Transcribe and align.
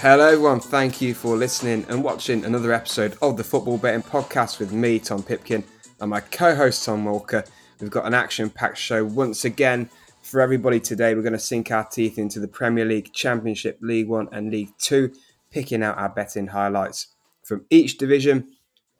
Hello, 0.00 0.28
everyone. 0.28 0.60
Thank 0.60 1.00
you 1.00 1.12
for 1.12 1.36
listening 1.36 1.84
and 1.88 2.04
watching 2.04 2.44
another 2.44 2.72
episode 2.72 3.18
of 3.20 3.36
the 3.36 3.42
Football 3.42 3.78
Betting 3.78 4.04
Podcast 4.04 4.60
with 4.60 4.72
me, 4.72 5.00
Tom 5.00 5.24
Pipkin, 5.24 5.64
and 6.00 6.08
my 6.08 6.20
co 6.20 6.54
host, 6.54 6.84
Tom 6.84 7.04
Walker. 7.04 7.42
We've 7.80 7.90
got 7.90 8.06
an 8.06 8.14
action 8.14 8.48
packed 8.48 8.78
show 8.78 9.04
once 9.04 9.44
again 9.44 9.90
for 10.22 10.40
everybody 10.40 10.78
today. 10.78 11.16
We're 11.16 11.22
going 11.22 11.32
to 11.32 11.38
sink 11.40 11.72
our 11.72 11.82
teeth 11.82 12.16
into 12.16 12.38
the 12.38 12.46
Premier 12.46 12.84
League, 12.84 13.12
Championship, 13.12 13.76
League 13.82 14.06
One, 14.06 14.28
and 14.30 14.52
League 14.52 14.70
Two, 14.78 15.12
picking 15.50 15.82
out 15.82 15.98
our 15.98 16.10
betting 16.10 16.46
highlights 16.46 17.08
from 17.42 17.66
each 17.68 17.98
division. 17.98 18.46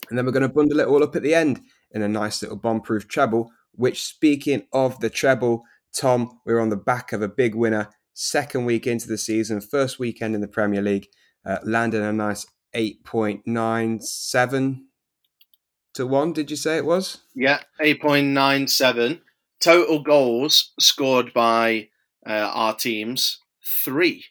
And 0.09 0.19
then 0.19 0.27
we're 0.27 0.33
going 0.33 0.43
to 0.43 0.49
bundle 0.49 0.81
it 0.81 0.89
all 0.89 1.05
up 1.05 1.15
at 1.15 1.23
the 1.23 1.33
end 1.33 1.61
in 1.93 2.03
a 2.03 2.09
nice 2.09 2.43
little 2.43 2.59
bomb 2.59 2.81
proof 2.81 3.07
treble. 3.07 3.53
Which, 3.77 4.03
speaking 4.03 4.65
of 4.73 4.99
the 4.99 5.11
treble, 5.11 5.63
Tom, 5.93 6.41
we're 6.45 6.59
on 6.59 6.71
the 6.71 6.77
back 6.77 7.13
of 7.13 7.23
a 7.23 7.29
big 7.29 7.55
winner. 7.55 7.89
Second 8.21 8.65
week 8.65 8.85
into 8.85 9.07
the 9.07 9.17
season, 9.17 9.61
first 9.61 10.01
weekend 10.01 10.35
in 10.35 10.41
the 10.41 10.49
Premier 10.49 10.83
League, 10.83 11.07
uh, 11.47 11.59
landing 11.63 12.03
a 12.03 12.13
nice 12.13 12.45
8.97 12.75 14.79
to 15.95 16.05
1, 16.05 16.33
did 16.33 16.51
you 16.51 16.57
say 16.57 16.79
it 16.79 16.85
was? 16.85 17.19
Yeah, 17.37 17.61
8.97. 17.81 19.21
Total 19.61 20.03
goals 20.03 20.73
scored 20.81 21.33
by 21.33 21.91
uh, 22.27 22.51
our 22.53 22.75
teams, 22.75 23.39
three. 23.85 24.25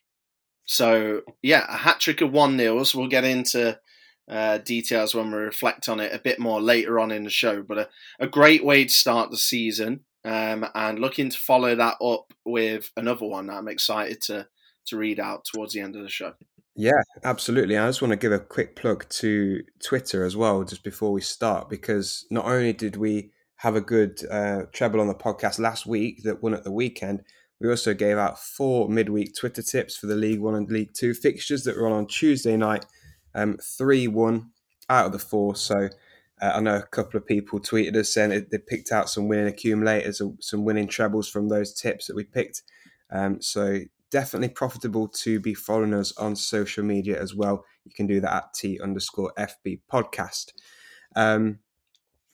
So, 0.65 1.21
yeah, 1.41 1.65
a 1.69 1.77
hat 1.77 2.01
trick 2.01 2.19
of 2.19 2.33
1 2.33 2.57
nils. 2.57 2.93
We'll 2.93 3.07
get 3.07 3.23
into 3.23 3.79
uh, 4.29 4.57
details 4.57 5.15
when 5.15 5.31
we 5.31 5.37
reflect 5.37 5.87
on 5.87 6.01
it 6.01 6.13
a 6.13 6.19
bit 6.19 6.39
more 6.39 6.59
later 6.59 6.99
on 6.99 7.09
in 7.09 7.23
the 7.23 7.29
show. 7.29 7.63
But 7.63 7.77
a, 7.77 7.87
a 8.19 8.27
great 8.27 8.65
way 8.65 8.83
to 8.83 8.89
start 8.89 9.31
the 9.31 9.37
season 9.37 10.01
um, 10.27 10.65
and 10.75 10.99
looking 10.99 11.29
to 11.29 11.37
follow 11.37 11.73
that 11.73 11.95
up 12.01 12.33
with 12.45 12.91
another 12.97 13.25
one 13.25 13.47
that 13.47 13.53
I'm 13.53 13.69
excited 13.69 14.21
to, 14.23 14.47
to 14.87 14.97
read 14.97 15.19
out 15.21 15.45
towards 15.45 15.73
the 15.73 15.79
end 15.79 15.95
of 15.95 16.03
the 16.03 16.09
show. 16.09 16.33
Yeah, 16.75 17.01
absolutely. 17.23 17.77
I 17.77 17.87
just 17.87 18.01
want 18.01 18.11
to 18.11 18.17
give 18.17 18.33
a 18.33 18.39
quick 18.39 18.75
plug 18.75 19.07
to 19.09 19.63
Twitter 19.81 20.25
as 20.25 20.35
well, 20.35 20.63
just 20.65 20.83
before 20.83 21.13
we 21.13 21.21
start, 21.21 21.69
because 21.69 22.27
not 22.29 22.45
only 22.45 22.73
did 22.73 22.97
we 22.97 23.31
have 23.55 23.75
a 23.75 23.81
good 23.81 24.19
uh, 24.29 24.63
treble 24.73 24.99
on 24.99 25.07
the 25.07 25.15
podcast 25.15 25.59
last 25.59 25.85
week 25.85 26.23
that 26.23 26.43
won 26.43 26.53
at 26.53 26.65
the 26.65 26.71
weekend, 26.71 27.23
we 27.61 27.69
also 27.69 27.93
gave 27.93 28.17
out 28.17 28.37
four 28.37 28.89
midweek 28.89 29.33
Twitter 29.33 29.63
tips 29.63 29.95
for 29.95 30.07
the 30.07 30.15
League 30.15 30.41
One 30.41 30.55
and 30.55 30.69
League 30.69 30.93
Two 30.93 31.13
fixtures 31.13 31.63
that 31.63 31.77
were 31.77 31.87
on 31.87 31.93
on 31.93 32.05
Tuesday 32.05 32.57
night. 32.57 32.85
Um, 33.33 33.57
three 33.63 34.07
one 34.07 34.51
out 34.89 35.07
of 35.07 35.11
the 35.13 35.19
four. 35.19 35.55
So 35.55 35.89
uh, 36.41 36.53
I 36.55 36.59
know 36.59 36.75
a 36.75 36.83
couple 36.83 37.17
of 37.17 37.25
people 37.25 37.59
tweeted 37.59 37.95
us 37.95 38.13
saying 38.13 38.29
they 38.51 38.57
picked 38.57 38.91
out 38.91 39.09
some 39.09 39.27
winning 39.27 39.47
accumulators 39.47 40.21
or 40.21 40.33
some 40.39 40.65
winning 40.65 40.87
trebles 40.87 41.27
from 41.27 41.49
those 41.49 41.73
tips 41.73 42.07
that 42.07 42.15
we 42.15 42.23
picked. 42.23 42.63
Um, 43.11 43.41
so 43.41 43.79
definitely 44.11 44.49
profitable 44.49 45.07
to 45.07 45.39
be 45.39 45.53
following 45.53 45.93
us 45.93 46.15
on 46.17 46.35
social 46.35 46.83
media 46.83 47.19
as 47.21 47.33
well. 47.33 47.65
You 47.85 47.91
can 47.93 48.07
do 48.07 48.19
that 48.21 48.33
at 48.33 48.53
T 48.53 48.79
underscore 48.81 49.33
FB 49.37 49.81
podcast. 49.91 50.51
Um, 51.15 51.59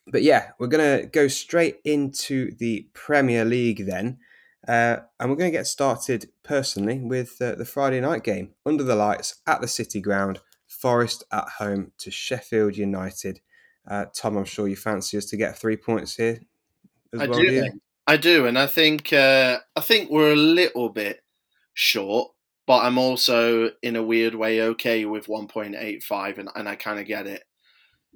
but 0.08 0.22
yeah, 0.22 0.52
we're 0.60 0.68
going 0.68 1.02
to 1.02 1.08
go 1.08 1.28
straight 1.28 1.78
into 1.86 2.52
the 2.58 2.90
Premier 2.94 3.46
League 3.46 3.86
then. 3.86 4.20
Uh, 4.68 4.98
and 5.20 5.30
we're 5.30 5.36
going 5.36 5.52
to 5.52 5.58
get 5.58 5.68
started 5.68 6.30
personally 6.44 7.00
with 7.00 7.42
uh, 7.42 7.56
the 7.56 7.66
Friday 7.66 8.00
night 8.00 8.24
game 8.24 8.52
under 8.66 8.84
the 8.84 8.96
lights 8.96 9.42
at 9.48 9.62
the 9.62 9.68
City 9.68 10.02
Ground. 10.02 10.40
Forest 10.68 11.24
at 11.32 11.48
home 11.60 11.92
to 12.00 12.12
Sheffield 12.12 12.76
United. 12.76 13.40
Uh, 13.88 14.06
Tom, 14.16 14.38
I'm 14.38 14.46
sure 14.46 14.68
you 14.68 14.76
fancy 14.76 15.18
us 15.18 15.26
to 15.26 15.38
get 15.38 15.58
three 15.58 15.76
points 15.76 16.16
here 16.16 16.40
as 17.14 17.22
I 17.22 17.28
well. 17.28 17.40
Do, 17.40 17.62
do 17.62 17.80
I 18.06 18.18
do, 18.18 18.46
and 18.46 18.58
I 18.58 18.68
think 18.68 19.14
uh, 19.14 19.60
I 19.76 19.82
think 19.82 20.10
we're 20.10 20.34
a 20.34 20.38
little 20.38 20.90
bit 20.90 21.24
short, 21.74 22.32
but 22.68 22.80
I'm 22.80 22.98
also 22.98 23.72
in 23.82 23.96
a 23.96 24.04
weird 24.04 24.36
way 24.36 24.62
okay 24.62 25.06
with 25.06 25.28
1.85, 25.28 26.38
and, 26.38 26.50
and 26.56 26.68
I 26.68 26.76
kind 26.76 27.00
of 27.00 27.06
get 27.06 27.28
it. 27.28 27.44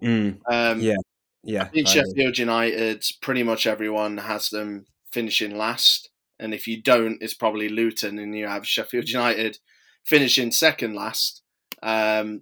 Mm, 0.04 0.40
um, 0.50 0.82
yeah, 0.82 0.96
yeah. 1.44 1.70
In 1.74 1.86
Sheffield 1.86 2.38
United, 2.38 3.06
pretty 3.22 3.44
much 3.44 3.66
everyone 3.66 4.18
has 4.18 4.50
them 4.50 4.86
finishing 5.12 5.58
last, 5.58 6.10
and 6.38 6.54
if 6.54 6.68
you 6.68 6.82
don't, 6.82 7.22
it's 7.22 7.34
probably 7.34 7.70
Luton, 7.70 8.20
and 8.20 8.36
you 8.36 8.48
have 8.48 8.68
Sheffield 8.68 9.08
United 9.08 9.58
finishing 10.04 10.52
second 10.52 10.96
last. 10.96 11.42
Um, 11.82 12.42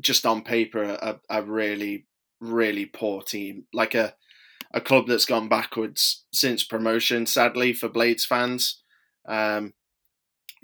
just 0.00 0.26
on 0.26 0.42
paper 0.42 0.82
a, 0.82 1.20
a 1.28 1.42
really 1.42 2.06
really 2.40 2.86
poor 2.86 3.22
team, 3.22 3.64
like 3.72 3.94
a 3.94 4.14
a 4.74 4.80
club 4.80 5.06
that's 5.06 5.24
gone 5.24 5.48
backwards 5.48 6.24
since 6.32 6.62
promotion. 6.62 7.26
Sadly 7.26 7.72
for 7.72 7.88
Blades 7.88 8.26
fans, 8.26 8.82
um, 9.26 9.72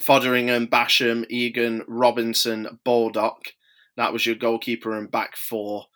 Foderingham, 0.00 0.68
Basham, 0.68 1.24
Egan, 1.30 1.82
Robinson, 1.88 2.80
Baldock. 2.84 3.54
That 3.96 4.12
was 4.12 4.26
your 4.26 4.34
goalkeeper 4.34 4.96
and 4.96 5.10
back 5.10 5.36
four, 5.36 5.86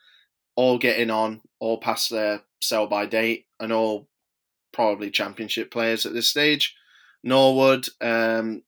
all 0.57 0.79
getting 0.79 1.11
on, 1.11 1.43
all 1.59 1.79
past 1.79 2.11
their 2.11 2.43
sell 2.61 2.87
by 2.87 3.07
date, 3.07 3.47
and 3.61 3.73
all 3.73 4.09
probably 4.73 5.11
championship 5.11 5.71
players 5.71 6.07
at 6.07 6.13
this 6.13 6.29
stage. 6.29 6.75
Norwood, 7.25 7.87
um, 8.01 8.63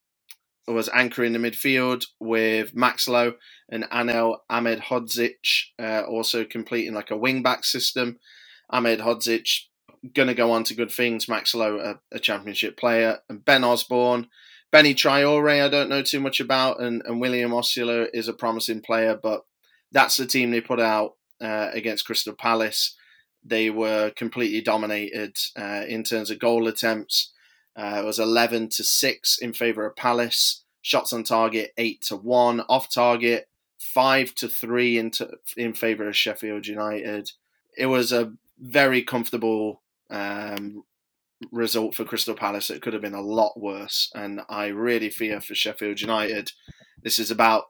was 0.66 0.88
anchoring 0.90 1.32
the 1.32 1.38
midfield 1.38 2.06
with 2.20 2.74
Max 2.74 3.08
Lowe 3.08 3.34
and 3.68 3.84
Anel 3.84 4.38
Ahmedhodzic 4.50 5.64
uh, 5.78 6.02
also 6.02 6.44
completing 6.44 6.94
like 6.94 7.10
a 7.10 7.16
wing 7.16 7.42
back 7.42 7.64
system. 7.64 8.18
Ahmedhodzic 8.72 9.64
going 10.14 10.28
to 10.28 10.34
go 10.34 10.52
on 10.52 10.64
to 10.64 10.74
good 10.74 10.90
things. 10.90 11.28
Max 11.28 11.54
Lowe, 11.54 11.78
a, 11.78 12.16
a, 12.16 12.18
championship 12.18 12.78
player, 12.78 13.18
and 13.28 13.44
Ben 13.44 13.64
Osborne. 13.64 14.28
Benie 14.70 14.94
Traore, 14.94 15.62
I 15.62 15.68
don't 15.68 15.88
know 15.88 16.02
too 16.02 16.20
much 16.20 16.40
about, 16.40 16.80
and, 16.80 17.02
and 17.04 17.20
William 17.20 17.50
Osula 17.50 18.06
is 18.14 18.28
a 18.28 18.32
promising 18.32 18.80
player, 18.80 19.18
but 19.20 19.42
that's 19.90 20.16
the 20.16 20.26
team 20.26 20.50
they 20.50 20.60
put 20.60 20.80
out 20.80 21.16
uh, 21.40 21.70
against 21.72 22.06
Crystal 22.06 22.34
Palace. 22.34 22.96
They 23.44 23.70
were 23.70 24.10
completely 24.10 24.60
dominated 24.60 25.36
uh, 25.58 25.84
in 25.88 26.04
terms 26.04 26.30
of 26.30 26.38
goal 26.38 26.68
attempts. 26.68 27.32
Uh, 27.76 28.00
it 28.02 28.04
was 28.04 28.18
11 28.18 28.68
to 28.70 28.84
6 28.84 29.38
in 29.38 29.52
favour 29.52 29.86
of 29.86 29.96
Palace. 29.96 30.64
Shots 30.82 31.12
on 31.12 31.24
target, 31.24 31.72
8 31.76 32.00
to 32.02 32.16
1. 32.16 32.60
Off 32.68 32.92
target, 32.92 33.48
5 33.78 34.34
to 34.36 34.48
3 34.48 34.98
in, 34.98 35.10
to, 35.12 35.30
in 35.56 35.72
favour 35.72 36.08
of 36.08 36.16
Sheffield 36.16 36.66
United. 36.66 37.30
It 37.76 37.86
was 37.86 38.12
a 38.12 38.32
very 38.58 39.02
comfortable 39.02 39.82
um, 40.10 40.84
result 41.52 41.94
for 41.94 42.04
Crystal 42.04 42.34
Palace. 42.34 42.70
It 42.70 42.82
could 42.82 42.92
have 42.92 43.02
been 43.02 43.14
a 43.14 43.20
lot 43.20 43.60
worse. 43.60 44.10
And 44.14 44.40
I 44.48 44.66
really 44.66 45.10
fear 45.10 45.40
for 45.40 45.54
Sheffield 45.54 46.00
United. 46.00 46.52
This 47.02 47.18
is 47.18 47.30
about 47.30 47.64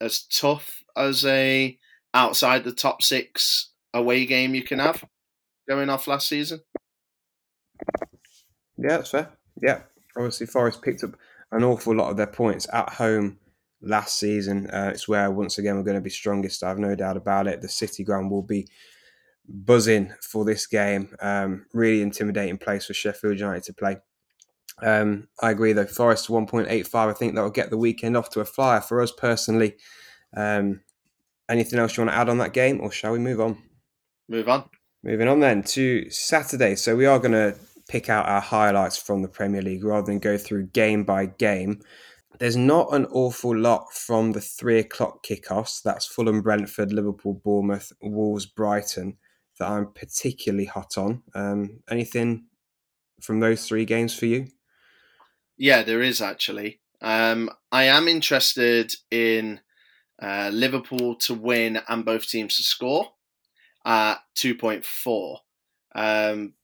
as 0.00 0.22
tough 0.22 0.82
as 0.96 1.24
a 1.24 1.78
outside 2.14 2.64
the 2.64 2.72
top 2.72 3.02
six 3.02 3.72
away 3.92 4.26
game 4.26 4.54
you 4.54 4.62
can 4.62 4.78
have 4.78 5.04
going 5.68 5.90
off 5.90 6.06
last 6.06 6.28
season. 6.28 6.60
Yeah, 8.78 8.98
that's 8.98 9.10
fair. 9.10 9.30
Yeah, 9.60 9.80
obviously 10.16 10.46
Forest 10.46 10.82
picked 10.82 11.04
up 11.04 11.16
an 11.52 11.64
awful 11.64 11.94
lot 11.94 12.10
of 12.10 12.16
their 12.16 12.26
points 12.26 12.66
at 12.72 12.88
home 12.90 13.38
last 13.82 14.18
season. 14.18 14.68
Uh, 14.70 14.90
it's 14.92 15.08
where 15.08 15.30
once 15.30 15.58
again 15.58 15.76
we're 15.76 15.82
going 15.82 15.96
to 15.96 16.00
be 16.00 16.10
strongest. 16.10 16.62
I 16.62 16.68
have 16.68 16.78
no 16.78 16.94
doubt 16.94 17.16
about 17.16 17.46
it. 17.46 17.60
The 17.60 17.68
City 17.68 18.04
Ground 18.04 18.30
will 18.30 18.42
be 18.42 18.66
buzzing 19.48 20.12
for 20.20 20.44
this 20.44 20.66
game. 20.66 21.14
Um, 21.20 21.66
really 21.72 22.02
intimidating 22.02 22.58
place 22.58 22.86
for 22.86 22.94
Sheffield 22.94 23.38
United 23.38 23.64
to 23.64 23.72
play. 23.72 23.96
Um, 24.82 25.28
I 25.42 25.50
agree 25.50 25.72
though. 25.72 25.86
Forest 25.86 26.28
1.85. 26.28 26.94
I 26.94 27.12
think 27.12 27.34
that 27.34 27.42
will 27.42 27.50
get 27.50 27.70
the 27.70 27.78
weekend 27.78 28.16
off 28.16 28.30
to 28.30 28.40
a 28.40 28.44
flyer 28.44 28.80
for 28.80 29.00
us 29.02 29.10
personally. 29.10 29.76
Um, 30.36 30.82
anything 31.48 31.78
else 31.78 31.96
you 31.96 32.04
want 32.04 32.14
to 32.14 32.18
add 32.18 32.28
on 32.28 32.38
that 32.38 32.52
game, 32.52 32.80
or 32.80 32.92
shall 32.92 33.12
we 33.12 33.18
move 33.18 33.40
on? 33.40 33.58
Move 34.28 34.48
on. 34.48 34.64
Moving 35.02 35.28
on 35.28 35.40
then 35.40 35.62
to 35.62 36.10
Saturday. 36.10 36.74
So 36.74 36.96
we 36.96 37.06
are 37.06 37.18
going 37.18 37.32
to 37.32 37.56
pick 37.88 38.08
out 38.08 38.28
our 38.28 38.40
highlights 38.40 38.96
from 38.98 39.22
the 39.22 39.28
Premier 39.28 39.62
League 39.62 39.84
rather 39.84 40.06
than 40.06 40.18
go 40.18 40.38
through 40.38 40.66
game 40.66 41.04
by 41.04 41.26
game. 41.26 41.80
There's 42.38 42.56
not 42.56 42.94
an 42.94 43.06
awful 43.06 43.56
lot 43.56 43.92
from 43.92 44.32
the 44.32 44.40
three 44.40 44.78
o'clock 44.78 45.24
kickoffs. 45.24 45.82
That's 45.82 46.06
Fulham, 46.06 46.42
Brentford, 46.42 46.92
Liverpool, 46.92 47.40
Bournemouth, 47.42 47.92
Wolves, 48.00 48.46
Brighton 48.46 49.16
that 49.58 49.68
I'm 49.68 49.92
particularly 49.92 50.66
hot 50.66 50.96
on. 50.96 51.22
Um, 51.34 51.80
anything 51.90 52.46
from 53.20 53.40
those 53.40 53.66
three 53.66 53.84
games 53.84 54.14
for 54.14 54.26
you? 54.26 54.46
Yeah, 55.56 55.82
there 55.82 56.02
is 56.02 56.20
actually. 56.20 56.80
Um, 57.00 57.50
I 57.72 57.84
am 57.84 58.08
interested 58.08 58.94
in 59.10 59.60
uh, 60.20 60.50
Liverpool 60.52 61.16
to 61.16 61.34
win 61.34 61.80
and 61.88 62.04
both 62.04 62.28
teams 62.28 62.56
to 62.56 62.62
score 62.62 63.08
at 63.84 64.18
2.4. 64.36 65.36
Um, 65.94 66.54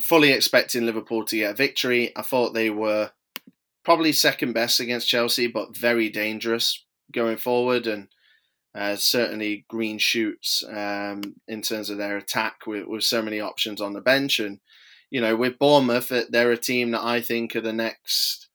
fully 0.00 0.30
expecting 0.30 0.86
Liverpool 0.86 1.24
to 1.26 1.36
get 1.36 1.52
a 1.52 1.54
victory. 1.54 2.12
I 2.16 2.22
thought 2.22 2.54
they 2.54 2.70
were 2.70 3.10
probably 3.84 4.12
second 4.12 4.52
best 4.52 4.80
against 4.80 5.08
Chelsea, 5.08 5.46
but 5.46 5.76
very 5.76 6.08
dangerous 6.08 6.84
going 7.12 7.36
forward, 7.36 7.86
and 7.86 8.08
uh, 8.74 8.96
certainly 8.96 9.66
green 9.68 9.98
shoots 9.98 10.64
um, 10.68 11.20
in 11.46 11.60
terms 11.62 11.90
of 11.90 11.98
their 11.98 12.16
attack 12.16 12.66
with, 12.66 12.86
with 12.86 13.04
so 13.04 13.20
many 13.20 13.40
options 13.40 13.80
on 13.80 13.92
the 13.92 14.00
bench. 14.00 14.38
And 14.38 14.60
you 15.10 15.20
know, 15.20 15.36
with 15.36 15.58
Bournemouth, 15.58 16.10
they're 16.30 16.52
a 16.52 16.56
team 16.56 16.92
that 16.92 17.04
I 17.04 17.20
think 17.20 17.54
are 17.54 17.60
the 17.60 17.72
next 17.72 18.48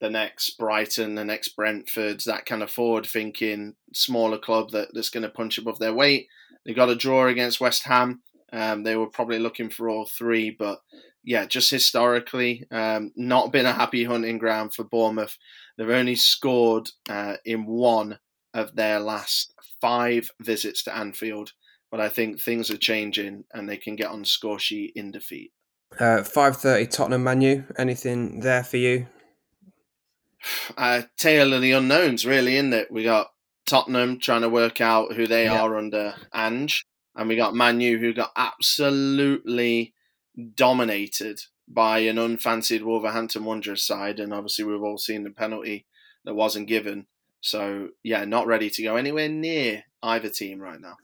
the 0.00 0.10
next 0.10 0.56
Brighton, 0.56 1.14
the 1.14 1.26
next 1.26 1.48
Brentford, 1.48 2.20
that 2.20 2.46
kind 2.46 2.62
of 2.62 2.70
forward 2.70 3.06
thinking 3.06 3.74
smaller 3.92 4.38
club 4.38 4.70
that, 4.70 4.88
that's 4.94 5.10
going 5.10 5.24
to 5.24 5.28
punch 5.28 5.58
above 5.58 5.78
their 5.78 5.92
weight. 5.92 6.26
They 6.64 6.72
got 6.72 6.88
a 6.88 6.96
draw 6.96 7.26
against 7.26 7.60
West 7.60 7.84
Ham. 7.84 8.22
Um, 8.52 8.82
they 8.82 8.96
were 8.96 9.06
probably 9.06 9.38
looking 9.38 9.70
for 9.70 9.88
all 9.88 10.06
three, 10.06 10.50
but 10.50 10.80
yeah, 11.22 11.44
just 11.46 11.70
historically, 11.70 12.66
um, 12.70 13.12
not 13.16 13.52
been 13.52 13.66
a 13.66 13.72
happy 13.72 14.04
hunting 14.04 14.38
ground 14.38 14.74
for 14.74 14.84
Bournemouth. 14.84 15.36
They've 15.76 15.88
only 15.88 16.16
scored 16.16 16.88
uh, 17.08 17.36
in 17.44 17.66
one 17.66 18.18
of 18.54 18.74
their 18.74 19.00
last 19.00 19.54
five 19.80 20.30
visits 20.40 20.82
to 20.84 20.96
Anfield, 20.96 21.52
but 21.90 22.00
I 22.00 22.08
think 22.08 22.40
things 22.40 22.70
are 22.70 22.76
changing 22.76 23.44
and 23.52 23.68
they 23.68 23.76
can 23.76 23.96
get 23.96 24.10
on 24.10 24.24
score 24.24 24.58
sheet 24.58 24.92
in 24.96 25.10
defeat. 25.10 25.52
Uh, 25.98 26.22
Five 26.22 26.56
thirty 26.56 26.86
Tottenham 26.86 27.24
Manu. 27.24 27.64
Anything 27.76 28.40
there 28.40 28.64
for 28.64 28.76
you? 28.76 29.06
Uh, 30.78 31.02
tale 31.18 31.52
of 31.52 31.60
the 31.60 31.72
unknowns, 31.72 32.24
really, 32.24 32.56
isn't 32.56 32.72
it? 32.72 32.90
We 32.90 33.04
got 33.04 33.30
Tottenham 33.66 34.18
trying 34.18 34.40
to 34.40 34.48
work 34.48 34.80
out 34.80 35.12
who 35.12 35.26
they 35.26 35.44
yeah. 35.44 35.60
are 35.60 35.76
under 35.76 36.14
Ange, 36.32 36.86
and 37.16 37.28
we 37.28 37.36
got 37.36 37.54
Manu 37.54 37.98
who 37.98 38.12
got 38.12 38.32
absolutely 38.36 39.94
dominated 40.54 41.40
by 41.66 42.00
an 42.00 42.18
unfancied 42.18 42.82
Wolverhampton 42.82 43.44
Wanderers 43.44 43.84
side, 43.84 44.18
and 44.18 44.32
obviously 44.32 44.64
we've 44.64 44.82
all 44.82 44.98
seen 44.98 45.24
the 45.24 45.30
penalty 45.30 45.86
that 46.24 46.34
wasn't 46.34 46.68
given. 46.68 47.06
So 47.40 47.90
yeah, 48.02 48.24
not 48.24 48.46
ready 48.46 48.70
to 48.70 48.82
go 48.82 48.96
anywhere 48.96 49.28
near 49.28 49.84
either 50.02 50.28
team 50.28 50.60
right 50.60 50.80
now. 50.80 50.96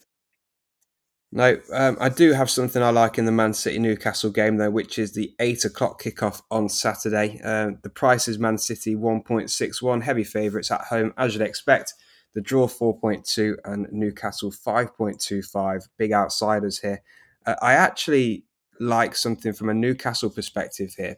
No, 1.32 1.58
um, 1.72 1.96
I 2.00 2.08
do 2.08 2.32
have 2.32 2.48
something 2.48 2.82
I 2.82 2.90
like 2.90 3.18
in 3.18 3.26
the 3.26 3.32
Man 3.32 3.52
City 3.52 3.78
Newcastle 3.78 4.30
game 4.30 4.56
though, 4.56 4.70
which 4.70 4.98
is 4.98 5.12
the 5.12 5.34
eight 5.40 5.64
o'clock 5.64 6.02
kickoff 6.02 6.40
on 6.50 6.68
Saturday. 6.68 7.40
Um, 7.42 7.78
the 7.82 7.90
price 7.90 8.28
is 8.28 8.38
Man 8.38 8.58
City 8.58 8.94
one 8.94 9.22
point 9.22 9.50
six 9.50 9.82
one, 9.82 10.00
heavy 10.00 10.24
favourites 10.24 10.70
at 10.70 10.82
home 10.82 11.12
as 11.16 11.34
you'd 11.34 11.42
expect. 11.42 11.94
The 12.34 12.40
draw 12.42 12.66
four 12.66 12.98
point 12.98 13.24
two 13.24 13.56
and 13.64 13.86
Newcastle 13.90 14.50
five 14.50 14.94
point 14.96 15.20
two 15.20 15.42
five, 15.42 15.86
big 15.96 16.12
outsiders 16.12 16.80
here. 16.80 17.02
Uh, 17.46 17.54
I 17.62 17.74
actually 17.74 18.44
like 18.78 19.16
something 19.16 19.52
from 19.52 19.68
a 19.68 19.74
Newcastle 19.74 20.30
perspective 20.30 20.94
here. 20.96 21.16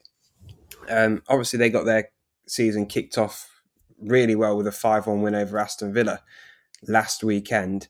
Um, 0.88 1.22
obviously, 1.28 1.58
they 1.58 1.70
got 1.70 1.84
their 1.84 2.10
season 2.46 2.86
kicked 2.86 3.18
off 3.18 3.50
really 4.00 4.34
well 4.34 4.56
with 4.56 4.66
a 4.66 4.72
5 4.72 5.06
1 5.06 5.22
win 5.22 5.34
over 5.34 5.58
Aston 5.58 5.92
Villa 5.92 6.22
last 6.86 7.24
weekend. 7.24 7.88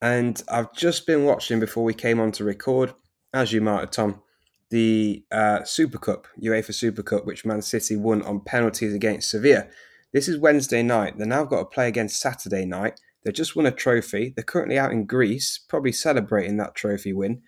And 0.00 0.42
I've 0.48 0.72
just 0.74 1.06
been 1.06 1.24
watching 1.24 1.60
before 1.60 1.84
we 1.84 1.94
came 1.94 2.20
on 2.20 2.32
to 2.32 2.44
record, 2.44 2.92
as 3.32 3.52
you 3.52 3.60
might 3.60 3.80
have, 3.80 3.90
Tom, 3.90 4.22
the 4.70 5.24
uh, 5.30 5.64
Super 5.64 5.98
Cup, 5.98 6.26
UEFA 6.40 6.74
Super 6.74 7.02
Cup, 7.02 7.24
which 7.24 7.46
Man 7.46 7.62
City 7.62 7.96
won 7.96 8.22
on 8.22 8.40
penalties 8.40 8.92
against 8.92 9.30
Sevilla. 9.30 9.68
This 10.16 10.28
is 10.28 10.38
Wednesday 10.38 10.82
night. 10.82 11.18
They've 11.18 11.26
now 11.26 11.44
got 11.44 11.58
to 11.58 11.64
play 11.66 11.88
again 11.88 12.08
Saturday 12.08 12.64
night. 12.64 12.98
They 13.22 13.32
just 13.32 13.54
won 13.54 13.66
a 13.66 13.70
trophy. 13.70 14.32
They're 14.34 14.44
currently 14.44 14.78
out 14.78 14.90
in 14.90 15.04
Greece, 15.04 15.60
probably 15.68 15.92
celebrating 15.92 16.56
that 16.56 16.74
trophy 16.74 17.12
win. 17.12 17.42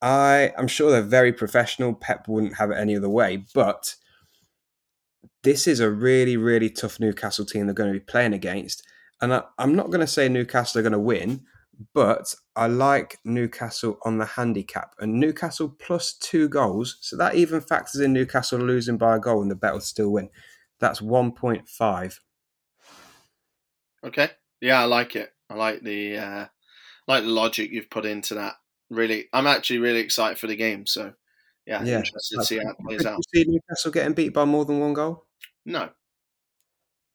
I 0.00 0.52
am 0.58 0.66
sure 0.66 0.90
they're 0.90 1.00
very 1.00 1.32
professional. 1.32 1.94
Pep 1.94 2.26
wouldn't 2.26 2.56
have 2.56 2.72
it 2.72 2.76
any 2.76 2.96
other 2.96 3.08
way, 3.08 3.44
but 3.54 3.94
this 5.44 5.68
is 5.68 5.78
a 5.78 5.92
really, 5.92 6.36
really 6.36 6.70
tough 6.70 6.98
Newcastle 6.98 7.44
team 7.44 7.66
they're 7.66 7.72
going 7.72 7.92
to 7.92 8.00
be 8.00 8.04
playing 8.04 8.32
against. 8.32 8.82
And 9.20 9.32
I, 9.32 9.44
am 9.60 9.76
not 9.76 9.90
going 9.90 10.00
to 10.00 10.08
say 10.08 10.28
Newcastle 10.28 10.80
are 10.80 10.82
going 10.82 10.94
to 10.94 10.98
win, 10.98 11.42
but 11.94 12.34
I 12.56 12.66
like 12.66 13.18
Newcastle 13.24 14.00
on 14.04 14.18
the 14.18 14.26
handicap 14.26 14.96
and 14.98 15.20
Newcastle 15.20 15.76
plus 15.78 16.14
two 16.14 16.48
goals. 16.48 16.98
So 17.00 17.16
that 17.18 17.36
even 17.36 17.60
factors 17.60 18.00
in 18.00 18.12
Newcastle 18.12 18.58
losing 18.58 18.96
by 18.96 19.14
a 19.14 19.20
goal 19.20 19.40
and 19.40 19.52
the 19.52 19.54
bet 19.54 19.74
will 19.74 19.80
still 19.80 20.10
win. 20.10 20.30
That's 20.82 21.00
1.5. 21.00 22.18
Okay. 24.04 24.30
Yeah, 24.60 24.82
I 24.82 24.84
like 24.84 25.16
it. 25.16 25.32
I 25.48 25.54
like 25.54 25.82
the 25.82 26.18
uh, 26.18 26.46
like 27.08 27.24
the 27.24 27.30
logic 27.30 27.70
you've 27.70 27.90
put 27.90 28.04
into 28.04 28.34
that 28.34 28.56
really, 28.92 29.28
I'm 29.32 29.46
actually 29.46 29.78
really 29.78 30.00
excited 30.00 30.38
for 30.38 30.46
the 30.46 30.56
game. 30.56 30.86
So, 30.86 31.12
yeah, 31.66 31.82
yeah. 31.82 31.98
interested 31.98 32.38
to 32.38 32.44
see 32.44 32.58
how 32.58 32.70
it 32.70 32.76
plays 32.86 33.06
out. 33.06 33.18
You 33.32 33.44
see 33.44 33.50
Newcastle 33.50 33.90
getting 33.90 34.14
beat 34.14 34.34
by 34.34 34.44
more 34.44 34.64
than 34.64 34.80
one 34.80 34.92
goal? 34.92 35.26
No. 35.64 35.90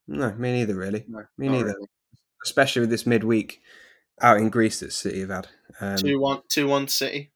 No, 0.08 0.34
me 0.34 0.54
neither, 0.54 0.76
really. 0.76 1.06
No, 1.08 1.24
me 1.38 1.50
neither. 1.50 1.66
Really. 1.66 1.88
Especially 2.44 2.82
with 2.82 2.90
this 2.90 3.06
midweek 3.06 3.62
out 4.22 4.38
in 4.38 4.50
Greece 4.50 4.80
that 4.80 4.94
City 4.94 5.22
have 5.22 5.30
had. 5.30 5.48
Um, 5.80 5.98
2 5.98 6.20
1 6.20 6.42
two, 6.50 6.68
one 6.68 6.88
City. 6.88 7.32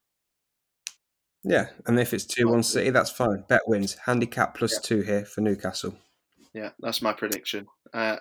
Yeah, 1.44 1.66
and 1.86 1.98
if 1.98 2.14
it's 2.14 2.24
2 2.24 2.48
1 2.48 2.62
City, 2.62 2.90
that's 2.90 3.10
fine. 3.10 3.44
Bet 3.48 3.62
wins. 3.66 3.96
Handicap 4.06 4.56
plus 4.56 4.74
yeah. 4.74 4.80
two 4.82 5.00
here 5.02 5.24
for 5.24 5.40
Newcastle. 5.42 5.96
Yeah, 6.54 6.70
that's 6.80 7.02
my 7.02 7.12
prediction. 7.12 7.66
Uh, 7.92 8.16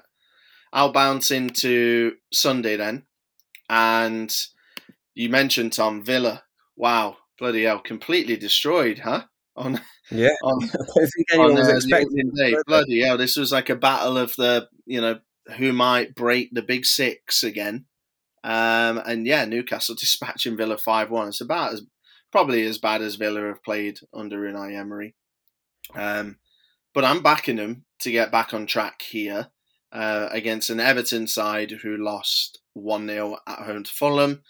I'll 0.73 0.93
bounce 0.93 1.31
into 1.31 2.13
Sunday 2.31 2.77
then. 2.77 3.03
And 3.69 4.33
you 5.13 5.29
mentioned 5.29 5.73
Tom 5.73 6.03
Villa. 6.03 6.43
Wow, 6.75 7.17
bloody 7.37 7.63
hell, 7.63 7.79
completely 7.79 8.37
destroyed, 8.37 8.99
huh? 8.99 9.23
On 9.55 9.79
yeah, 10.09 10.29
on, 10.43 10.63
I 10.63 10.67
don't 10.67 10.95
think 10.95 11.39
on, 11.39 11.55
was 11.55 11.67
uh, 11.67 11.75
expecting. 11.75 12.31
Day. 12.35 12.55
Bloody 12.67 13.01
hell, 13.01 13.17
this 13.17 13.35
was 13.35 13.51
like 13.51 13.69
a 13.69 13.75
battle 13.75 14.17
of 14.17 14.33
the 14.37 14.67
you 14.85 15.01
know 15.01 15.19
who 15.57 15.73
might 15.73 16.15
break 16.15 16.49
the 16.53 16.61
big 16.61 16.85
six 16.85 17.43
again. 17.43 17.85
Um, 18.43 19.01
and 19.05 19.27
yeah, 19.27 19.45
Newcastle 19.45 19.95
dispatching 19.99 20.57
Villa 20.57 20.77
five 20.77 21.09
one. 21.09 21.27
It's 21.27 21.41
about 21.41 21.73
as 21.73 21.83
probably 22.31 22.65
as 22.65 22.77
bad 22.77 23.01
as 23.01 23.15
Villa 23.15 23.41
have 23.47 23.63
played 23.63 23.99
under 24.13 24.39
Unai 24.39 24.77
Emery. 24.77 25.15
Um, 25.95 26.37
but 26.93 27.05
I'm 27.05 27.21
backing 27.21 27.57
them 27.57 27.85
to 27.99 28.11
get 28.11 28.31
back 28.31 28.53
on 28.53 28.65
track 28.65 29.01
here 29.01 29.47
uh, 29.91 30.29
against 30.31 30.69
an 30.69 30.79
Everton 30.79 31.27
side 31.27 31.71
who 31.83 31.97
lost 31.97 32.59
1 32.73 33.07
0 33.07 33.37
at 33.47 33.59
home 33.59 33.83
to 33.83 33.91
Fulham 33.91 34.41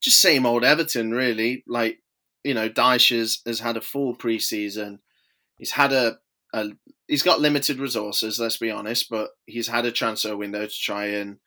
just 0.00 0.20
same 0.20 0.46
old 0.46 0.64
Everton, 0.64 1.12
really. 1.12 1.62
Like, 1.66 1.98
you 2.42 2.54
know, 2.54 2.68
Dyche 2.68 3.16
has, 3.18 3.40
has 3.46 3.60
had 3.60 3.76
a 3.76 3.82
full 3.82 4.16
preseason. 4.16 4.98
He's 5.58 5.72
had 5.72 5.92
a, 5.92 6.18
a 6.54 6.70
he's 7.06 7.22
got 7.22 7.40
limited 7.40 7.78
resources, 7.78 8.38
let's 8.38 8.56
be 8.56 8.70
honest, 8.70 9.08
but 9.10 9.30
he's 9.46 9.68
had 9.68 9.84
a 9.84 9.92
transfer 9.92 10.36
window 10.36 10.66
to 10.66 10.72
try 10.72 11.06
and 11.06 11.38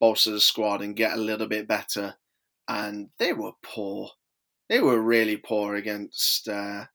bolster 0.00 0.32
the 0.32 0.40
squad 0.40 0.82
and 0.82 0.96
get 0.96 1.12
a 1.12 1.20
little 1.20 1.46
bit 1.46 1.68
better. 1.68 2.14
And 2.68 3.10
they 3.18 3.32
were 3.32 3.52
poor. 3.62 4.10
They 4.68 4.80
were 4.80 5.00
really 5.00 5.36
poor 5.36 5.74
against 5.74 6.48
uh, 6.48 6.86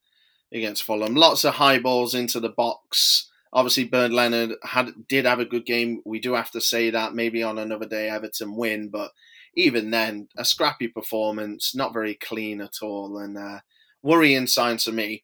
against 0.54 0.84
Fulham. 0.84 1.16
Lots 1.16 1.44
of 1.44 1.56
high 1.56 1.80
balls 1.80 2.14
into 2.14 2.40
the 2.40 2.50
box. 2.50 3.30
Obviously, 3.54 3.86
Bernd 3.86 4.14
Leno 4.14 4.56
had 4.64 5.08
did 5.08 5.26
have 5.26 5.40
a 5.40 5.46
good 5.46 5.66
game. 5.66 6.02
We 6.06 6.20
do 6.20 6.34
have 6.34 6.52
to 6.52 6.62
say 6.62 6.90
that 6.90 7.14
maybe 7.14 7.42
on 7.42 7.58
another 7.58 7.88
day 7.88 8.10
Everton 8.10 8.56
win, 8.56 8.90
but 8.90 9.12
even 9.56 9.92
then, 9.92 10.28
a 10.38 10.44
scrappy 10.44 10.88
performance, 10.88 11.74
not 11.74 11.94
very 11.94 12.16
clean 12.16 12.60
at 12.60 12.82
all, 12.82 13.18
and 13.18 13.38
uh, 13.38 13.60
worrying 14.04 14.48
signs 14.48 14.84
for 14.84 14.92
me. 14.92 15.24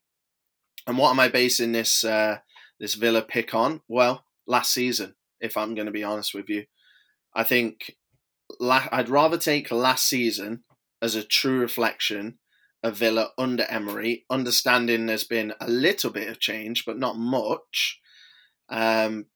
And 0.87 0.97
what 0.97 1.11
am 1.11 1.19
I 1.19 1.27
basing 1.27 1.73
this 1.73 2.03
uh, 2.03 2.37
this 2.79 2.95
Villa 2.95 3.21
pick 3.21 3.53
on? 3.53 3.81
Well, 3.87 4.23
last 4.47 4.71
season, 4.71 5.15
if 5.39 5.57
I'm 5.57 5.75
going 5.75 5.87
to 5.87 5.91
be 5.91 6.03
honest 6.03 6.33
with 6.33 6.49
you, 6.49 6.65
I 7.33 7.43
think 7.43 7.97
la- 8.59 8.87
I'd 8.91 9.09
rather 9.09 9.37
take 9.37 9.71
last 9.71 10.07
season 10.07 10.63
as 11.01 11.15
a 11.15 11.23
true 11.23 11.59
reflection 11.59 12.39
of 12.83 12.97
Villa 12.97 13.29
under 13.37 13.63
Emery, 13.63 14.25
understanding 14.29 15.05
there's 15.05 15.23
been 15.23 15.53
a 15.59 15.67
little 15.67 16.09
bit 16.09 16.29
of 16.29 16.39
change, 16.39 16.85
but 16.85 16.97
not 16.97 17.17
much. 17.17 17.99
Um, 18.69 19.27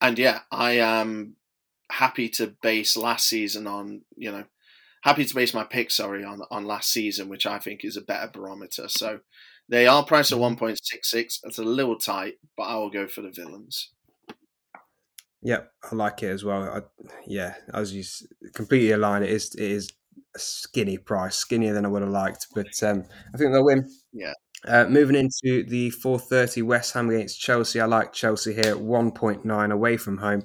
and 0.00 0.18
yeah, 0.18 0.40
I 0.50 0.72
am 0.72 1.36
happy 1.90 2.28
to 2.30 2.54
base 2.62 2.96
last 2.96 3.28
season 3.28 3.66
on, 3.66 4.02
you 4.16 4.32
know, 4.32 4.44
happy 5.02 5.24
to 5.24 5.34
base 5.34 5.52
my 5.52 5.64
pick, 5.64 5.90
sorry, 5.90 6.24
on 6.24 6.42
on 6.50 6.64
last 6.64 6.90
season, 6.90 7.28
which 7.28 7.46
I 7.46 7.58
think 7.58 7.84
is 7.84 7.96
a 7.96 8.02
better 8.02 8.30
barometer. 8.32 8.88
So 8.88 9.20
they 9.68 9.86
are 9.86 10.04
priced 10.04 10.32
at 10.32 10.38
mm-hmm. 10.38 10.64
1.66. 10.64 11.40
That's 11.42 11.58
a 11.58 11.64
little 11.64 11.96
tight, 11.96 12.34
but 12.56 12.64
I 12.64 12.76
will 12.76 12.90
go 12.90 13.06
for 13.06 13.22
the 13.22 13.30
villains. 13.30 13.90
Yep, 15.42 15.72
I 15.90 15.94
like 15.94 16.22
it 16.22 16.30
as 16.30 16.42
well. 16.42 16.62
I, 16.62 16.80
yeah, 17.26 17.54
as 17.72 17.92
you 17.92 18.02
completely 18.54 18.92
align, 18.92 19.22
it 19.22 19.30
is 19.30 19.54
it 19.54 19.70
is 19.70 19.90
a 20.34 20.38
skinny 20.38 20.98
price, 20.98 21.36
skinnier 21.36 21.72
than 21.72 21.84
I 21.84 21.88
would 21.88 22.02
have 22.02 22.10
liked, 22.10 22.48
but 22.54 22.82
um, 22.82 23.04
I 23.34 23.38
think 23.38 23.52
they'll 23.52 23.64
win. 23.64 23.88
Yeah. 24.12 24.32
Uh, 24.66 24.86
moving 24.88 25.16
into 25.16 25.62
the 25.64 25.90
4:30 25.90 26.62
West 26.62 26.94
Ham 26.94 27.10
against 27.10 27.40
Chelsea, 27.40 27.80
I 27.80 27.86
like 27.86 28.12
Chelsea 28.12 28.54
here 28.54 28.76
1.9 28.76 29.72
away 29.72 29.96
from 29.96 30.18
home. 30.18 30.42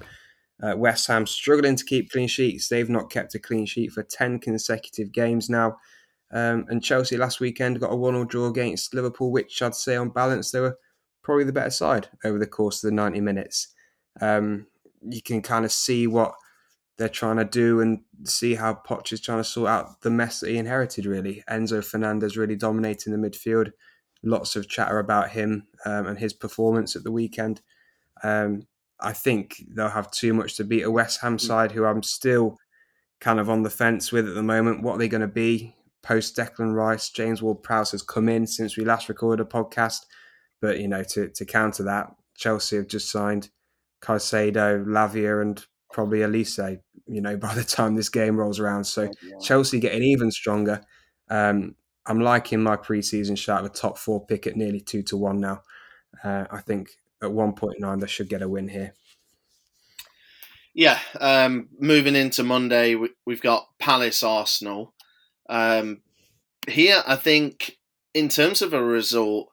Uh, 0.62 0.76
West 0.76 1.08
Ham 1.08 1.26
struggling 1.26 1.78
to 1.78 1.86
keep 1.86 2.12
clean 2.12 2.28
sheets. 2.28 2.68
They've 2.68 2.90
not 2.90 3.10
kept 3.10 3.36
a 3.36 3.40
clean 3.40 3.66
sheet 3.66 3.94
for 3.94 4.04
10 4.04 4.40
consecutive 4.40 5.14
games 5.14 5.50
now. 5.50 5.78
Um, 6.32 6.66
and 6.68 6.84
Chelsea 6.84 7.18
last 7.18 7.40
weekend 7.40 7.80
got 7.80 7.94
a 7.94 7.96
1 7.96 8.14
0 8.14 8.26
draw 8.26 8.48
against 8.48 8.94
Liverpool, 8.94 9.32
which 9.32 9.62
I'd 9.62 9.74
say 9.74 9.96
on 9.96 10.10
balance 10.10 10.52
they 10.52 10.60
were 10.60 10.78
probably 11.24 11.46
the 11.46 11.54
better 11.54 11.70
side 11.70 12.10
over 12.26 12.38
the 12.38 12.46
course 12.46 12.84
of 12.84 12.90
the 12.90 12.96
90 12.96 13.22
minutes. 13.22 13.74
Um, 14.20 14.68
you 15.02 15.22
can 15.22 15.42
kind 15.42 15.64
of 15.64 15.72
see 15.72 16.08
what 16.08 16.34
they're 17.00 17.08
trying 17.08 17.38
to 17.38 17.46
do 17.46 17.80
and 17.80 18.02
see 18.26 18.56
how 18.56 18.74
Poch 18.74 19.14
is 19.14 19.22
trying 19.22 19.40
to 19.40 19.44
sort 19.46 19.70
out 19.70 20.02
the 20.02 20.10
mess 20.10 20.42
that 20.42 20.50
he 20.50 20.58
inherited, 20.58 21.06
really. 21.06 21.42
Enzo 21.50 21.84
Fernandez 21.84 22.36
really 22.36 22.58
dominating 22.58 23.14
the 23.14 23.30
midfield. 23.30 23.72
Lots 24.22 24.58
of 24.58 24.68
chatter 24.68 25.00
about 25.00 25.30
him 25.30 25.66
um, 25.86 26.08
and 26.08 26.20
his 26.20 26.34
performance 26.34 26.98
at 26.98 27.06
the 27.06 27.12
weekend. 27.12 27.62
Um, 28.22 28.64
I 29.00 29.14
think 29.14 29.64
they'll 29.70 29.88
have 29.88 30.12
too 30.12 30.34
much 30.34 30.58
to 30.58 30.66
beat 30.66 30.84
a 30.84 30.92
West 30.92 31.22
Ham 31.22 31.38
mm. 31.38 31.42
side 31.42 31.72
who 31.72 31.86
I'm 31.86 32.04
still 32.04 32.58
kind 33.22 33.40
of 33.40 33.50
on 33.50 33.64
the 33.64 33.70
fence 33.70 34.12
with 34.12 34.28
at 34.28 34.36
the 34.36 34.44
moment. 34.44 34.84
What 34.84 34.96
are 34.96 34.98
they 34.98 35.08
going 35.08 35.22
to 35.22 35.28
be 35.28 35.74
post 36.04 36.36
Declan 36.36 36.76
Rice? 36.76 37.12
James 37.12 37.42
Ward 37.42 37.64
Prowse 37.64 37.92
has 37.92 38.02
come 38.02 38.28
in 38.28 38.46
since 38.46 38.76
we 38.76 38.84
last 38.84 39.08
recorded 39.08 39.42
a 39.42 39.50
podcast. 39.50 40.00
But, 40.62 40.82
you 40.82 40.90
know, 40.90 41.04
to, 41.04 41.30
to 41.30 41.46
counter 41.46 41.84
that, 41.84 42.08
Chelsea 42.36 42.76
have 42.76 42.88
just 42.88 43.10
signed 43.10 43.52
Caicedo, 44.04 44.86
Lavia, 44.86 45.42
and 45.42 45.66
probably 45.92 46.20
Olise, 46.20 46.80
you 47.08 47.22
know, 47.22 47.38
by 47.48 47.54
the 47.54 47.64
time 47.64 47.96
this 47.96 48.10
game 48.10 48.38
rolls 48.38 48.60
around. 48.60 48.86
So 48.86 49.04
yeah. 49.04 49.38
Chelsea 49.42 49.80
getting 49.80 50.04
even 50.04 50.32
stronger. 50.32 50.82
Um, 51.30 51.76
I'm 52.06 52.20
liking 52.20 52.64
my 52.64 52.76
preseason 52.76 53.38
shot 53.38 53.60
of 53.60 53.68
a 53.68 53.70
top 53.70 53.98
four 53.98 54.26
pick 54.26 54.48
at 54.48 54.56
nearly 54.56 54.80
two 54.80 55.04
to 55.04 55.18
one 55.18 55.40
now. 55.40 55.62
Uh, 56.24 56.46
I 56.50 56.62
think 56.62 56.90
at 57.22 57.30
1.9 57.30 58.00
they 58.02 58.08
should 58.08 58.30
get 58.30 58.42
a 58.42 58.50
win 58.50 58.70
here. 58.70 58.94
Yeah, 60.74 61.00
um, 61.20 61.70
moving 61.80 62.16
into 62.16 62.44
Monday, 62.44 62.96
we, 62.96 63.10
have 63.28 63.42
got 63.42 63.68
Palace 63.80 64.24
Arsenal. 64.24 64.94
Um, 65.50 66.02
here, 66.68 67.04
I 67.06 67.16
think 67.16 67.78
in 68.14 68.30
terms 68.30 68.62
of 68.62 68.74
a 68.74 68.84
result, 68.84 69.50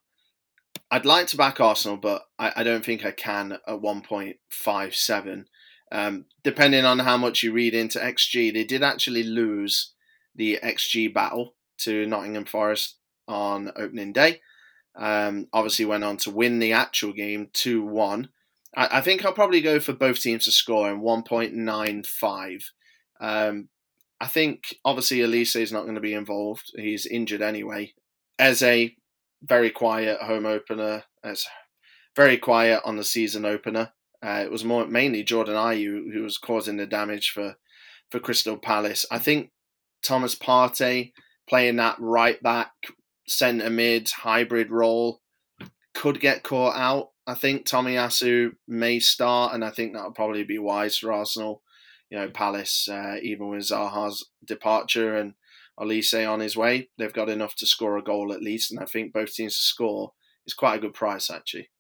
I'd 0.91 1.07
like 1.07 1.27
to 1.29 1.37
back 1.37 1.59
Arsenal, 1.59 1.97
but 1.97 2.23
I, 2.39 2.53
I 2.57 2.63
don't 2.63 2.85
think 2.85 3.05
I 3.05 3.11
can 3.11 3.53
at 3.53 3.67
1.57. 3.67 5.45
Um, 5.93 6.27
depending 6.43 6.85
on 6.85 6.99
how 7.01 7.17
much 7.17 7.43
you 7.43 7.53
read 7.53 7.75
into 7.75 7.99
XG, 7.99 8.53
they 8.53 8.65
did 8.65 8.83
actually 8.83 9.23
lose 9.23 9.93
the 10.35 10.59
XG 10.63 11.13
battle 11.13 11.55
to 11.79 12.07
Nottingham 12.07 12.45
Forest 12.45 12.97
on 13.29 13.71
opening 13.77 14.13
day. 14.13 14.41
Um, 14.97 15.49
obviously, 15.53 15.85
went 15.85 16.05
on 16.05 16.17
to 16.19 16.31
win 16.31 16.59
the 16.59 16.73
actual 16.73 17.13
game 17.13 17.51
2 17.53 17.85
1. 17.85 18.29
I, 18.77 18.99
I, 18.99 19.01
think 19.01 19.25
I'll 19.25 19.33
probably 19.33 19.61
go 19.61 19.79
for 19.79 19.93
both 19.93 20.21
teams 20.21 20.47
to 20.47 20.53
score 20.53 20.91
in 20.91 21.01
1.95. 21.01 22.63
Um, 23.21 23.69
I 24.21 24.27
think 24.27 24.77
obviously 24.85 25.19
Olise 25.19 25.61
is 25.61 25.73
not 25.73 25.83
going 25.83 25.97
to 25.97 26.01
be 26.01 26.15
involved. 26.15 26.73
He's 26.75 27.07
injured 27.07 27.43
anyway. 27.43 27.93
Eze, 28.39 28.91
very 29.43 29.71
quiet 29.71 30.21
home 30.23 30.47
opener. 30.47 31.05
As 31.23 31.47
very 32.15 32.39
quiet 32.39 32.81
on 32.85 32.97
the 32.97 33.05
season 33.05 33.45
opener. 33.45 33.93
Uh, 34.23 34.43
it 34.45 34.51
was 34.51 34.65
more 34.65 34.87
mainly 34.87 35.23
Jordan 35.23 35.55
Ayew 35.55 36.13
who 36.13 36.23
was 36.23 36.39
causing 36.39 36.77
the 36.77 36.87
damage 36.87 37.31
for 37.31 37.57
for 38.11 38.21
Crystal 38.21 38.57
Palace. 38.57 39.05
I 39.11 39.19
think 39.19 39.51
Thomas 40.03 40.35
Partey 40.35 41.13
playing 41.49 41.77
that 41.77 41.97
right 41.99 42.43
back 42.43 42.73
centre 43.27 43.71
mid 43.71 44.11
hybrid 44.11 44.71
role 44.71 45.21
could 45.95 46.21
get 46.21 46.43
caught 46.43 46.77
out. 46.77 47.11
I 47.27 47.35
think 47.35 47.67
Tomiyasu 47.67 48.53
may 48.69 49.01
start, 49.01 49.55
and 49.55 49.65
I 49.65 49.71
think 49.71 49.93
that'll 49.93 50.13
probably 50.13 50.45
be 50.45 50.59
wise 50.59 50.97
for 50.97 51.13
Arsenal. 51.13 51.63
You 52.11 52.19
know, 52.19 52.29
Palace, 52.29 52.89
uh, 52.89 53.17
even 53.21 53.49
with 53.49 53.63
Zaha's 53.63 54.31
departure 54.45 55.17
and 55.17 55.35
Olise 55.79 56.31
on 56.31 56.39
his 56.39 56.57
way, 56.57 56.89
they've 56.97 57.13
got 57.13 57.29
enough 57.29 57.57
to 57.57 57.67
score 57.67 57.97
a 57.99 58.03
goal 58.03 58.33
at 58.33 58.43
least, 58.43 58.71
and 58.71 58.79
I 58.79 58.85
think 58.85 59.13
both 59.13 59.35
teams 59.35 59.57
to 59.57 59.63
score 59.63 60.13
is 60.47 60.55
quite 60.55 60.77
a 60.77 60.81
good 60.81 60.95
price 60.95 61.31
actually. 61.31 61.71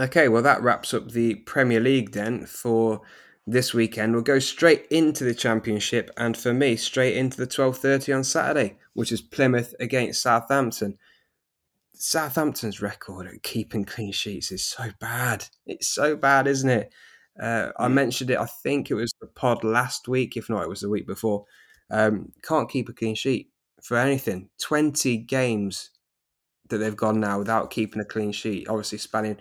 Okay, 0.00 0.28
well 0.28 0.42
that 0.42 0.62
wraps 0.62 0.94
up 0.94 1.10
the 1.10 1.34
Premier 1.34 1.80
League 1.80 2.12
then 2.12 2.46
for 2.46 3.02
this 3.46 3.74
weekend. 3.74 4.14
We'll 4.14 4.22
go 4.22 4.38
straight 4.38 4.86
into 4.90 5.24
the 5.24 5.34
Championship, 5.34 6.10
and 6.16 6.36
for 6.36 6.54
me, 6.54 6.76
straight 6.76 7.16
into 7.16 7.36
the 7.36 7.46
twelve 7.46 7.78
thirty 7.78 8.12
on 8.12 8.24
Saturday, 8.24 8.78
which 8.94 9.12
is 9.12 9.20
Plymouth 9.20 9.74
against 9.80 10.22
Southampton. 10.22 10.96
Southampton's 11.94 12.80
record 12.80 13.26
at 13.26 13.42
keeping 13.42 13.84
clean 13.84 14.12
sheets 14.12 14.50
is 14.50 14.64
so 14.64 14.90
bad. 14.98 15.46
It's 15.66 15.88
so 15.88 16.16
bad, 16.16 16.46
isn't 16.46 16.70
it? 16.70 16.92
Uh, 17.40 17.70
I 17.78 17.88
mm. 17.88 17.92
mentioned 17.92 18.30
it. 18.30 18.38
I 18.38 18.46
think 18.46 18.90
it 18.90 18.94
was 18.94 19.12
the 19.20 19.26
pod 19.26 19.62
last 19.62 20.08
week, 20.08 20.36
if 20.36 20.48
not, 20.48 20.62
it 20.62 20.68
was 20.68 20.80
the 20.80 20.90
week 20.90 21.06
before. 21.06 21.44
Um, 21.90 22.32
can't 22.42 22.70
keep 22.70 22.88
a 22.88 22.92
clean 22.92 23.14
sheet 23.14 23.50
for 23.82 23.96
anything. 23.98 24.48
Twenty 24.60 25.18
games 25.18 25.90
that 26.70 26.78
they've 26.78 26.96
gone 26.96 27.20
now 27.20 27.38
without 27.38 27.70
keeping 27.70 28.00
a 28.00 28.06
clean 28.06 28.32
sheet. 28.32 28.68
Obviously, 28.68 28.98
spanning 28.98 29.36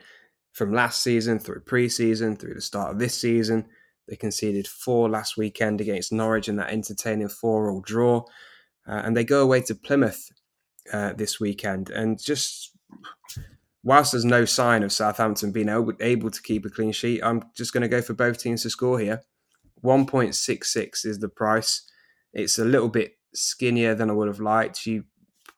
from 0.53 0.73
last 0.73 1.01
season 1.01 1.39
through 1.39 1.61
pre-season 1.61 2.35
through 2.35 2.53
the 2.53 2.61
start 2.61 2.91
of 2.91 2.99
this 2.99 3.17
season. 3.17 3.65
They 4.07 4.15
conceded 4.15 4.67
four 4.67 5.09
last 5.09 5.37
weekend 5.37 5.79
against 5.79 6.11
Norwich 6.11 6.49
in 6.49 6.57
that 6.57 6.71
entertaining 6.71 7.29
four-all 7.29 7.81
draw, 7.81 8.25
uh, 8.87 9.01
and 9.05 9.15
they 9.15 9.23
go 9.23 9.41
away 9.41 9.61
to 9.61 9.75
Plymouth 9.75 10.29
uh, 10.91 11.13
this 11.13 11.39
weekend. 11.39 11.89
And 11.89 12.21
just 12.21 12.71
whilst 13.83 14.11
there's 14.11 14.25
no 14.25 14.45
sign 14.45 14.83
of 14.83 14.91
Southampton 14.91 15.51
being 15.51 15.69
able, 15.69 15.93
able 15.99 16.29
to 16.29 16.41
keep 16.41 16.65
a 16.65 16.69
clean 16.69 16.91
sheet, 16.91 17.21
I'm 17.23 17.43
just 17.55 17.73
going 17.73 17.83
to 17.83 17.87
go 17.87 18.01
for 18.01 18.13
both 18.13 18.39
teams 18.39 18.63
to 18.63 18.69
score 18.69 18.99
here. 18.99 19.21
1.66 19.83 21.05
is 21.05 21.19
the 21.19 21.29
price. 21.29 21.89
It's 22.33 22.59
a 22.59 22.65
little 22.65 22.89
bit 22.89 23.13
skinnier 23.33 23.95
than 23.95 24.09
I 24.09 24.13
would 24.13 24.27
have 24.27 24.39
liked. 24.39 24.85
You 24.85 25.05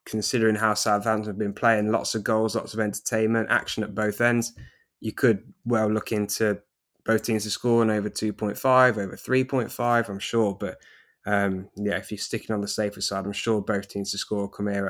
considering 0.05 0.55
how 0.55 0.73
Southampton 0.73 1.29
have 1.29 1.37
been 1.37 1.53
playing, 1.53 1.91
lots 1.91 2.15
of 2.15 2.23
goals, 2.23 2.55
lots 2.55 2.73
of 2.73 2.79
entertainment, 2.79 3.49
action 3.49 3.83
at 3.83 3.95
both 3.95 4.19
ends. 4.21 4.53
You 5.03 5.11
could 5.11 5.53
well 5.65 5.91
look 5.91 6.13
into 6.13 6.61
both 7.05 7.23
teams 7.23 7.43
to 7.43 7.49
score 7.49 7.81
and 7.81 7.91
over 7.91 8.09
2.5, 8.09 8.97
over 8.97 9.17
3.5, 9.17 10.09
I'm 10.09 10.19
sure. 10.19 10.55
But 10.57 10.77
um, 11.25 11.67
yeah, 11.75 11.97
if 11.97 12.09
you're 12.09 12.17
sticking 12.17 12.53
on 12.53 12.61
the 12.61 12.69
safer 12.69 13.01
side, 13.01 13.25
I'm 13.25 13.33
sure 13.33 13.61
both 13.61 13.89
teams 13.89 14.11
to 14.11 14.17
score 14.17 14.49
come 14.49 14.67
here 14.67 14.87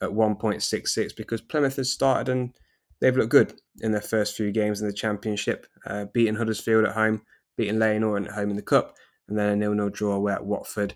at, 0.00 0.08
at 0.08 0.14
1.66 0.14 1.14
because 1.14 1.42
Plymouth 1.42 1.76
has 1.76 1.92
started 1.92 2.30
and 2.30 2.54
they've 3.02 3.14
looked 3.14 3.30
good 3.30 3.60
in 3.82 3.92
their 3.92 4.00
first 4.00 4.34
few 4.34 4.50
games 4.50 4.80
in 4.80 4.86
the 4.86 4.94
Championship, 4.94 5.66
uh, 5.86 6.06
beating 6.06 6.36
Huddersfield 6.36 6.86
at 6.86 6.94
home, 6.94 7.20
beating 7.58 7.78
Leyton 7.78 8.04
Orient 8.04 8.28
at 8.28 8.34
home 8.34 8.48
in 8.48 8.56
the 8.56 8.62
Cup, 8.62 8.96
and 9.28 9.38
then 9.38 9.50
a 9.50 9.56
nil-nil 9.56 9.90
draw 9.90 10.14
away 10.14 10.32
at 10.32 10.46
Watford 10.46 10.94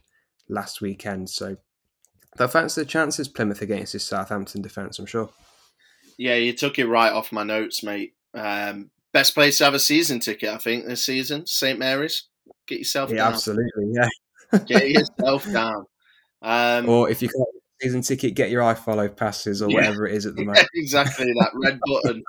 last 0.49 0.81
weekend. 0.81 1.29
So 1.29 1.59
I 2.39 2.47
fancy 2.47 2.81
the 2.81 2.87
chances 2.87 3.29
Plymouth 3.29 3.61
against 3.61 3.93
this 3.93 4.05
Southampton 4.05 4.63
defence, 4.63 4.99
I'm 4.99 5.07
sure. 5.07 5.29
Yeah, 6.17 6.37
you 6.37 6.53
took 6.53 6.79
it 6.79 6.87
right 6.87 7.13
off 7.13 7.33
my 7.33 7.43
notes, 7.43 7.83
mate. 7.83 8.15
Um, 8.35 8.91
best 9.13 9.35
place 9.35 9.59
to 9.59 9.65
have 9.65 9.75
a 9.75 9.79
season 9.79 10.21
ticket, 10.21 10.51
I 10.51 10.59
think, 10.59 10.87
this 10.87 11.05
season. 11.05 11.47
St 11.47 11.79
Mary's. 11.79 12.25
Get 12.67 12.79
yourself 12.79 13.11
yeah, 13.11 13.17
down. 13.17 13.33
Absolutely, 13.35 13.93
yeah. 13.93 14.09
get 14.67 14.89
yourself 15.19 15.51
down. 15.51 15.87
Um, 16.43 16.89
or 16.89 17.09
if 17.09 17.23
you 17.23 17.29
can't 17.29 17.47
get 17.55 17.61
a 17.61 17.85
season 17.85 18.03
ticket, 18.03 18.35
get 18.35 18.51
your 18.51 18.63
iFollow 18.63 19.15
passes 19.15 19.63
or 19.63 19.71
yeah, 19.71 19.77
whatever 19.77 20.07
it 20.07 20.15
is 20.15 20.27
at 20.27 20.37
the 20.37 20.45
moment. 20.45 20.69
exactly 20.75 21.27
that 21.27 21.51
red 21.55 21.81
button. 21.87 22.23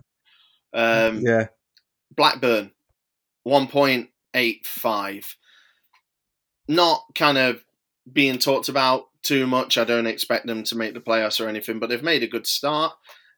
Um, 0.74 1.22
yeah. 1.22 1.48
Blackburn, 2.16 2.72
one 3.44 3.68
point 3.68 4.10
eight 4.34 4.66
five. 4.66 5.36
Not 6.68 7.04
kind 7.14 7.38
of 7.38 7.64
being 8.12 8.40
talked 8.40 8.70
about 8.70 9.06
too 9.22 9.48
much. 9.48 9.78
I 9.78 9.84
don't 9.84 10.08
expect 10.08 10.46
them 10.48 10.64
to 10.64 10.78
make 10.78 10.94
the 10.94 11.02
playoffs 11.02 11.44
or 11.44 11.50
anything, 11.50 11.80
but 11.80 11.90
they've 11.90 12.02
made 12.02 12.24
a 12.24 12.28
good 12.28 12.48
start. 12.48 12.94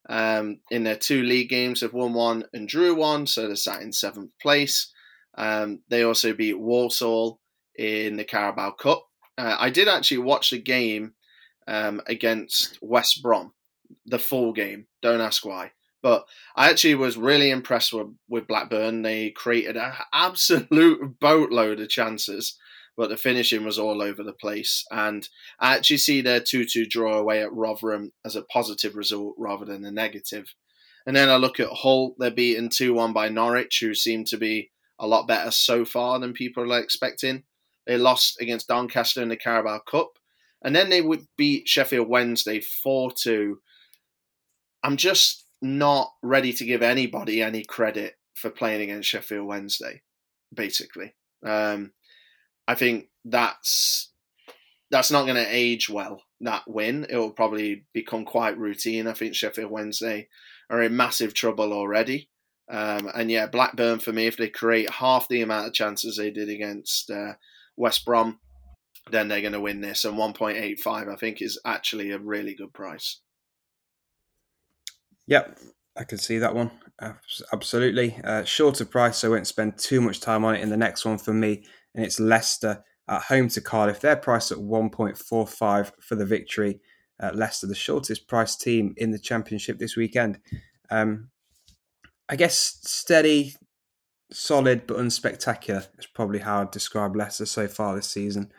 Um, 0.10 0.60
in 0.72 0.84
their 0.84 0.96
two 0.96 1.24
league 1.24 1.50
games, 1.50 1.82
they've 1.82 1.94
won 1.94 2.14
one 2.14 2.46
and 2.54 2.68
drew 2.68 2.96
one, 2.96 3.28
so 3.28 3.48
they're 3.48 3.56
sat 3.56 3.82
in 3.82 3.92
seventh 3.92 4.32
place. 4.42 4.92
Um, 5.38 5.82
they 5.90 6.04
also 6.04 6.34
beat 6.34 6.60
Walsall 6.60 7.40
in 7.78 8.18
the 8.18 8.24
Carabao 8.24 8.72
Cup. 8.72 9.06
Uh, 9.38 9.56
I 9.60 9.70
did 9.70 9.88
actually 9.88 10.20
watch 10.20 10.50
the 10.50 10.60
game 10.60 11.14
um, 11.68 12.02
against 12.08 12.80
West 12.82 13.22
Brom, 13.22 13.54
the 14.06 14.20
full 14.20 14.54
game. 14.54 14.88
Don't 15.02 15.22
ask 15.22 15.46
why. 15.46 15.72
But 16.02 16.26
I 16.56 16.70
actually 16.70 16.96
was 16.96 17.18
really 17.18 17.50
impressed 17.50 17.92
with, 17.92 18.08
with 18.30 18.48
Blackburn. 18.48 19.02
They 19.02 19.32
created 19.32 19.78
an 19.78 19.94
absolute 20.14 21.20
boatload 21.20 21.80
of 21.80 21.90
chances 21.90 22.58
but 22.98 23.10
the 23.10 23.16
finishing 23.16 23.64
was 23.64 23.78
all 23.78 24.02
over 24.02 24.24
the 24.24 24.34
place. 24.34 24.84
And 24.92 25.30
I 25.60 25.76
actually 25.76 25.98
see 25.98 26.22
their 26.22 26.40
2 26.40 26.66
2 26.66 26.88
draw 26.88 27.18
away 27.18 27.42
at 27.42 27.54
Rotherham 27.54 28.12
as 28.26 28.36
a 28.36 28.42
positive 28.42 28.96
result 28.96 29.36
rather 29.38 29.66
than 29.66 29.86
a 29.86 29.92
negative. 29.92 30.54
And 31.06 31.16
then 31.16 31.30
I 31.30 31.38
look 31.38 31.60
at 31.60 31.70
Hull, 31.70 32.16
they're 32.18 32.32
beaten 32.32 32.70
2 32.70 32.94
1 32.94 33.14
by 33.14 33.30
Norwich, 33.30 33.80
who 33.80 33.94
seem 33.94 34.26
to 34.26 34.38
be 34.38 34.72
a 35.00 35.08
lot 35.08 35.28
better 35.28 35.52
so 35.52 35.86
far 35.86 36.20
than 36.20 36.34
people 36.34 36.74
are 36.74 36.80
expecting. 36.80 37.44
They 37.86 37.98
lost 37.98 38.42
against 38.42 38.68
Doncaster 38.68 39.22
in 39.22 39.30
the 39.30 39.38
Carabao 39.38 39.80
Cup. 39.90 40.14
And 40.64 40.76
then 40.76 40.90
they 40.90 41.02
would 41.02 41.28
beat 41.38 41.70
Sheffield 41.70 42.10
Wednesday 42.10 42.60
4 42.60 43.12
2. 43.12 43.60
I'm 44.84 44.98
just 44.98 45.46
not 45.62 46.12
ready 46.24 46.52
to 46.54 46.66
give 46.66 46.82
anybody 46.82 47.42
any 47.44 47.64
credit 47.64 48.16
for 48.34 48.50
playing 48.50 48.82
against 48.82 49.10
Sheffield 49.10 49.48
Wednesday, 49.48 50.02
basically. 50.54 51.16
Um, 51.46 51.92
I 52.68 52.76
think 52.76 53.08
that's 53.24 54.12
that's 54.90 55.12
not 55.12 55.24
going 55.24 55.36
to 55.36 55.56
age 55.56 55.90
well. 55.90 56.22
That 56.42 56.64
win, 56.68 57.06
it 57.10 57.18
will 57.18 57.32
probably 57.32 57.86
become 57.94 58.26
quite 58.26 58.58
routine. 58.58 59.08
I 59.08 59.14
think 59.14 59.36
Sheffield 59.36 59.72
Wednesday 59.72 60.28
are 60.70 60.82
in 60.82 60.96
massive 60.96 61.34
trouble 61.34 61.74
already. 61.74 62.30
Um, 62.70 63.10
and 63.14 63.32
yeah, 63.32 63.48
Blackburn 63.48 64.00
for 64.00 64.12
me, 64.12 64.28
if 64.28 64.38
they 64.38 64.50
create 64.50 64.90
half 64.90 65.28
the 65.28 65.42
amount 65.42 65.68
of 65.68 65.74
chances 65.74 66.18
they 66.18 66.32
did 66.32 66.50
against 66.50 67.10
uh, 67.10 67.34
West 67.76 68.06
Brom, 68.06 68.40
then 69.10 69.28
they're 69.28 69.42
going 69.42 69.54
to 69.54 69.60
win 69.60 69.82
this. 69.82 70.06
And 70.06 70.18
1.85, 70.18 71.12
I 71.12 71.16
think, 71.16 71.42
is 71.42 71.60
actually 71.66 72.12
a 72.12 72.20
really 72.20 72.56
good 72.56 72.74
price. 72.74 73.22
Yep. 75.28 75.58
I 75.98 76.04
can 76.04 76.18
see 76.18 76.38
that 76.38 76.54
one. 76.54 76.72
Absolutely. 77.52 78.20
Uh, 78.24 78.44
shorter 78.44 78.86
price, 78.86 79.18
so 79.18 79.30
I 79.30 79.32
won't 79.32 79.48
spend 79.48 79.78
too 79.78 80.02
much 80.02 80.20
time 80.20 80.46
on 80.46 80.56
it. 80.56 80.62
In 80.62 80.70
the 80.70 80.78
next 80.78 81.06
one 81.06 81.18
for 81.18 81.34
me, 81.34 81.64
and 81.98 82.06
it's 82.06 82.20
Leicester 82.20 82.84
at 83.10 83.24
home 83.24 83.50
to 83.50 83.60
Cardiff. 83.60 84.00
They're 84.00 84.16
priced 84.16 84.52
at 84.52 84.60
1.45 84.60 85.92
for 86.00 86.16
the 86.16 86.26
victory. 86.26 86.80
Uh, 87.20 87.32
Leicester, 87.34 87.66
the 87.66 87.76
shortest 87.76 88.28
priced 88.28 88.62
team 88.62 88.94
in 88.98 89.10
the 89.12 89.20
Championship 89.20 89.80
this 89.80 89.98
weekend. 89.98 90.40
Um, 90.92 91.30
I 92.30 92.36
guess 92.36 92.80
steady, 92.84 93.56
solid, 94.32 94.86
but 94.86 94.98
unspectacular 94.98 95.88
is 95.98 96.06
probably 96.06 96.40
how 96.40 96.62
I'd 96.62 96.72
describe 96.72 97.16
Leicester 97.16 97.48
so 97.48 97.68
far 97.68 97.96
this 97.96 98.10
season. 98.10 98.52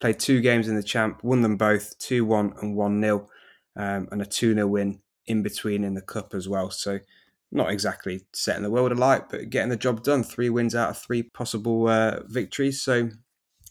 Played 0.00 0.20
two 0.20 0.40
games 0.40 0.68
in 0.68 0.76
the 0.76 0.82
Champ, 0.82 1.24
won 1.24 1.42
them 1.42 1.56
both 1.56 1.98
2 1.98 2.24
1 2.24 2.54
and 2.62 2.76
1 2.76 3.02
0, 3.02 3.28
um, 3.76 4.08
and 4.12 4.22
a 4.22 4.26
2 4.26 4.54
0 4.54 4.66
win 4.68 5.00
in 5.26 5.42
between 5.42 5.82
in 5.82 5.94
the 5.94 6.02
Cup 6.02 6.32
as 6.32 6.48
well. 6.48 6.70
So, 6.70 7.00
not 7.54 7.70
exactly 7.70 8.22
setting 8.32 8.64
the 8.64 8.70
world 8.70 8.92
alight, 8.92 9.30
but 9.30 9.48
getting 9.48 9.70
the 9.70 9.76
job 9.76 10.02
done. 10.02 10.24
Three 10.24 10.50
wins 10.50 10.74
out 10.74 10.90
of 10.90 10.98
three 10.98 11.22
possible 11.22 11.88
uh, 11.88 12.20
victories. 12.26 12.82
So, 12.82 13.10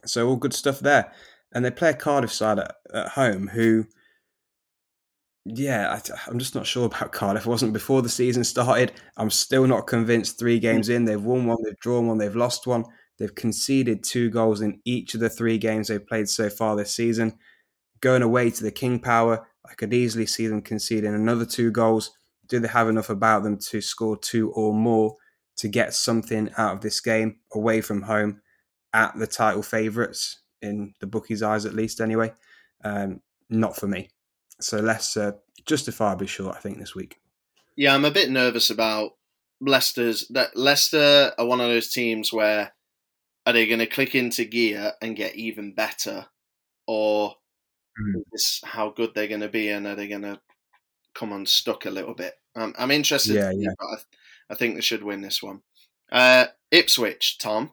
so 0.05 0.27
all 0.27 0.37
good 0.37 0.53
stuff 0.53 0.79
there. 0.79 1.11
And 1.53 1.63
they 1.63 1.69
play 1.69 1.89
a 1.89 1.93
Cardiff 1.93 2.33
side 2.33 2.59
at, 2.59 2.75
at 2.93 3.09
home 3.09 3.49
who, 3.49 3.85
yeah, 5.45 5.99
I, 6.27 6.29
am 6.29 6.39
just 6.39 6.55
not 6.55 6.65
sure 6.65 6.85
about 6.85 7.11
Cardiff. 7.11 7.45
It 7.45 7.49
wasn't 7.49 7.73
before 7.73 8.01
the 8.01 8.09
season 8.09 8.45
started. 8.45 8.93
I'm 9.17 9.29
still 9.29 9.67
not 9.67 9.85
convinced. 9.85 10.39
Three 10.39 10.59
games 10.59 10.87
in, 10.87 11.03
they've 11.03 11.21
won 11.21 11.45
one, 11.45 11.57
they've 11.63 11.79
drawn 11.79 12.07
one, 12.07 12.17
they've 12.17 12.35
lost 12.35 12.65
one. 12.65 12.85
They've 13.19 13.35
conceded 13.35 14.03
two 14.03 14.29
goals 14.29 14.61
in 14.61 14.79
each 14.85 15.13
of 15.13 15.19
the 15.19 15.29
three 15.29 15.57
games 15.57 15.87
they've 15.87 16.05
played 16.05 16.29
so 16.29 16.49
far 16.49 16.75
this 16.75 16.95
season. 16.95 17.37
Going 17.99 18.21
away 18.21 18.49
to 18.49 18.63
the 18.63 18.71
King 18.71 18.99
Power, 18.99 19.47
I 19.69 19.73
could 19.75 19.93
easily 19.93 20.25
see 20.25 20.47
them 20.47 20.61
conceding 20.61 21.13
another 21.13 21.45
two 21.45 21.69
goals. 21.69 22.11
Do 22.53 22.59
they 22.59 22.67
have 22.67 22.87
enough 22.87 23.09
about 23.09 23.41
them 23.41 23.57
to 23.71 23.81
score 23.81 24.15
two 24.15 24.51
or 24.51 24.75
more 24.75 25.17
to 25.55 25.67
get 25.67 25.95
something 25.95 26.51
out 26.55 26.75
of 26.75 26.81
this 26.81 27.01
game 27.01 27.37
away 27.51 27.81
from 27.81 28.03
home 28.03 28.41
at 28.93 29.17
the 29.17 29.25
title 29.25 29.63
favourites 29.63 30.43
in 30.61 30.93
the 30.99 31.07
bookies' 31.07 31.41
eyes, 31.41 31.65
at 31.65 31.73
least 31.73 31.99
anyway? 31.99 32.31
Um, 32.83 33.21
not 33.49 33.75
for 33.75 33.87
me. 33.87 34.11
So 34.61 34.87
uh, 34.87 35.31
justifiably 35.65 36.27
short, 36.27 36.55
I 36.55 36.59
think, 36.59 36.77
this 36.77 36.93
week. 36.93 37.17
Yeah, 37.75 37.95
I'm 37.95 38.05
a 38.05 38.11
bit 38.11 38.29
nervous 38.29 38.69
about 38.69 39.13
Leicester's. 39.59 40.27
That 40.27 40.55
Leicester 40.55 41.33
are 41.35 41.47
one 41.47 41.59
of 41.59 41.69
those 41.69 41.89
teams 41.89 42.31
where 42.31 42.73
are 43.47 43.53
they 43.53 43.65
going 43.65 43.79
to 43.79 43.87
click 43.87 44.13
into 44.13 44.45
gear 44.45 44.93
and 45.01 45.15
get 45.15 45.35
even 45.35 45.73
better, 45.73 46.27
or 46.85 47.31
mm. 47.99 48.21
is 48.31 48.61
how 48.63 48.91
good 48.91 49.15
they're 49.15 49.27
going 49.27 49.41
to 49.41 49.49
be, 49.49 49.69
and 49.69 49.87
are 49.87 49.95
they 49.95 50.07
going 50.07 50.21
to 50.21 50.39
come 51.15 51.33
unstuck 51.33 51.87
a 51.87 51.89
little 51.89 52.13
bit? 52.13 52.35
Um, 52.55 52.73
I'm 52.77 52.91
interested. 52.91 53.35
Yeah, 53.35 53.51
yeah. 53.55 53.71
I, 53.79 53.95
I, 54.51 54.55
think 54.55 54.75
they 54.75 54.81
should 54.81 55.03
win 55.03 55.21
this 55.21 55.41
one. 55.41 55.61
Uh, 56.11 56.45
Ipswich, 56.71 57.37
Tom. 57.39 57.71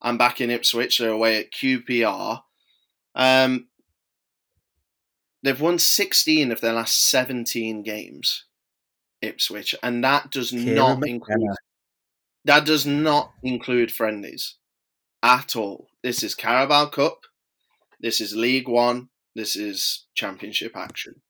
I'm 0.00 0.16
back 0.16 0.40
in 0.40 0.50
Ipswich. 0.50 0.98
They're 0.98 1.10
away 1.10 1.40
at 1.40 1.52
QPR. 1.52 2.42
Um, 3.14 3.66
they've 5.42 5.60
won 5.60 5.78
16 5.78 6.52
of 6.52 6.60
their 6.60 6.72
last 6.72 7.10
17 7.10 7.82
games. 7.82 8.44
Ipswich, 9.22 9.74
and 9.82 10.02
that 10.02 10.30
does 10.30 10.52
not 10.52 11.06
include 11.06 11.56
that 12.44 12.64
does 12.64 12.86
not 12.86 13.32
include 13.42 13.92
friendlies 13.92 14.54
at 15.22 15.54
all. 15.54 15.88
This 16.02 16.22
is 16.22 16.34
Carabao 16.34 16.86
Cup. 16.86 17.26
This 18.00 18.20
is 18.20 18.34
League 18.34 18.68
One. 18.68 19.10
This 19.34 19.56
is 19.56 20.06
Championship 20.14 20.74
action. 20.74 21.20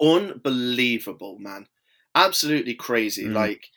Unbelievable, 0.00 1.38
man. 1.38 1.66
Absolutely 2.14 2.74
crazy. 2.74 3.26
Mm. 3.26 3.34
Like 3.34 3.68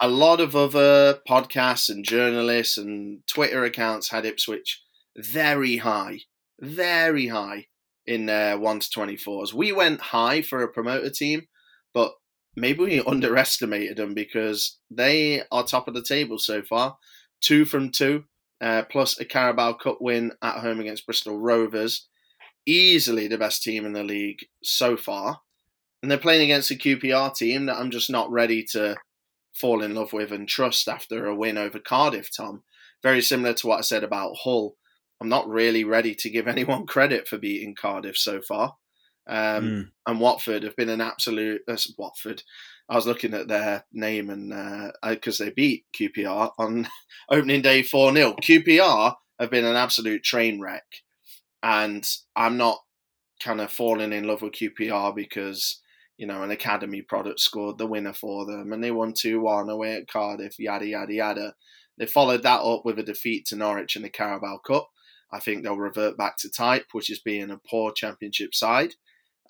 a 0.00 0.08
lot 0.08 0.40
of 0.40 0.56
other 0.56 1.20
podcasts 1.28 1.88
and 1.88 2.04
journalists 2.04 2.76
and 2.76 3.26
Twitter 3.26 3.64
accounts 3.64 4.08
had 4.08 4.24
Ipswich 4.24 4.82
very 5.16 5.78
high, 5.78 6.20
very 6.60 7.28
high 7.28 7.66
in 8.06 8.26
their 8.26 8.58
1 8.58 8.80
to 8.80 8.88
24s. 8.88 9.52
We 9.52 9.72
went 9.72 10.00
high 10.00 10.42
for 10.42 10.62
a 10.62 10.68
promoter 10.68 11.10
team, 11.10 11.46
but 11.92 12.12
maybe 12.56 12.80
we 12.80 13.00
underestimated 13.06 13.96
them 13.96 14.14
because 14.14 14.78
they 14.90 15.42
are 15.50 15.64
top 15.64 15.88
of 15.88 15.94
the 15.94 16.02
table 16.02 16.38
so 16.38 16.62
far. 16.62 16.98
Two 17.40 17.64
from 17.64 17.90
two 17.90 18.24
uh, 18.60 18.82
plus 18.90 19.18
a 19.20 19.24
Carabao 19.24 19.74
Cup 19.74 19.98
win 20.00 20.32
at 20.42 20.58
home 20.58 20.80
against 20.80 21.06
Bristol 21.06 21.38
Rovers. 21.38 22.08
Easily 22.66 23.28
the 23.28 23.38
best 23.38 23.62
team 23.62 23.84
in 23.84 23.92
the 23.92 24.02
league 24.02 24.46
so 24.62 24.96
far. 24.96 25.40
And 26.04 26.10
they're 26.10 26.18
playing 26.18 26.42
against 26.42 26.70
a 26.70 26.74
QPR 26.74 27.34
team 27.34 27.64
that 27.64 27.78
I'm 27.78 27.90
just 27.90 28.10
not 28.10 28.30
ready 28.30 28.62
to 28.72 28.94
fall 29.54 29.82
in 29.82 29.94
love 29.94 30.12
with 30.12 30.32
and 30.32 30.46
trust 30.46 30.86
after 30.86 31.24
a 31.24 31.34
win 31.34 31.56
over 31.56 31.78
Cardiff, 31.78 32.28
Tom. 32.36 32.62
Very 33.02 33.22
similar 33.22 33.54
to 33.54 33.66
what 33.66 33.78
I 33.78 33.80
said 33.80 34.04
about 34.04 34.36
Hull. 34.42 34.76
I'm 35.18 35.30
not 35.30 35.48
really 35.48 35.82
ready 35.82 36.14
to 36.16 36.28
give 36.28 36.46
anyone 36.46 36.84
credit 36.84 37.26
for 37.26 37.38
beating 37.38 37.74
Cardiff 37.74 38.18
so 38.18 38.42
far. 38.42 38.74
Um, 39.26 39.64
mm. 39.64 39.88
And 40.06 40.20
Watford 40.20 40.64
have 40.64 40.76
been 40.76 40.90
an 40.90 41.00
absolute. 41.00 41.62
Uh, 41.66 41.78
Watford. 41.96 42.42
I 42.86 42.96
was 42.96 43.06
looking 43.06 43.32
at 43.32 43.48
their 43.48 43.86
name 43.90 44.28
and 44.28 44.92
because 45.08 45.40
uh, 45.40 45.44
they 45.46 45.52
beat 45.52 45.86
QPR 45.98 46.50
on 46.58 46.86
opening 47.30 47.62
day 47.62 47.82
4 47.82 48.12
0. 48.12 48.36
QPR 48.42 49.14
have 49.40 49.50
been 49.50 49.64
an 49.64 49.76
absolute 49.76 50.22
train 50.22 50.60
wreck. 50.60 50.84
And 51.62 52.06
I'm 52.36 52.58
not 52.58 52.80
kind 53.42 53.62
of 53.62 53.72
falling 53.72 54.12
in 54.12 54.26
love 54.26 54.42
with 54.42 54.52
QPR 54.52 55.16
because, 55.16 55.80
you 56.16 56.26
know, 56.26 56.42
an 56.42 56.50
academy 56.50 57.02
product 57.02 57.40
scored 57.40 57.78
the 57.78 57.86
winner 57.86 58.12
for 58.12 58.46
them 58.46 58.72
and 58.72 58.82
they 58.82 58.90
won 58.90 59.12
2 59.12 59.40
1 59.40 59.68
away 59.68 59.96
at 59.96 60.08
Cardiff, 60.08 60.58
yada, 60.58 60.86
yada, 60.86 61.12
yada. 61.12 61.54
They 61.98 62.06
followed 62.06 62.42
that 62.42 62.60
up 62.60 62.84
with 62.84 62.98
a 62.98 63.02
defeat 63.02 63.46
to 63.46 63.56
Norwich 63.56 63.96
in 63.96 64.02
the 64.02 64.10
Carabao 64.10 64.58
Cup. 64.58 64.88
I 65.32 65.40
think 65.40 65.62
they'll 65.62 65.76
revert 65.76 66.16
back 66.16 66.36
to 66.38 66.50
type, 66.50 66.86
which 66.92 67.10
is 67.10 67.18
being 67.18 67.50
a 67.50 67.60
poor 67.68 67.92
championship 67.92 68.54
side. 68.54 68.94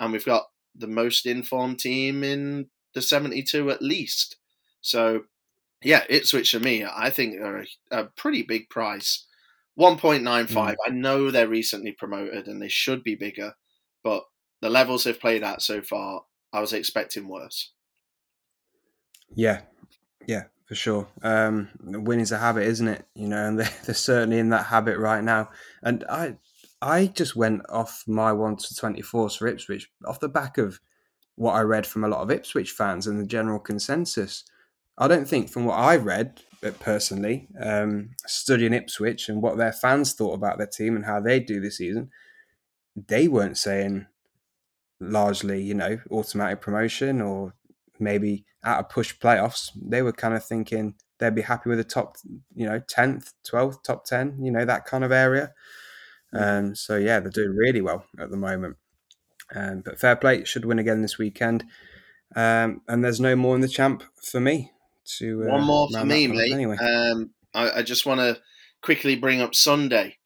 And 0.00 0.12
we've 0.12 0.24
got 0.24 0.44
the 0.74 0.86
most 0.86 1.26
informed 1.26 1.78
team 1.78 2.24
in 2.24 2.66
the 2.94 3.02
72 3.02 3.70
at 3.70 3.82
least. 3.82 4.36
So, 4.80 5.24
yeah, 5.82 6.04
Ipswich 6.08 6.50
for 6.50 6.60
me, 6.60 6.84
I 6.84 7.10
think 7.10 7.40
are 7.40 7.58
a, 7.58 7.66
a 7.90 8.04
pretty 8.04 8.42
big 8.42 8.68
price. 8.70 9.26
1.95. 9.78 10.48
Mm. 10.48 10.74
I 10.86 10.90
know 10.90 11.30
they're 11.30 11.48
recently 11.48 11.92
promoted 11.92 12.46
and 12.46 12.62
they 12.62 12.68
should 12.68 13.02
be 13.02 13.14
bigger, 13.14 13.54
but 14.02 14.24
the 14.62 14.70
levels 14.70 15.04
they've 15.04 15.18
played 15.18 15.42
at 15.42 15.62
so 15.62 15.82
far, 15.82 16.22
I 16.54 16.60
was 16.60 16.72
expecting 16.72 17.26
worse. 17.26 17.72
Yeah, 19.34 19.62
yeah, 20.24 20.44
for 20.66 20.76
sure. 20.76 21.08
Um, 21.20 21.68
win 21.82 22.20
is 22.20 22.30
a 22.30 22.38
habit, 22.38 22.68
isn't 22.68 22.86
it? 22.86 23.04
You 23.16 23.26
know, 23.26 23.44
and 23.44 23.58
they're, 23.58 23.70
they're 23.84 23.94
certainly 23.94 24.38
in 24.38 24.50
that 24.50 24.66
habit 24.66 24.98
right 24.98 25.22
now. 25.22 25.50
And 25.82 26.04
I, 26.08 26.36
I 26.80 27.06
just 27.06 27.34
went 27.34 27.62
off 27.68 28.04
my 28.06 28.32
one 28.32 28.56
to 28.56 28.74
twenty 28.76 29.02
four 29.02 29.28
for 29.30 29.48
Ipswich 29.48 29.90
off 30.06 30.20
the 30.20 30.28
back 30.28 30.56
of 30.56 30.78
what 31.34 31.54
I 31.54 31.62
read 31.62 31.88
from 31.88 32.04
a 32.04 32.08
lot 32.08 32.20
of 32.20 32.30
Ipswich 32.30 32.70
fans 32.70 33.08
and 33.08 33.20
the 33.20 33.26
general 33.26 33.58
consensus. 33.58 34.44
I 34.96 35.08
don't 35.08 35.26
think, 35.26 35.50
from 35.50 35.64
what 35.64 35.74
I 35.74 35.96
read 35.96 36.40
uh, 36.62 36.70
personally, 36.78 37.48
um, 37.60 38.10
studying 38.26 38.72
Ipswich 38.72 39.28
and 39.28 39.42
what 39.42 39.56
their 39.56 39.72
fans 39.72 40.12
thought 40.12 40.34
about 40.34 40.58
their 40.58 40.68
team 40.68 40.94
and 40.94 41.04
how 41.04 41.18
they 41.18 41.40
do 41.40 41.60
this 41.60 41.78
season, 41.78 42.10
they 42.94 43.26
weren't 43.26 43.58
saying 43.58 44.06
largely, 45.00 45.62
you 45.62 45.74
know, 45.74 45.98
automatic 46.10 46.60
promotion 46.60 47.20
or 47.20 47.54
maybe 47.98 48.44
out 48.64 48.80
of 48.80 48.88
push 48.88 49.14
playoffs. 49.18 49.70
They 49.80 50.02
were 50.02 50.12
kind 50.12 50.34
of 50.34 50.44
thinking 50.44 50.94
they'd 51.18 51.34
be 51.34 51.42
happy 51.42 51.68
with 51.68 51.78
the 51.78 51.84
top, 51.84 52.16
you 52.54 52.66
know, 52.66 52.80
10th, 52.80 53.32
12th, 53.50 53.82
top 53.82 54.04
10, 54.04 54.38
you 54.42 54.50
know, 54.50 54.64
that 54.64 54.86
kind 54.86 55.04
of 55.04 55.12
area. 55.12 55.52
Um, 56.32 56.74
so, 56.74 56.96
yeah, 56.96 57.20
they're 57.20 57.30
doing 57.30 57.56
really 57.56 57.80
well 57.80 58.04
at 58.18 58.30
the 58.30 58.36
moment. 58.36 58.76
Um, 59.54 59.82
but 59.84 60.00
fair 60.00 60.16
play, 60.16 60.44
should 60.44 60.64
win 60.64 60.78
again 60.78 61.02
this 61.02 61.18
weekend. 61.18 61.64
Um, 62.34 62.80
and 62.88 63.04
there's 63.04 63.20
no 63.20 63.36
more 63.36 63.54
in 63.54 63.60
the 63.60 63.68
champ 63.68 64.02
for 64.20 64.40
me. 64.40 64.72
To 65.18 65.44
uh, 65.44 65.52
one 65.52 65.64
more 65.64 65.88
for 65.90 66.04
me, 66.04 66.26
mate. 66.26 66.52
Anyway, 66.52 66.76
um, 66.78 67.30
I, 67.52 67.70
I, 67.78 67.82
just 67.82 68.06
want 68.06 68.20
to 68.20 68.40
quickly 68.80 69.16
bring 69.16 69.42
up 69.42 69.54
Sunday, 69.54 70.16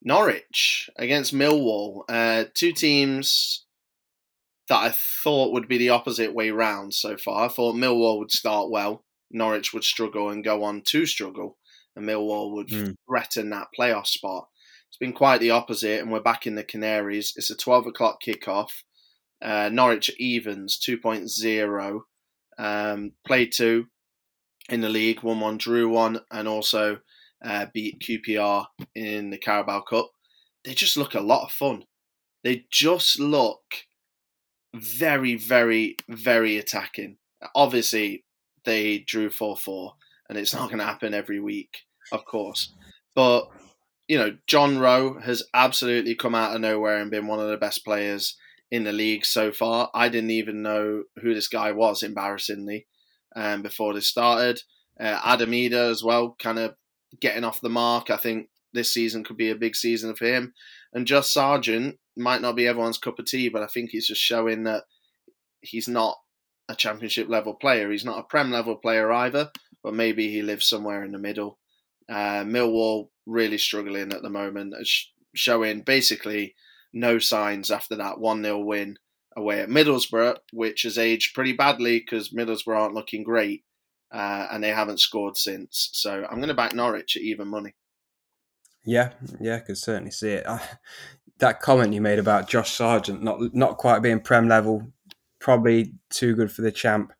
Norwich 0.00 0.88
against 0.96 1.34
Millwall. 1.34 2.04
Uh, 2.08 2.44
two 2.54 2.70
teams 2.70 3.65
that 4.68 4.78
I 4.78 4.90
thought 4.90 5.52
would 5.52 5.68
be 5.68 5.78
the 5.78 5.90
opposite 5.90 6.34
way 6.34 6.50
round 6.50 6.94
so 6.94 7.16
far. 7.16 7.44
I 7.44 7.48
thought 7.48 7.76
Millwall 7.76 8.18
would 8.18 8.32
start 8.32 8.70
well, 8.70 9.04
Norwich 9.30 9.72
would 9.72 9.84
struggle 9.84 10.30
and 10.30 10.44
go 10.44 10.64
on 10.64 10.82
to 10.82 11.06
struggle, 11.06 11.58
and 11.94 12.06
Millwall 12.06 12.52
would 12.52 12.68
mm. 12.68 12.94
threaten 13.08 13.50
that 13.50 13.68
playoff 13.78 14.06
spot. 14.06 14.48
It's 14.88 14.98
been 14.98 15.12
quite 15.12 15.40
the 15.40 15.50
opposite, 15.50 16.00
and 16.00 16.10
we're 16.10 16.20
back 16.20 16.46
in 16.46 16.54
the 16.54 16.64
Canaries. 16.64 17.32
It's 17.36 17.50
a 17.50 17.56
12 17.56 17.88
o'clock 17.88 18.18
kickoff. 18.26 18.70
Uh, 19.42 19.68
Norwich 19.70 20.10
evens 20.18 20.78
2.0. 20.78 22.00
Um, 22.58 23.12
played 23.26 23.52
two 23.52 23.86
in 24.68 24.80
the 24.80 24.88
league, 24.88 25.22
1 25.22 25.38
1, 25.38 25.58
drew 25.58 25.88
one, 25.88 26.20
and 26.30 26.48
also 26.48 26.98
uh, 27.44 27.66
beat 27.72 28.00
QPR 28.00 28.66
in 28.94 29.30
the 29.30 29.38
Carabao 29.38 29.82
Cup. 29.82 30.10
They 30.64 30.74
just 30.74 30.96
look 30.96 31.14
a 31.14 31.20
lot 31.20 31.44
of 31.44 31.52
fun. 31.52 31.84
They 32.42 32.64
just 32.70 33.20
look 33.20 33.60
very, 34.80 35.34
very, 35.34 35.96
very 36.08 36.56
attacking. 36.56 37.16
Obviously, 37.54 38.24
they 38.64 38.98
drew 38.98 39.30
4 39.30 39.56
4, 39.56 39.94
and 40.28 40.38
it's 40.38 40.54
not 40.54 40.68
going 40.68 40.78
to 40.78 40.84
happen 40.84 41.14
every 41.14 41.40
week, 41.40 41.84
of 42.12 42.24
course. 42.24 42.72
But, 43.14 43.48
you 44.08 44.18
know, 44.18 44.36
John 44.46 44.78
Rowe 44.78 45.20
has 45.20 45.42
absolutely 45.54 46.14
come 46.14 46.34
out 46.34 46.54
of 46.54 46.60
nowhere 46.60 46.98
and 46.98 47.10
been 47.10 47.26
one 47.26 47.40
of 47.40 47.48
the 47.48 47.56
best 47.56 47.84
players 47.84 48.36
in 48.70 48.84
the 48.84 48.92
league 48.92 49.24
so 49.24 49.52
far. 49.52 49.90
I 49.94 50.08
didn't 50.08 50.30
even 50.30 50.62
know 50.62 51.04
who 51.20 51.34
this 51.34 51.48
guy 51.48 51.72
was, 51.72 52.02
embarrassingly, 52.02 52.86
um, 53.34 53.62
before 53.62 53.94
this 53.94 54.08
started. 54.08 54.60
Uh, 54.98 55.20
Adam 55.24 55.50
Idah 55.50 55.90
as 55.90 56.02
well, 56.02 56.36
kind 56.38 56.58
of 56.58 56.74
getting 57.20 57.44
off 57.44 57.60
the 57.60 57.68
mark. 57.68 58.10
I 58.10 58.16
think 58.16 58.48
this 58.72 58.92
season 58.92 59.24
could 59.24 59.36
be 59.36 59.50
a 59.50 59.56
big 59.56 59.76
season 59.76 60.14
for 60.14 60.26
him. 60.26 60.52
And 60.92 61.06
just 61.06 61.32
Sargent 61.32 61.98
might 62.16 62.40
not 62.40 62.56
be 62.56 62.66
everyone's 62.66 62.98
cup 62.98 63.18
of 63.18 63.26
tea, 63.26 63.48
but 63.48 63.62
I 63.62 63.66
think 63.66 63.90
he's 63.90 64.06
just 64.06 64.20
showing 64.20 64.64
that 64.64 64.84
he's 65.60 65.88
not 65.88 66.16
a 66.68 66.74
championship 66.74 67.28
level 67.28 67.54
player. 67.54 67.90
He's 67.90 68.04
not 68.04 68.18
a 68.18 68.24
prem 68.24 68.50
level 68.50 68.76
player 68.76 69.12
either, 69.12 69.50
but 69.82 69.94
maybe 69.94 70.30
he 70.30 70.42
lives 70.42 70.66
somewhere 70.66 71.04
in 71.04 71.12
the 71.12 71.18
middle. 71.18 71.58
Uh, 72.08 72.44
Millwall 72.44 73.08
really 73.26 73.58
struggling 73.58 74.12
at 74.12 74.22
the 74.22 74.30
moment, 74.30 74.74
showing 75.34 75.82
basically 75.82 76.54
no 76.92 77.18
signs 77.18 77.70
after 77.70 77.96
that 77.96 78.18
1 78.18 78.42
0 78.42 78.58
win 78.60 78.98
away 79.36 79.60
at 79.60 79.68
Middlesbrough, 79.68 80.36
which 80.52 80.82
has 80.82 80.98
aged 80.98 81.34
pretty 81.34 81.52
badly 81.52 81.98
because 81.98 82.32
Middlesbrough 82.32 82.76
aren't 82.76 82.94
looking 82.94 83.22
great 83.22 83.64
uh, 84.12 84.46
and 84.50 84.62
they 84.62 84.70
haven't 84.70 85.00
scored 85.00 85.36
since. 85.36 85.90
So 85.92 86.24
I'm 86.24 86.36
going 86.36 86.48
to 86.48 86.54
back 86.54 86.74
Norwich 86.74 87.16
at 87.16 87.22
even 87.22 87.48
money. 87.48 87.74
Yeah, 88.84 89.12
yeah, 89.40 89.56
I 89.56 89.60
could 89.60 89.78
certainly 89.78 90.12
see 90.12 90.30
it. 90.30 90.46
Uh, 90.46 90.58
that 91.38 91.60
comment 91.60 91.92
you 91.92 92.00
made 92.00 92.18
about 92.18 92.48
Josh 92.48 92.72
Sargent 92.72 93.22
not 93.22 93.54
not 93.54 93.76
quite 93.78 94.00
being 94.00 94.20
prem 94.20 94.48
level, 94.48 94.86
probably 95.38 95.92
too 96.10 96.34
good 96.34 96.50
for 96.50 96.62
the 96.62 96.72
champ. 96.72 97.12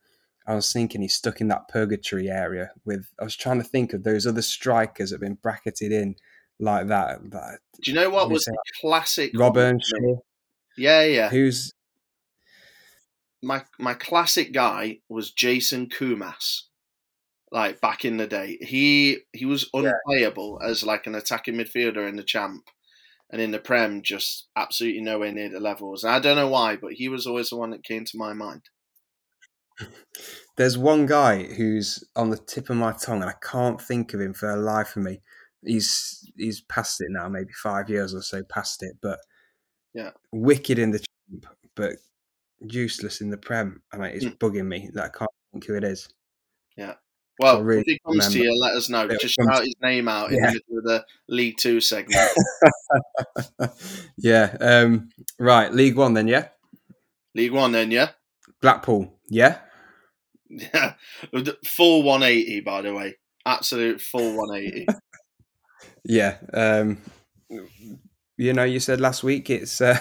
I 0.47 0.55
was 0.55 0.73
thinking 0.73 1.03
he's 1.03 1.15
stuck 1.15 1.41
in 1.41 1.49
that 1.49 1.69
purgatory 1.69 2.29
area 2.29 2.71
with. 2.85 3.09
I 3.21 3.25
was 3.25 3.37
trying 3.37 3.59
to 3.59 3.69
think 3.69 3.93
of 3.93 4.05
those 4.05 4.27
other 4.27 4.43
strikers 4.43 5.11
that 5.11 5.17
have 5.17 5.21
been 5.21 5.39
bracketed 5.43 5.93
in 5.93 6.17
like 6.61 6.87
that. 6.89 7.21
Do 7.83 7.91
you 7.91 7.95
know 7.95 8.11
what 8.11 8.31
was 8.31 8.45
the 8.45 8.57
classic? 8.81 9.33
Rob 9.35 9.57
Earnshaw. 9.57 10.21
Yeah, 10.79 11.05
yeah. 11.05 11.29
Who's 11.31 11.73
my 13.43 13.65
my 13.79 13.95
classic 13.95 14.53
guy 14.53 15.01
was 15.09 15.31
Jason 15.33 15.89
Koumas. 15.89 16.63
like 17.53 17.81
back 17.81 18.05
in 18.05 18.17
the 18.17 18.27
day. 18.27 18.59
He 18.61 19.19
he 19.33 19.45
was 19.45 19.69
unplayable 19.73 20.59
yeah. 20.61 20.69
as 20.69 20.85
like 20.85 21.07
an 21.07 21.15
attacking 21.15 21.55
midfielder 21.55 22.09
in 22.09 22.17
the 22.17 22.23
champ, 22.23 22.69
and 23.31 23.41
in 23.41 23.51
the 23.51 23.59
prem, 23.59 24.03
just 24.03 24.47
absolutely 24.57 25.01
nowhere 25.01 25.33
near 25.33 25.49
the 25.49 25.61
levels. 25.61 26.05
And 26.05 26.13
I 26.13 26.21
don't 26.21 26.37
know 26.37 26.49
why, 26.49 26.77
but 26.77 26.95
he 26.95 27.09
was 27.09 27.27
always 27.27 27.51
the 27.51 27.57
one 27.57 27.71
that 27.71 27.85
came 27.85 28.05
to 28.05 28.19
my 28.19 28.33
mind. 28.33 28.63
There's 30.57 30.79
one 30.79 31.07
guy 31.07 31.43
who's 31.43 32.03
on 32.15 32.31
the 32.31 32.39
tip 32.39 32.71
of 32.71 32.77
my 32.77 32.93
tongue, 32.93 33.21
and 33.21 33.31
I 33.31 33.35
can't 33.43 33.81
think 33.81 34.15
of 34.15 34.21
him 34.21 34.33
for 34.33 34.51
the 34.51 34.57
life 34.57 34.97
of 34.97 35.03
me. 35.03 35.21
He's 35.65 36.31
he's 36.37 36.61
past 36.63 37.01
it 37.01 37.09
now, 37.11 37.29
maybe 37.29 37.53
five 37.53 37.91
years 37.91 38.15
or 38.15 38.23
so 38.23 38.43
past 38.45 38.83
it, 38.83 38.97
but 39.03 39.19
yeah, 39.93 40.13
wicked 40.33 40.79
in 40.79 40.93
the 40.93 40.99
champ, 40.99 41.47
but 41.75 41.97
useless 42.61 43.21
in 43.21 43.31
the 43.31 43.37
prem. 43.37 43.83
I 43.93 43.99
mean, 43.99 44.11
it's 44.13 44.25
mm. 44.25 44.39
bugging 44.39 44.67
me 44.67 44.91
that 44.95 45.05
I 45.05 45.09
can't 45.09 45.31
think 45.53 45.67
who 45.67 45.75
it 45.75 45.85
is. 45.85 46.09
Yeah. 46.77 46.95
Well, 47.39 47.63
really 47.63 47.81
if 47.83 47.87
he 47.87 47.99
comes 47.99 48.17
remember. 48.17 48.39
to 48.39 48.45
you, 48.45 48.61
let 48.61 48.75
us 48.75 48.89
know. 48.89 49.09
Just 49.21 49.35
shout 49.35 49.63
his 49.63 49.75
name 49.83 50.09
out 50.09 50.31
yeah. 50.31 50.37
in 50.37 50.43
the 50.43 50.49
middle 50.53 50.79
of 50.79 50.85
the 50.85 51.05
League 51.29 51.59
Two 51.59 51.81
segment. 51.81 52.31
yeah. 54.17 54.57
Um, 54.61 55.11
right. 55.39 55.73
League 55.73 55.97
One 55.97 56.15
then, 56.15 56.29
yeah? 56.29 56.49
League 57.35 57.53
One 57.53 57.73
then, 57.73 57.91
yeah? 57.91 58.11
Blackpool, 58.63 59.13
yeah? 59.29 59.59
Yeah. 60.49 60.95
Full 61.65 62.03
180, 62.03 62.61
by 62.61 62.83
the 62.83 62.95
way. 62.95 63.17
Absolute 63.45 64.01
full 64.01 64.37
180. 64.37 64.87
yeah. 66.05 66.39
Um, 66.53 66.99
you 68.37 68.53
know, 68.53 68.65
you 68.65 68.81
said 68.81 69.01
last 69.01 69.23
week 69.23 69.51
it's 69.51 69.81
uh, 69.81 69.99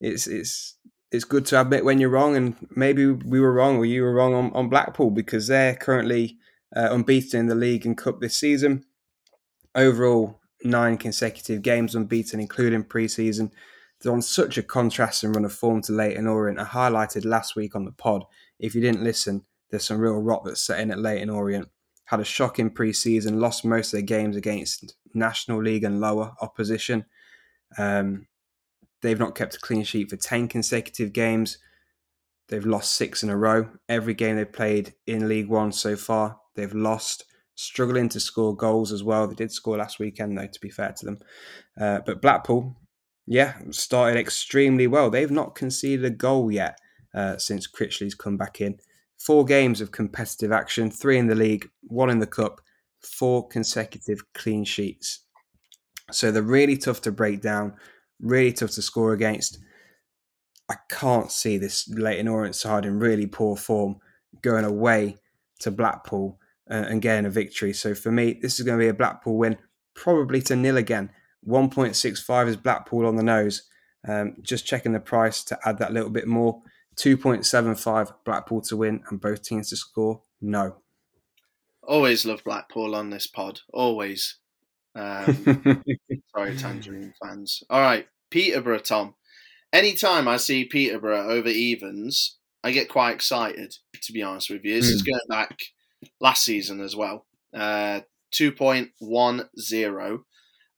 it's 0.00 0.28
it's 0.28 0.76
it's 1.10 1.24
good 1.24 1.44
to 1.46 1.60
admit 1.60 1.84
when 1.84 1.98
you're 1.98 2.08
wrong, 2.08 2.36
and 2.36 2.54
maybe 2.74 3.06
we 3.06 3.40
were 3.40 3.52
wrong 3.52 3.78
or 3.78 3.84
you 3.84 4.02
were 4.02 4.14
wrong 4.14 4.32
on, 4.32 4.52
on 4.52 4.68
Blackpool 4.68 5.10
because 5.10 5.48
they're 5.48 5.74
currently 5.74 6.38
uh, 6.74 6.88
unbeaten 6.90 7.40
in 7.40 7.46
the 7.46 7.54
league 7.54 7.86
and 7.86 7.96
cup 7.96 8.20
this 8.20 8.36
season. 8.36 8.84
Overall, 9.74 10.40
nine 10.64 10.96
consecutive 10.96 11.62
games 11.62 11.94
unbeaten, 11.94 12.40
including 12.40 12.84
pre-season. 12.84 13.50
They're 14.00 14.12
on 14.12 14.22
such 14.22 14.58
a 14.58 14.62
contrast 14.62 15.22
and 15.22 15.34
run 15.34 15.44
of 15.44 15.52
form 15.52 15.82
to 15.82 15.92
Leyton 15.92 16.26
Orient. 16.26 16.58
I 16.58 16.64
highlighted 16.64 17.24
last 17.24 17.56
week 17.56 17.76
on 17.76 17.84
the 17.84 17.92
pod. 17.92 18.24
If 18.58 18.74
you 18.74 18.80
didn't 18.80 19.04
listen, 19.04 19.44
there's 19.70 19.84
some 19.84 19.98
real 19.98 20.20
rot 20.20 20.44
that's 20.44 20.62
set 20.62 20.80
in 20.80 20.90
at 20.90 20.98
Leyton 20.98 21.30
Orient. 21.30 21.68
Had 22.04 22.20
a 22.20 22.24
shocking 22.24 22.70
pre-season, 22.70 23.40
lost 23.40 23.64
most 23.64 23.88
of 23.88 23.92
their 23.92 24.02
games 24.02 24.36
against 24.36 24.96
National 25.14 25.62
League 25.62 25.84
and 25.84 26.00
lower 26.00 26.34
opposition. 26.40 27.04
Um, 27.78 28.26
they've 29.00 29.18
not 29.18 29.34
kept 29.34 29.56
a 29.56 29.60
clean 29.60 29.84
sheet 29.84 30.10
for 30.10 30.16
10 30.16 30.48
consecutive 30.48 31.12
games. 31.12 31.58
They've 32.48 32.66
lost 32.66 32.94
six 32.94 33.22
in 33.22 33.30
a 33.30 33.36
row. 33.36 33.68
Every 33.88 34.14
game 34.14 34.36
they've 34.36 34.52
played 34.52 34.94
in 35.06 35.28
League 35.28 35.48
One 35.48 35.72
so 35.72 35.96
far, 35.96 36.38
they've 36.54 36.74
lost, 36.74 37.24
struggling 37.54 38.08
to 38.10 38.20
score 38.20 38.56
goals 38.56 38.92
as 38.92 39.02
well. 39.02 39.26
They 39.26 39.34
did 39.34 39.52
score 39.52 39.76
last 39.76 39.98
weekend, 39.98 40.36
though, 40.36 40.46
to 40.46 40.60
be 40.60 40.70
fair 40.70 40.92
to 40.98 41.04
them. 41.04 41.18
Uh, 41.80 42.00
but 42.04 42.22
Blackpool, 42.22 42.76
yeah, 43.26 43.54
started 43.70 44.18
extremely 44.18 44.86
well. 44.86 45.10
They've 45.10 45.30
not 45.30 45.54
conceded 45.54 46.04
a 46.04 46.10
goal 46.10 46.50
yet 46.50 46.78
uh, 47.14 47.36
since 47.36 47.66
Critchley's 47.66 48.14
come 48.14 48.36
back 48.36 48.60
in. 48.60 48.78
Four 49.18 49.44
games 49.44 49.80
of 49.80 49.92
competitive 49.92 50.50
action, 50.50 50.90
three 50.90 51.18
in 51.18 51.28
the 51.28 51.34
league, 51.34 51.68
one 51.82 52.10
in 52.10 52.18
the 52.18 52.26
cup, 52.26 52.60
four 53.00 53.46
consecutive 53.46 54.20
clean 54.34 54.64
sheets. 54.64 55.24
So 56.10 56.30
they're 56.30 56.42
really 56.42 56.76
tough 56.76 57.00
to 57.02 57.12
break 57.12 57.40
down, 57.40 57.74
really 58.20 58.52
tough 58.52 58.72
to 58.72 58.82
score 58.82 59.12
against. 59.12 59.58
I 60.68 60.74
can't 60.90 61.30
see 61.30 61.58
this 61.58 61.88
Leyton 61.88 62.28
Orient 62.28 62.56
side 62.56 62.84
in 62.84 62.98
really 62.98 63.26
poor 63.26 63.56
form 63.56 63.96
going 64.42 64.64
away 64.64 65.16
to 65.60 65.70
Blackpool 65.70 66.38
uh, 66.70 66.84
and 66.88 67.02
getting 67.02 67.26
a 67.26 67.30
victory. 67.30 67.72
So 67.72 67.94
for 67.94 68.10
me, 68.10 68.38
this 68.40 68.58
is 68.58 68.66
going 68.66 68.78
to 68.78 68.84
be 68.84 68.88
a 68.88 68.94
Blackpool 68.94 69.36
win, 69.36 69.58
probably 69.94 70.40
to 70.42 70.56
nil 70.56 70.76
again. 70.76 71.10
1.65 71.46 72.48
is 72.48 72.56
Blackpool 72.56 73.06
on 73.06 73.16
the 73.16 73.22
nose. 73.22 73.62
Um, 74.06 74.36
just 74.42 74.66
checking 74.66 74.92
the 74.92 75.00
price 75.00 75.44
to 75.44 75.58
add 75.64 75.78
that 75.78 75.92
little 75.92 76.10
bit 76.10 76.26
more. 76.26 76.62
2.75 76.96 78.12
Blackpool 78.24 78.60
to 78.62 78.76
win 78.76 79.02
and 79.08 79.20
both 79.20 79.42
teams 79.42 79.70
to 79.70 79.76
score. 79.76 80.22
No. 80.40 80.76
Always 81.82 82.24
love 82.24 82.44
Blackpool 82.44 82.94
on 82.94 83.10
this 83.10 83.26
pod. 83.26 83.60
Always. 83.72 84.38
Um, 84.94 85.82
sorry, 86.36 86.56
Tangerine 86.56 87.14
fans. 87.22 87.62
All 87.70 87.80
right, 87.80 88.06
Peterborough, 88.30 88.78
Tom. 88.78 89.14
Anytime 89.72 90.28
I 90.28 90.36
see 90.36 90.64
Peterborough 90.64 91.28
over 91.30 91.48
evens, 91.48 92.38
I 92.62 92.72
get 92.72 92.88
quite 92.88 93.14
excited, 93.14 93.74
to 94.02 94.12
be 94.12 94.22
honest 94.22 94.50
with 94.50 94.64
you. 94.64 94.74
This 94.74 94.90
mm. 94.90 94.94
is 94.94 95.00
hmm. 95.00 95.10
going 95.10 95.26
back 95.28 95.58
last 96.20 96.44
season 96.44 96.80
as 96.80 96.96
well. 96.96 97.26
Uh, 97.54 98.00
2.10 98.32 100.18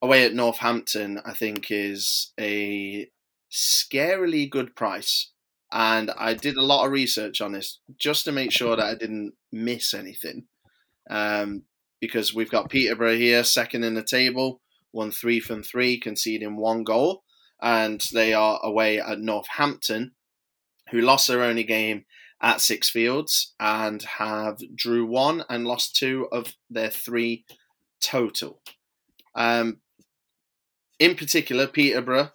away 0.03 0.25
at 0.25 0.35
Northampton, 0.35 1.21
I 1.25 1.33
think, 1.33 1.71
is 1.71 2.33
a 2.39 3.09
scarily 3.51 4.51
good 4.51 4.75
price. 4.75 5.31
And 5.73 6.11
I 6.17 6.35
did 6.35 6.57
a 6.57 6.63
lot 6.63 6.85
of 6.85 6.93
research 6.93 7.41
on 7.41 7.53
this 7.53 7.81
just 7.99 8.25
to 8.27 8.33
make 8.33 8.53
sure 8.53 8.77
that 8.77 8.85
I 8.85 8.95
didn't 8.95 9.35
miss 9.51 9.95
anything. 9.95 10.45
Um, 11.09 11.63
because 12.01 12.35
we've 12.35 12.51
got 12.51 12.71
Peterborough 12.71 13.17
here, 13.17 13.43
second 13.45 13.83
in 13.83 13.95
the 13.95 14.03
table, 14.03 14.61
won 14.93 15.11
three 15.11 15.41
from 15.41 15.63
three, 15.63 15.99
conceding 15.99 16.57
one 16.57 16.85
goal. 16.85 17.23
And 17.63 18.03
they 18.13 18.35
are 18.35 18.61
away 18.63 19.01
at 19.01 19.21
Northampton, 19.21 20.13
who 20.91 21.01
lost 21.01 21.29
their 21.29 21.43
only 21.43 21.65
game 21.65 22.05
at 22.45 22.59
Sixfields 22.59 23.53
and 23.59 24.03
have 24.03 24.61
drew 24.77 25.07
one 25.07 25.45
and 25.49 25.67
lost 25.67 25.97
two 25.97 26.29
of 26.31 26.55
their 26.69 26.91
three 26.91 27.47
total. 28.01 28.61
Um, 29.35 29.79
in 30.99 31.17
particular, 31.17 31.67
Peterborough, 31.67 32.33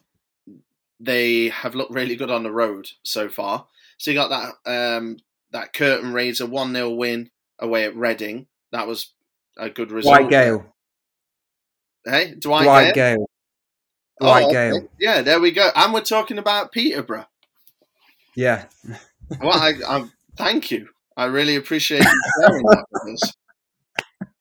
they 0.99 1.49
have 1.49 1.75
looked 1.75 1.93
really 1.93 2.15
good 2.15 2.31
on 2.31 2.41
the 2.41 2.51
road 2.51 2.89
so 3.03 3.29
far. 3.29 3.67
So 3.99 4.09
you 4.09 4.17
got 4.17 4.29
that 4.65 4.97
um, 4.97 5.17
that 5.51 5.73
curtain 5.73 6.11
raiser 6.11 6.47
one 6.47 6.73
0 6.73 6.89
win 6.89 7.29
away 7.59 7.85
at 7.85 7.95
Reading. 7.95 8.47
That 8.71 8.87
was 8.87 9.13
a 9.57 9.69
good 9.69 9.91
result. 9.91 10.17
Dwight 10.17 10.29
Gayle. 10.31 10.65
Hey, 12.03 12.33
Dwight, 12.33 12.63
Dwight 12.63 12.95
Gayle. 12.95 13.15
Gayle. 13.17 13.29
Dwight 14.19 14.43
oh. 14.43 14.49
Okay. 14.49 14.87
Yeah, 14.99 15.21
there 15.21 15.39
we 15.39 15.51
go. 15.51 15.69
And 15.75 15.93
we're 15.93 16.01
talking 16.01 16.39
about 16.39 16.71
Peterborough. 16.71 17.27
Yeah. 18.35 18.65
Well, 19.41 19.51
I, 19.51 19.73
I, 19.87 20.05
thank 20.37 20.71
you. 20.71 20.89
I 21.15 21.25
really 21.25 21.55
appreciate 21.55 22.03
you 22.03 22.21
sharing 22.41 22.63
that 22.63 22.85
with 22.91 23.13
us. 23.13 23.33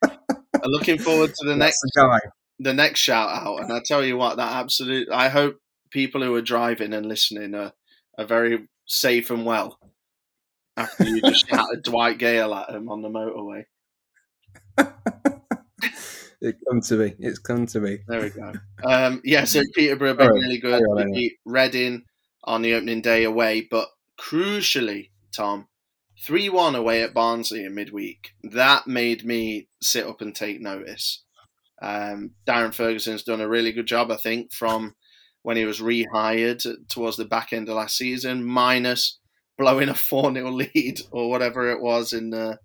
I'm 0.54 0.70
looking 0.70 0.98
forward 0.98 1.30
to 1.30 1.46
the 1.46 1.56
That's 1.56 1.58
next 1.58 1.80
the, 1.94 2.20
the 2.60 2.74
next 2.74 3.00
shout 3.00 3.30
out. 3.30 3.62
And 3.62 3.72
I 3.72 3.80
tell 3.84 4.04
you 4.04 4.16
what, 4.16 4.36
that 4.36 4.52
absolute. 4.52 5.08
I 5.10 5.28
hope 5.28 5.58
people 5.90 6.22
who 6.22 6.34
are 6.34 6.42
driving 6.42 6.92
and 6.92 7.06
listening 7.06 7.54
are, 7.54 7.72
are 8.18 8.24
very 8.24 8.68
safe 8.86 9.30
and 9.30 9.44
well. 9.44 9.78
after 10.76 11.04
you 11.04 11.20
just 11.20 11.48
shouted 11.50 11.82
Dwight 11.82 12.18
Gayle 12.18 12.54
at 12.54 12.70
him 12.70 12.88
on 12.88 13.02
the 13.02 13.08
motorway. 13.08 13.64
it's 16.40 16.62
come 16.68 16.80
to 16.80 16.96
me. 16.96 17.14
It's 17.18 17.38
come 17.38 17.66
to 17.66 17.80
me. 17.80 17.98
There 18.06 18.22
we 18.22 18.30
go. 18.30 18.52
Um, 18.84 19.20
yeah, 19.24 19.44
so 19.44 19.62
Peterborough 19.74 20.14
been 20.14 20.28
really 20.28 20.58
good. 20.58 20.82
We 20.94 21.12
beat 21.12 21.32
Reading 21.44 22.04
on 22.44 22.62
the 22.62 22.74
opening 22.74 23.02
day 23.02 23.24
away, 23.24 23.66
but 23.68 23.88
crucially, 24.18 25.10
Tom, 25.34 25.68
3 26.24 26.48
1 26.48 26.74
away 26.74 27.02
at 27.02 27.14
Barnsley 27.14 27.64
in 27.64 27.74
midweek. 27.74 28.32
That 28.42 28.86
made 28.86 29.24
me 29.24 29.68
sit 29.80 30.06
up 30.06 30.20
and 30.20 30.34
take 30.34 30.60
notice. 30.60 31.22
Um, 31.80 32.32
Darren 32.46 32.74
Ferguson's 32.74 33.22
done 33.22 33.40
a 33.40 33.48
really 33.48 33.72
good 33.72 33.86
job, 33.86 34.10
I 34.10 34.16
think, 34.16 34.52
from 34.52 34.94
when 35.42 35.56
he 35.56 35.64
was 35.64 35.80
rehired 35.80 36.66
towards 36.88 37.16
the 37.16 37.24
back 37.24 37.52
end 37.52 37.68
of 37.68 37.76
last 37.76 37.96
season, 37.96 38.44
minus 38.44 39.18
blowing 39.56 39.88
a 39.88 39.94
4 39.94 40.34
0 40.34 40.50
lead 40.50 41.00
or 41.10 41.30
whatever 41.30 41.70
it 41.70 41.80
was 41.80 42.12
in 42.12 42.30
the 42.30 42.58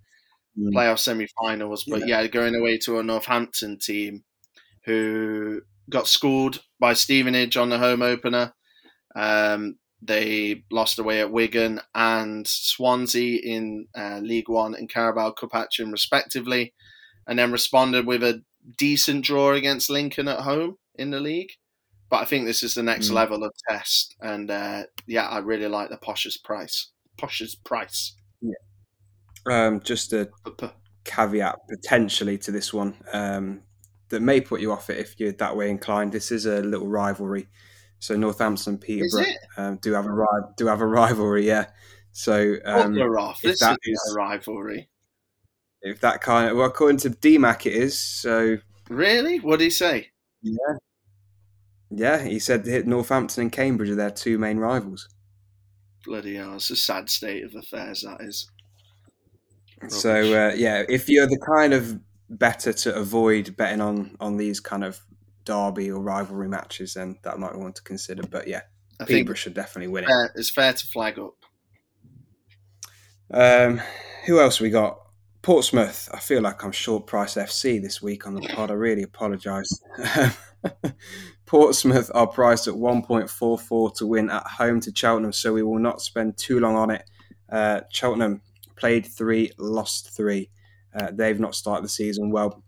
mm. 0.57 0.73
playoff 0.73 0.99
semi 0.99 1.27
finals. 1.41 1.85
But 1.87 2.07
yeah. 2.07 2.21
yeah, 2.21 2.27
going 2.27 2.55
away 2.55 2.77
to 2.79 2.99
a 2.99 3.03
Northampton 3.03 3.77
team 3.79 4.23
who 4.85 5.61
got 5.89 6.07
scored 6.07 6.59
by 6.79 6.93
Stevenage 6.93 7.57
on 7.57 7.69
the 7.69 7.77
home 7.77 8.01
opener. 8.01 8.53
Um, 9.15 9.77
they 10.05 10.63
lost 10.71 10.99
away 10.99 11.21
at 11.21 11.31
Wigan 11.31 11.79
and 11.95 12.47
Swansea 12.47 13.39
in 13.41 13.87
uh, 13.95 14.19
League 14.21 14.49
One 14.49 14.75
and 14.75 14.89
Carabao 14.89 15.31
Cup 15.31 15.55
action, 15.55 15.91
respectively, 15.91 16.73
and 17.27 17.39
then 17.39 17.51
responded 17.51 18.05
with 18.05 18.23
a 18.23 18.43
decent 18.77 19.25
draw 19.25 19.53
against 19.53 19.89
Lincoln 19.89 20.27
at 20.27 20.39
home 20.39 20.77
in 20.95 21.11
the 21.11 21.19
league. 21.19 21.51
But 22.09 22.21
I 22.21 22.25
think 22.25 22.45
this 22.45 22.63
is 22.63 22.75
the 22.75 22.83
next 22.83 23.09
mm. 23.09 23.13
level 23.13 23.43
of 23.43 23.51
test, 23.69 24.15
and 24.21 24.51
uh, 24.51 24.83
yeah, 25.07 25.27
I 25.27 25.39
really 25.39 25.67
like 25.67 25.89
the 25.89 25.97
Posh's 25.97 26.37
price. 26.37 26.89
Posh's 27.17 27.55
price. 27.55 28.15
Yeah. 28.41 28.53
Um, 29.45 29.81
just 29.81 30.13
a 30.13 30.29
caveat 31.03 31.59
potentially 31.69 32.37
to 32.37 32.51
this 32.51 32.73
one 32.73 32.95
um, 33.11 33.61
that 34.09 34.21
may 34.21 34.39
put 34.39 34.61
you 34.61 34.71
off 34.71 34.89
it 34.89 34.99
if 34.99 35.19
you're 35.19 35.31
that 35.33 35.55
way 35.55 35.69
inclined. 35.69 36.11
This 36.11 36.31
is 36.31 36.45
a 36.45 36.61
little 36.61 36.87
rivalry 36.87 37.47
so 38.03 38.17
Northampton, 38.17 38.77
Peterborough 38.77 39.23
um, 39.55 39.77
do 39.77 39.93
have 39.93 40.05
a 40.05 40.25
do 40.57 40.67
have 40.67 40.81
a 40.81 40.85
rivalry. 40.85 41.47
Yeah. 41.47 41.67
So 42.11 42.57
um, 42.65 42.97
off. 42.97 43.41
This 43.41 43.61
that 43.61 43.79
is 43.81 44.11
a 44.11 44.15
rivalry. 44.17 44.89
If 45.81 46.01
that 46.01 46.19
kind 46.19 46.49
of 46.49 46.57
well, 46.57 46.65
according 46.65 46.97
to 46.97 47.11
DMAC, 47.11 47.65
it 47.67 47.73
is. 47.75 47.97
So 47.97 48.57
really, 48.89 49.39
what 49.39 49.59
did 49.59 49.65
he 49.65 49.69
say? 49.69 50.09
Yeah. 50.41 50.75
Yeah, 51.91 52.21
he 52.21 52.39
said 52.39 52.65
that 52.65 52.87
Northampton 52.87 53.43
and 53.43 53.51
Cambridge 53.53 53.89
are 53.89 53.95
their 53.95 54.11
two 54.11 54.37
main 54.37 54.57
rivals. 54.57 55.07
Bloody 56.05 56.35
hell, 56.35 56.55
it's 56.55 56.71
a 56.71 56.75
sad 56.75 57.09
state 57.09 57.45
of 57.45 57.55
affairs, 57.55 58.01
that 58.01 58.19
is. 58.19 58.51
Rubbish. 59.81 59.97
So, 59.97 60.49
uh, 60.49 60.53
yeah, 60.55 60.83
if 60.89 61.07
you're 61.07 61.27
the 61.27 61.39
kind 61.39 61.73
of 61.73 62.01
better 62.29 62.73
to 62.73 62.95
avoid 62.95 63.55
betting 63.55 63.79
on 63.79 64.17
on 64.19 64.35
these 64.35 64.59
kind 64.59 64.83
of 64.83 64.99
derby 65.45 65.91
or 65.91 66.01
rivalry 66.01 66.47
matches, 66.47 66.93
then 66.93 67.17
that 67.23 67.39
might 67.39 67.55
want 67.55 67.75
to 67.75 67.83
consider. 67.83 68.23
But 68.23 68.47
yeah, 68.47 68.61
I 68.99 69.05
Peterborough 69.05 69.35
should 69.35 69.53
definitely 69.53 69.89
win 69.89 70.05
it. 70.05 70.31
it's 70.35 70.49
fair 70.49 70.73
to 70.73 70.87
flag 70.87 71.19
up. 71.19 71.35
Um, 73.31 73.81
who 74.25 74.39
else 74.39 74.59
we 74.59 74.69
got? 74.69 74.99
Portsmouth. 75.41 76.09
I 76.13 76.19
feel 76.19 76.41
like 76.41 76.63
I'm 76.63 76.71
short 76.71 77.05
price 77.05 77.35
FC 77.35 77.81
this 77.81 78.01
week 78.01 78.25
on 78.25 78.35
the 78.35 78.41
pod. 78.41 78.71
I 78.71 78.75
really 78.75 79.03
apologise. 79.03 79.81
Portsmouth 81.45 82.09
are 82.15 82.27
priced 82.27 82.67
at 82.67 82.73
1.44 82.75 83.95
to 83.95 84.07
win 84.07 84.29
at 84.29 84.47
home 84.47 84.79
to 84.81 84.91
Cheltenham, 84.95 85.33
so 85.33 85.53
we 85.53 85.63
will 85.63 85.79
not 85.79 86.01
spend 86.01 86.37
too 86.37 86.59
long 86.59 86.75
on 86.75 86.91
it. 86.91 87.03
Uh, 87.51 87.81
Cheltenham 87.91 88.41
played 88.77 89.05
three, 89.05 89.51
lost 89.57 90.15
three. 90.15 90.49
Uh, 90.95 91.09
they've 91.11 91.39
not 91.39 91.55
started 91.55 91.83
the 91.83 91.89
season 91.89 92.31
well 92.31 92.63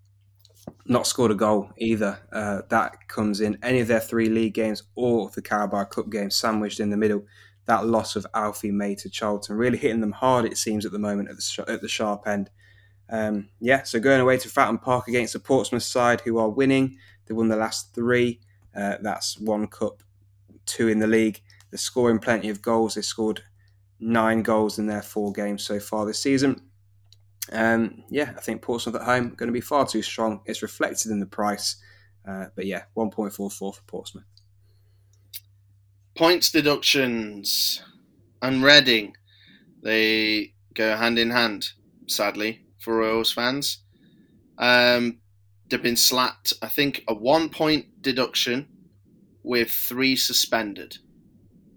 not 0.85 1.07
scored 1.07 1.31
a 1.31 1.35
goal 1.35 1.69
either. 1.77 2.19
Uh, 2.31 2.61
that 2.69 3.07
comes 3.07 3.41
in 3.41 3.57
any 3.63 3.79
of 3.79 3.87
their 3.87 3.99
three 3.99 4.29
league 4.29 4.53
games 4.53 4.83
or 4.95 5.29
the 5.29 5.41
Carabao 5.41 5.85
Cup 5.85 6.09
game 6.09 6.29
sandwiched 6.29 6.79
in 6.79 6.89
the 6.89 6.97
middle. 6.97 7.25
That 7.65 7.87
loss 7.87 8.15
of 8.15 8.27
Alfie 8.33 8.71
May 8.71 8.93
to 8.95 9.09
Charlton 9.09 9.57
really 9.57 9.77
hitting 9.77 10.01
them 10.01 10.11
hard, 10.11 10.45
it 10.45 10.57
seems, 10.57 10.85
at 10.85 10.91
the 10.91 10.99
moment 10.99 11.29
at 11.29 11.37
the, 11.37 11.65
at 11.67 11.81
the 11.81 11.87
sharp 11.87 12.27
end. 12.27 12.51
Um, 13.09 13.49
yeah, 13.59 13.83
so 13.83 13.99
going 13.99 14.21
away 14.21 14.37
to 14.37 14.49
Fratton 14.49 14.81
Park 14.81 15.07
against 15.07 15.33
the 15.33 15.39
Portsmouth 15.39 15.83
side 15.83 16.21
who 16.21 16.37
are 16.37 16.49
winning. 16.49 16.97
They 17.25 17.33
won 17.33 17.47
the 17.47 17.55
last 17.55 17.93
three. 17.93 18.39
Uh, 18.75 18.97
that's 19.01 19.39
one 19.39 19.67
cup, 19.67 20.03
two 20.65 20.87
in 20.87 20.99
the 20.99 21.07
league. 21.07 21.41
They're 21.71 21.77
scoring 21.77 22.19
plenty 22.19 22.49
of 22.49 22.61
goals. 22.61 22.95
They 22.95 23.01
scored 23.01 23.41
nine 23.99 24.43
goals 24.43 24.77
in 24.77 24.87
their 24.87 25.01
four 25.01 25.31
games 25.31 25.63
so 25.63 25.79
far 25.79 26.05
this 26.05 26.19
season. 26.19 26.61
Um, 27.51 28.03
yeah, 28.09 28.33
I 28.35 28.41
think 28.41 28.61
Portsmouth 28.61 28.95
at 28.95 29.03
home 29.03 29.29
going 29.35 29.47
to 29.47 29.53
be 29.53 29.61
far 29.61 29.85
too 29.85 30.01
strong. 30.01 30.41
It's 30.45 30.61
reflected 30.61 31.11
in 31.11 31.19
the 31.19 31.25
price, 31.25 31.75
uh, 32.27 32.45
but 32.55 32.65
yeah, 32.65 32.83
one 32.93 33.11
point 33.11 33.33
four 33.33 33.49
four 33.49 33.73
for 33.73 33.83
Portsmouth. 33.83 34.25
Points 36.15 36.51
deductions 36.51 37.83
and 38.41 38.63
Reading, 38.63 39.15
they 39.83 40.53
go 40.73 40.95
hand 40.95 41.19
in 41.19 41.31
hand. 41.31 41.71
Sadly 42.07 42.61
for 42.77 42.97
Royals 42.97 43.31
fans, 43.31 43.79
um, 44.59 45.17
they've 45.69 45.81
been 45.81 45.95
slapped. 45.95 46.53
I 46.61 46.67
think 46.67 47.03
a 47.07 47.13
one 47.13 47.49
point 47.49 48.01
deduction 48.01 48.67
with 49.43 49.71
three 49.71 50.15
suspended. 50.15 50.97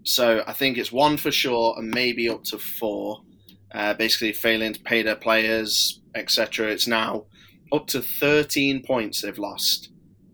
So 0.03 0.43
I 0.47 0.53
think 0.53 0.77
it's 0.77 0.91
one 0.91 1.17
for 1.17 1.31
sure 1.31 1.75
and 1.77 1.89
maybe 1.89 2.29
up 2.29 2.43
to 2.45 2.57
four 2.57 3.21
uh, 3.73 3.93
basically 3.93 4.33
failing 4.33 4.73
to 4.73 4.79
pay 4.79 5.01
their 5.01 5.15
players, 5.15 6.01
etc. 6.15 6.67
It's 6.67 6.87
now 6.87 7.25
up 7.71 7.87
to 7.87 8.01
13 8.01 8.83
points 8.83 9.21
they've 9.21 9.37
lost 9.37 9.89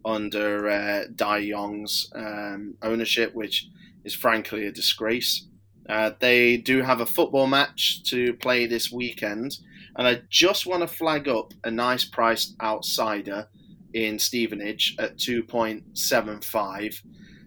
under 0.05 0.69
uh, 0.69 1.05
Dai 1.15 1.39
Yong's 1.39 2.11
um, 2.13 2.75
ownership, 2.81 3.33
which 3.33 3.67
is 4.03 4.13
frankly 4.13 4.65
a 4.67 4.71
disgrace. 4.71 5.47
Uh, 5.89 6.11
they 6.19 6.57
do 6.57 6.81
have 6.81 7.01
a 7.01 7.05
football 7.05 7.47
match 7.47 8.03
to 8.03 8.33
play 8.35 8.65
this 8.65 8.91
weekend, 8.91 9.57
and 9.95 10.07
I 10.07 10.21
just 10.29 10.65
want 10.65 10.81
to 10.81 10.87
flag 10.87 11.27
up 11.27 11.53
a 11.63 11.71
nice 11.71 12.05
priced 12.05 12.55
outsider 12.61 13.47
in 13.93 14.19
Stevenage 14.19 14.95
at 14.99 15.17
2.75. 15.17 17.01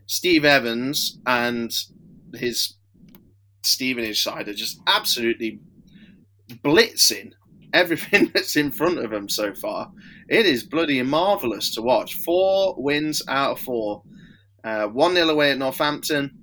Steve 0.07 0.45
Evans 0.45 1.19
and 1.27 1.73
his 2.35 2.75
Stevenage 3.63 4.23
side 4.23 4.49
are 4.49 4.55
just 4.55 4.81
absolutely 4.87 5.61
blitzing 6.49 7.33
everything 7.73 8.31
that's 8.35 8.57
in 8.57 8.71
front 8.71 8.99
of 8.99 9.11
them 9.11 9.29
so 9.29 9.55
far. 9.55 9.91
It 10.29 10.47
is 10.47 10.63
bloody 10.63 11.03
marvellous 11.03 11.75
to 11.75 11.83
watch. 11.83 12.17
Four 12.17 12.75
wins 12.79 13.23
out 13.29 13.53
of 13.53 13.61
four. 13.61 14.03
Uh, 14.65 14.87
1 14.89 15.15
0 15.15 15.29
away 15.29 15.53
at 15.53 15.59
Northampton, 15.59 16.37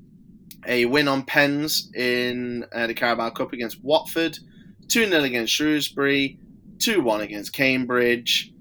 a 0.65 0.85
win 0.85 1.07
on 1.07 1.23
Pens 1.23 1.91
in 1.93 2.65
uh, 2.73 2.87
the 2.87 2.93
Carabao 2.93 3.29
Cup 3.31 3.53
against 3.53 3.83
Watford, 3.83 4.39
2 4.87 5.07
0 5.07 5.23
against 5.23 5.53
Shrewsbury, 5.53 6.39
2 6.79 7.01
1 7.01 7.21
against 7.21 7.53
Cambridge. 7.53 8.51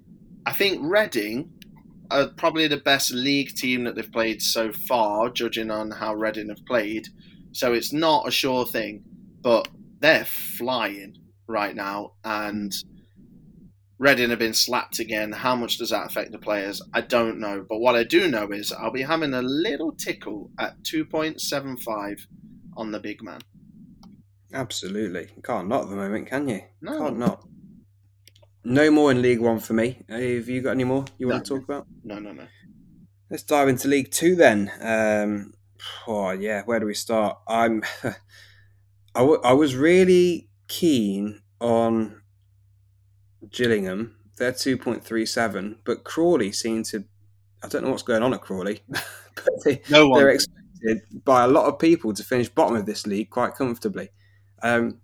I 0.45 0.53
think 0.53 0.81
Reading 0.83 1.51
are 2.11 2.29
probably 2.37 2.67
the 2.67 2.77
best 2.77 3.13
league 3.13 3.55
team 3.55 3.85
that 3.85 3.95
they've 3.95 4.13
played 4.13 4.43
so 4.43 4.73
far, 4.73 5.31
judging 5.31 5.71
on 5.71 5.93
how 5.93 6.15
Reading 6.15 6.49
have 6.49 6.67
played. 6.67 7.09
So 7.53 7.73
it's 7.73 7.93
not 7.93 8.29
a 8.29 8.33
sure 8.33 8.67
thing, 8.67 9.05
but 9.41 9.69
they're 10.01 10.27
flying 10.27 11.17
right 11.47 11.75
now, 11.75 12.13
and 12.25 12.75
Reading 13.99 14.31
have 14.31 14.41
been 14.41 14.55
slapped 14.55 14.99
again. 14.99 15.31
How 15.31 15.55
much 15.55 15.79
does 15.79 15.91
that 15.91 16.07
affect 16.07 16.33
the 16.33 16.39
players? 16.39 16.83
I 16.93 17.01
don't 17.01 17.39
know. 17.39 17.65
But 17.67 17.79
what 17.79 17.95
I 17.95 18.03
do 18.03 18.29
know 18.29 18.51
is 18.51 18.73
I'll 18.73 18.91
be 18.91 19.03
having 19.03 19.33
a 19.35 19.41
little 19.41 19.93
tickle 19.93 20.51
at 20.59 20.83
2.75 20.83 22.27
on 22.77 22.91
the 22.91 22.99
big 22.99 23.23
man. 23.23 23.41
Absolutely. 24.53 25.29
Can't 25.45 25.69
not 25.69 25.85
at 25.85 25.91
the 25.91 25.97
moment, 25.97 26.29
can 26.29 26.49
you? 26.49 26.63
No. 26.81 26.99
Can't 26.99 27.19
not. 27.19 27.47
No 28.65 28.91
more 28.91 29.13
in 29.13 29.23
League 29.23 29.41
One 29.41 29.61
for 29.61 29.75
me. 29.75 30.03
Have 30.09 30.49
you 30.49 30.61
got 30.61 30.73
any 30.73 30.85
more 30.85 31.05
you 31.17 31.29
want 31.29 31.39
no. 31.39 31.45
to 31.45 31.61
talk 31.61 31.65
about? 31.69 31.87
No, 32.03 32.19
no, 32.19 32.33
no. 32.33 32.47
Let's 33.31 33.43
dive 33.45 33.69
into 33.69 33.89
League 33.89 34.11
Two 34.11 34.37
then. 34.37 34.71
Um, 34.81 35.53
oh 36.07 36.31
yeah, 36.31 36.63
where 36.65 36.81
do 36.81 36.87
we 36.87 36.95
start? 36.95 37.39
I'm. 37.47 37.83
I, 39.17 39.21
w- 39.21 39.41
I 39.45 39.53
was 39.53 39.77
really 39.77 40.49
keen 40.69 41.41
on 41.61 42.23
Gillingham. 43.51 44.17
They're 44.37 44.53
2.37, 44.53 45.77
but 45.85 46.05
Crawley 46.05 46.53
seem 46.53 46.83
to. 46.85 47.05
I 47.63 47.69
don't 47.69 47.85
know 47.85 47.91
what's 47.91 48.03
going 48.03 48.23
on 48.23 48.35
at 48.35 48.43
Crawley, 48.43 48.83
but 48.89 49.65
they, 49.65 49.81
no 49.89 50.15
they're 50.15 50.29
expected 50.31 51.03
by 51.25 51.45
a 51.45 51.49
lot 51.49 51.67
of 51.67 51.79
people 51.79 52.13
to 52.13 52.23
finish 52.23 52.49
bottom 52.49 52.77
of 52.77 52.85
this 52.85 53.07
league 53.07 53.31
quite 53.31 53.55
comfortably. 53.55 54.11
Um, 54.63 55.01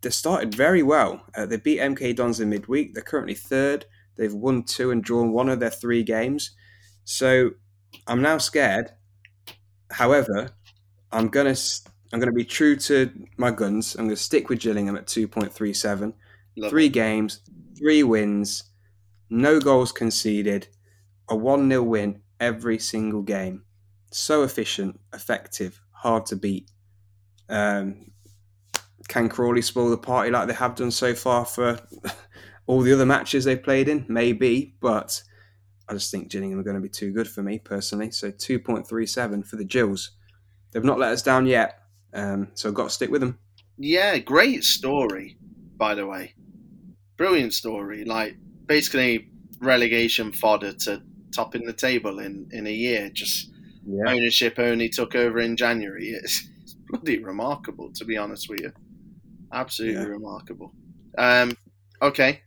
they 0.00 0.10
started 0.10 0.54
very 0.54 0.82
well. 0.82 1.24
Uh, 1.36 1.46
they 1.46 1.56
beat 1.56 1.80
MK 1.80 2.14
Dons 2.14 2.40
in 2.40 2.50
midweek. 2.50 2.94
They're 2.94 3.02
currently 3.02 3.34
third. 3.34 3.86
They've 4.16 4.32
won 4.34 4.64
two 4.64 4.90
and 4.90 5.02
drawn 5.02 5.32
one 5.32 5.48
of 5.48 5.60
their 5.60 5.70
three 5.70 6.02
games. 6.02 6.52
So 7.04 7.52
I'm 8.06 8.22
now 8.22 8.38
scared. 8.38 8.90
However, 9.90 10.50
I'm 11.10 11.28
gonna 11.28 11.56
I'm 12.12 12.20
going 12.20 12.30
to 12.30 12.36
be 12.36 12.44
true 12.44 12.76
to 12.76 13.10
my 13.36 13.50
guns. 13.50 13.94
I'm 13.94 14.06
going 14.06 14.16
to 14.16 14.22
stick 14.22 14.48
with 14.48 14.60
Gillingham 14.60 14.96
at 14.96 15.06
2.37. 15.06 16.14
Love 16.56 16.70
three 16.70 16.86
it. 16.86 16.90
games, 16.90 17.40
three 17.76 18.02
wins, 18.02 18.64
no 19.30 19.60
goals 19.60 19.92
conceded, 19.92 20.68
a 21.28 21.36
1 21.36 21.68
0 21.68 21.82
win 21.82 22.22
every 22.40 22.78
single 22.78 23.22
game. 23.22 23.64
So 24.10 24.42
efficient, 24.42 24.98
effective, 25.12 25.82
hard 25.92 26.26
to 26.26 26.36
beat. 26.36 26.70
Um, 27.48 28.10
can 29.08 29.28
Crawley 29.28 29.62
spoil 29.62 29.90
the 29.90 29.98
party 29.98 30.30
like 30.30 30.48
they 30.48 30.54
have 30.54 30.74
done 30.74 30.90
so 30.90 31.14
far 31.14 31.44
for 31.44 31.78
all 32.66 32.80
the 32.80 32.92
other 32.92 33.06
matches 33.06 33.44
they've 33.44 33.62
played 33.62 33.88
in? 33.88 34.06
Maybe, 34.08 34.76
but 34.80 35.22
I 35.88 35.94
just 35.94 36.10
think 36.10 36.30
Gillingham 36.30 36.58
are 36.58 36.64
going 36.64 36.76
to 36.76 36.82
be 36.82 36.88
too 36.88 37.12
good 37.12 37.28
for 37.28 37.42
me 37.42 37.58
personally. 37.58 38.10
So 38.10 38.30
2.37 38.30 39.46
for 39.46 39.56
the 39.56 39.64
Gills. 39.64 40.12
They've 40.70 40.84
not 40.84 40.98
let 40.98 41.12
us 41.12 41.22
down 41.22 41.46
yet, 41.46 41.80
um, 42.14 42.48
so 42.54 42.68
I've 42.68 42.74
got 42.74 42.84
to 42.84 42.90
stick 42.90 43.10
with 43.10 43.20
them. 43.20 43.38
Yeah, 43.78 44.18
great 44.18 44.64
story, 44.64 45.36
by 45.76 45.94
the 45.94 46.06
way. 46.06 46.34
Brilliant 47.16 47.54
story. 47.54 48.04
Like 48.04 48.36
basically 48.66 49.30
relegation 49.60 50.32
fodder 50.32 50.72
to 50.72 51.02
topping 51.34 51.64
the 51.64 51.72
table 51.72 52.18
in, 52.20 52.48
in 52.52 52.66
a 52.66 52.72
year. 52.72 53.10
Just 53.12 53.50
Yeah. 53.86 54.10
ownership 54.12 54.58
only 54.58 54.88
took 54.88 55.14
over 55.14 55.38
in 55.38 55.56
January. 55.56 56.08
It's, 56.10 56.48
it's 56.62 56.74
bloody 56.88 57.18
remarkable, 57.22 57.92
to 57.94 58.04
be 58.04 58.16
honest 58.16 58.48
with 58.48 58.60
you. 58.60 58.72
Absolutely 59.52 60.02
Yeah. 60.02 60.08
remarkable. 60.08 60.74
Um, 61.16 61.56
okay. 62.02 62.40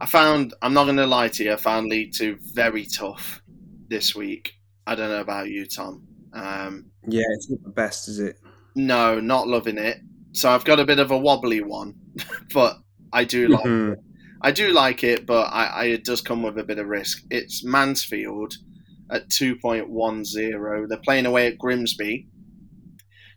I 0.00 0.06
found, 0.06 0.54
I'm 0.62 0.74
not 0.74 0.84
going 0.84 0.96
to 0.96 1.06
lie 1.06 1.28
to 1.28 1.44
you, 1.44 1.52
I 1.52 1.56
found 1.56 1.88
League 1.88 2.12
Two 2.12 2.36
very 2.54 2.84
tough 2.86 3.40
this 3.88 4.14
week. 4.14 4.52
I 4.86 4.94
don't 4.96 5.10
know 5.10 5.20
about 5.20 5.48
you, 5.48 5.64
Tom. 5.66 6.02
Um, 6.32 6.86
Yeah, 7.06 7.22
it's 7.34 7.48
not 7.50 7.62
the 7.62 7.70
best, 7.70 8.08
is 8.08 8.18
it? 8.18 8.38
No, 8.74 9.20
not 9.20 9.48
loving 9.48 9.78
it. 9.78 9.98
So 10.32 10.50
I've 10.50 10.64
got 10.64 10.80
a 10.80 10.84
bit 10.84 10.98
of 10.98 11.10
a 11.10 11.18
wobbly 11.18 11.60
one, 11.62 11.94
but 12.54 12.78
I 13.12 13.24
do 13.24 13.48
like 13.48 13.64
Mhm. 13.64 13.96
I 14.44 14.50
do 14.50 14.72
like 14.72 15.04
it, 15.04 15.24
but 15.24 15.44
I, 15.52 15.66
I, 15.66 15.84
it 15.84 16.04
does 16.04 16.20
come 16.20 16.42
with 16.42 16.58
a 16.58 16.64
bit 16.64 16.78
of 16.78 16.88
risk. 16.88 17.22
It's 17.30 17.62
Mansfield 17.64 18.54
at 19.08 19.28
2.10. 19.28 20.88
They're 20.88 20.98
playing 20.98 21.26
away 21.26 21.46
at 21.46 21.58
Grimsby. 21.58 22.26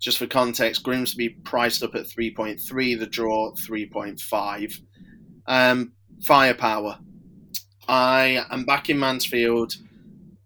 Just 0.02 0.18
for 0.18 0.26
context, 0.26 0.82
Grimsby 0.84 1.30
priced 1.30 1.84
up 1.84 1.94
at 1.94 2.08
3.3, 2.08 3.00
the 3.00 3.06
draw 3.06 3.52
3.5. 3.54 4.80
Um, 5.48 5.94
firepower. 6.24 6.98
I 7.88 8.44
am 8.50 8.66
back 8.66 8.90
in 8.90 8.98
Mansfield 8.98 9.76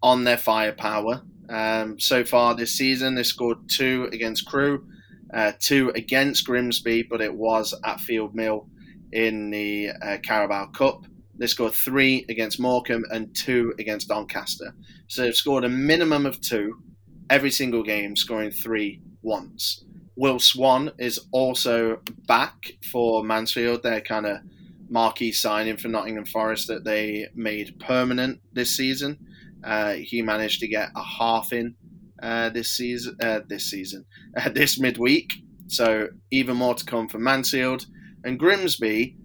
on 0.02 0.24
their 0.24 0.36
firepower. 0.36 1.22
Um, 1.50 1.98
so 1.98 2.24
far 2.24 2.54
this 2.54 2.72
season, 2.72 3.14
they 3.14 3.24
scored 3.24 3.68
two 3.68 4.08
against 4.12 4.46
Crewe, 4.46 4.86
uh, 5.34 5.52
two 5.58 5.90
against 5.94 6.46
Grimsby, 6.46 7.02
but 7.02 7.20
it 7.20 7.34
was 7.34 7.74
at 7.84 8.00
Field 8.00 8.34
Mill 8.34 8.68
in 9.12 9.50
the 9.50 9.90
uh, 10.00 10.18
Carabao 10.22 10.66
Cup. 10.66 11.06
They 11.36 11.46
scored 11.46 11.72
three 11.72 12.24
against 12.28 12.60
Morecambe 12.60 13.04
and 13.10 13.34
two 13.34 13.74
against 13.78 14.08
Doncaster. 14.08 14.74
So 15.08 15.22
they've 15.22 15.34
scored 15.34 15.64
a 15.64 15.68
minimum 15.68 16.24
of 16.24 16.40
two 16.40 16.80
every 17.28 17.50
single 17.50 17.82
game, 17.82 18.14
scoring 18.14 18.50
three 18.50 19.00
once. 19.22 19.84
Will 20.16 20.38
Swan 20.38 20.92
is 20.98 21.18
also 21.32 22.00
back 22.26 22.72
for 22.92 23.24
Mansfield. 23.24 23.82
Their 23.82 24.00
kind 24.02 24.26
of 24.26 24.38
marquee 24.90 25.32
signing 25.32 25.78
for 25.78 25.88
Nottingham 25.88 26.26
Forest 26.26 26.68
that 26.68 26.84
they 26.84 27.28
made 27.34 27.78
permanent 27.80 28.40
this 28.52 28.76
season. 28.76 29.18
Uh, 29.64 29.94
he 29.94 30.22
managed 30.22 30.60
to 30.60 30.68
get 30.68 30.90
a 30.96 31.02
half 31.02 31.52
in 31.52 31.74
uh, 32.22 32.50
this 32.50 32.70
season. 32.70 33.16
Uh, 33.22 33.40
this 33.48 33.70
season, 33.70 34.04
uh, 34.36 34.48
this 34.48 34.78
midweek. 34.78 35.32
So 35.68 36.08
even 36.30 36.56
more 36.56 36.74
to 36.74 36.84
come 36.84 37.08
for 37.08 37.18
Mansfield 37.18 37.86
and 38.24 38.38
Grimsby. 38.38 39.16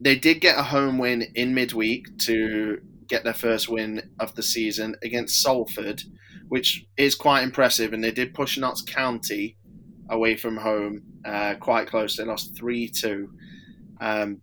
They 0.00 0.16
did 0.16 0.40
get 0.40 0.58
a 0.58 0.64
home 0.64 0.98
win 0.98 1.22
in 1.36 1.54
midweek 1.54 2.18
to 2.18 2.80
get 3.06 3.22
their 3.22 3.34
first 3.34 3.68
win 3.68 4.10
of 4.18 4.34
the 4.34 4.42
season 4.42 4.96
against 5.04 5.40
Salford, 5.40 6.02
which 6.48 6.86
is 6.96 7.14
quite 7.14 7.42
impressive. 7.42 7.92
And 7.92 8.02
they 8.02 8.10
did 8.10 8.34
push 8.34 8.58
Notts 8.58 8.82
County 8.82 9.56
away 10.10 10.36
from 10.36 10.56
home 10.56 11.02
uh, 11.24 11.54
quite 11.60 11.86
close. 11.86 12.16
They 12.16 12.24
lost 12.24 12.56
3 12.56 12.88
2. 12.88 13.30
Um, 14.00 14.40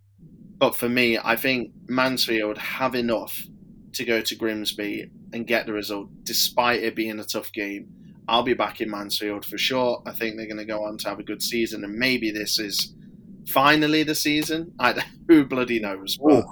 but 0.58 0.76
for 0.76 0.90
me, 0.90 1.18
I 1.22 1.36
think 1.36 1.72
Mansfield 1.88 2.58
have 2.58 2.96
enough 2.96 3.46
to 3.94 4.06
go 4.06 4.22
to 4.22 4.36
Grimsby 4.36 5.10
and 5.34 5.48
get 5.48 5.66
the 5.66 5.74
result, 5.74 6.10
despite 6.24 6.84
it 6.84 6.96
being 6.96 7.20
a 7.20 7.24
tough 7.24 7.52
game. 7.52 7.88
I'll 8.28 8.44
be 8.44 8.54
back 8.54 8.80
in 8.80 8.92
Mansfield 8.92 9.46
for 9.46 9.58
sure. 9.58 10.04
I 10.06 10.12
think 10.12 10.38
they're 10.38 10.46
going 10.46 10.58
to 10.58 10.66
go 10.66 10.84
on 10.84 10.98
to 11.00 11.10
have 11.10 11.20
a 11.20 11.24
good 11.24 11.42
season, 11.42 11.84
and 11.84 11.96
maybe 11.96 12.32
this 12.32 12.60
is 12.60 12.94
finally 13.48 14.04
the 14.04 14.16
season. 14.16 14.74
I, 14.80 15.04
who 15.28 15.46
bloody 15.46 15.80
knows? 15.80 16.18
But 16.18 16.46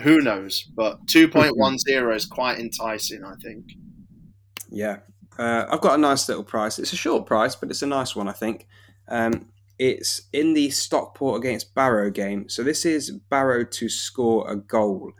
who 0.00 0.20
knows? 0.20 0.62
But 0.74 1.04
2.10 1.06 2.14
is 2.16 2.26
quite 2.26 2.58
enticing, 2.58 3.24
I 3.24 3.34
think. 3.42 3.64
Yeah. 4.70 4.98
Uh, 5.38 5.66
I've 5.70 5.80
got 5.80 5.94
a 5.94 6.00
nice 6.00 6.28
little 6.28 6.44
price. 6.44 6.78
It's 6.78 6.92
a 6.92 6.96
short 6.96 7.26
price, 7.26 7.56
but 7.56 7.70
it's 7.70 7.82
a 7.82 7.86
nice 7.86 8.14
one, 8.14 8.28
I 8.28 8.32
think. 8.32 8.66
Um, 9.08 9.48
it's 9.78 10.22
in 10.32 10.54
the 10.54 10.70
Stockport 10.70 11.40
against 11.40 11.74
Barrow 11.74 12.10
game. 12.10 12.48
So 12.48 12.62
this 12.62 12.84
is 12.84 13.10
Barrow 13.10 13.64
to 13.64 13.88
score 13.88 14.48
a 14.50 14.56
goal. 14.56 15.12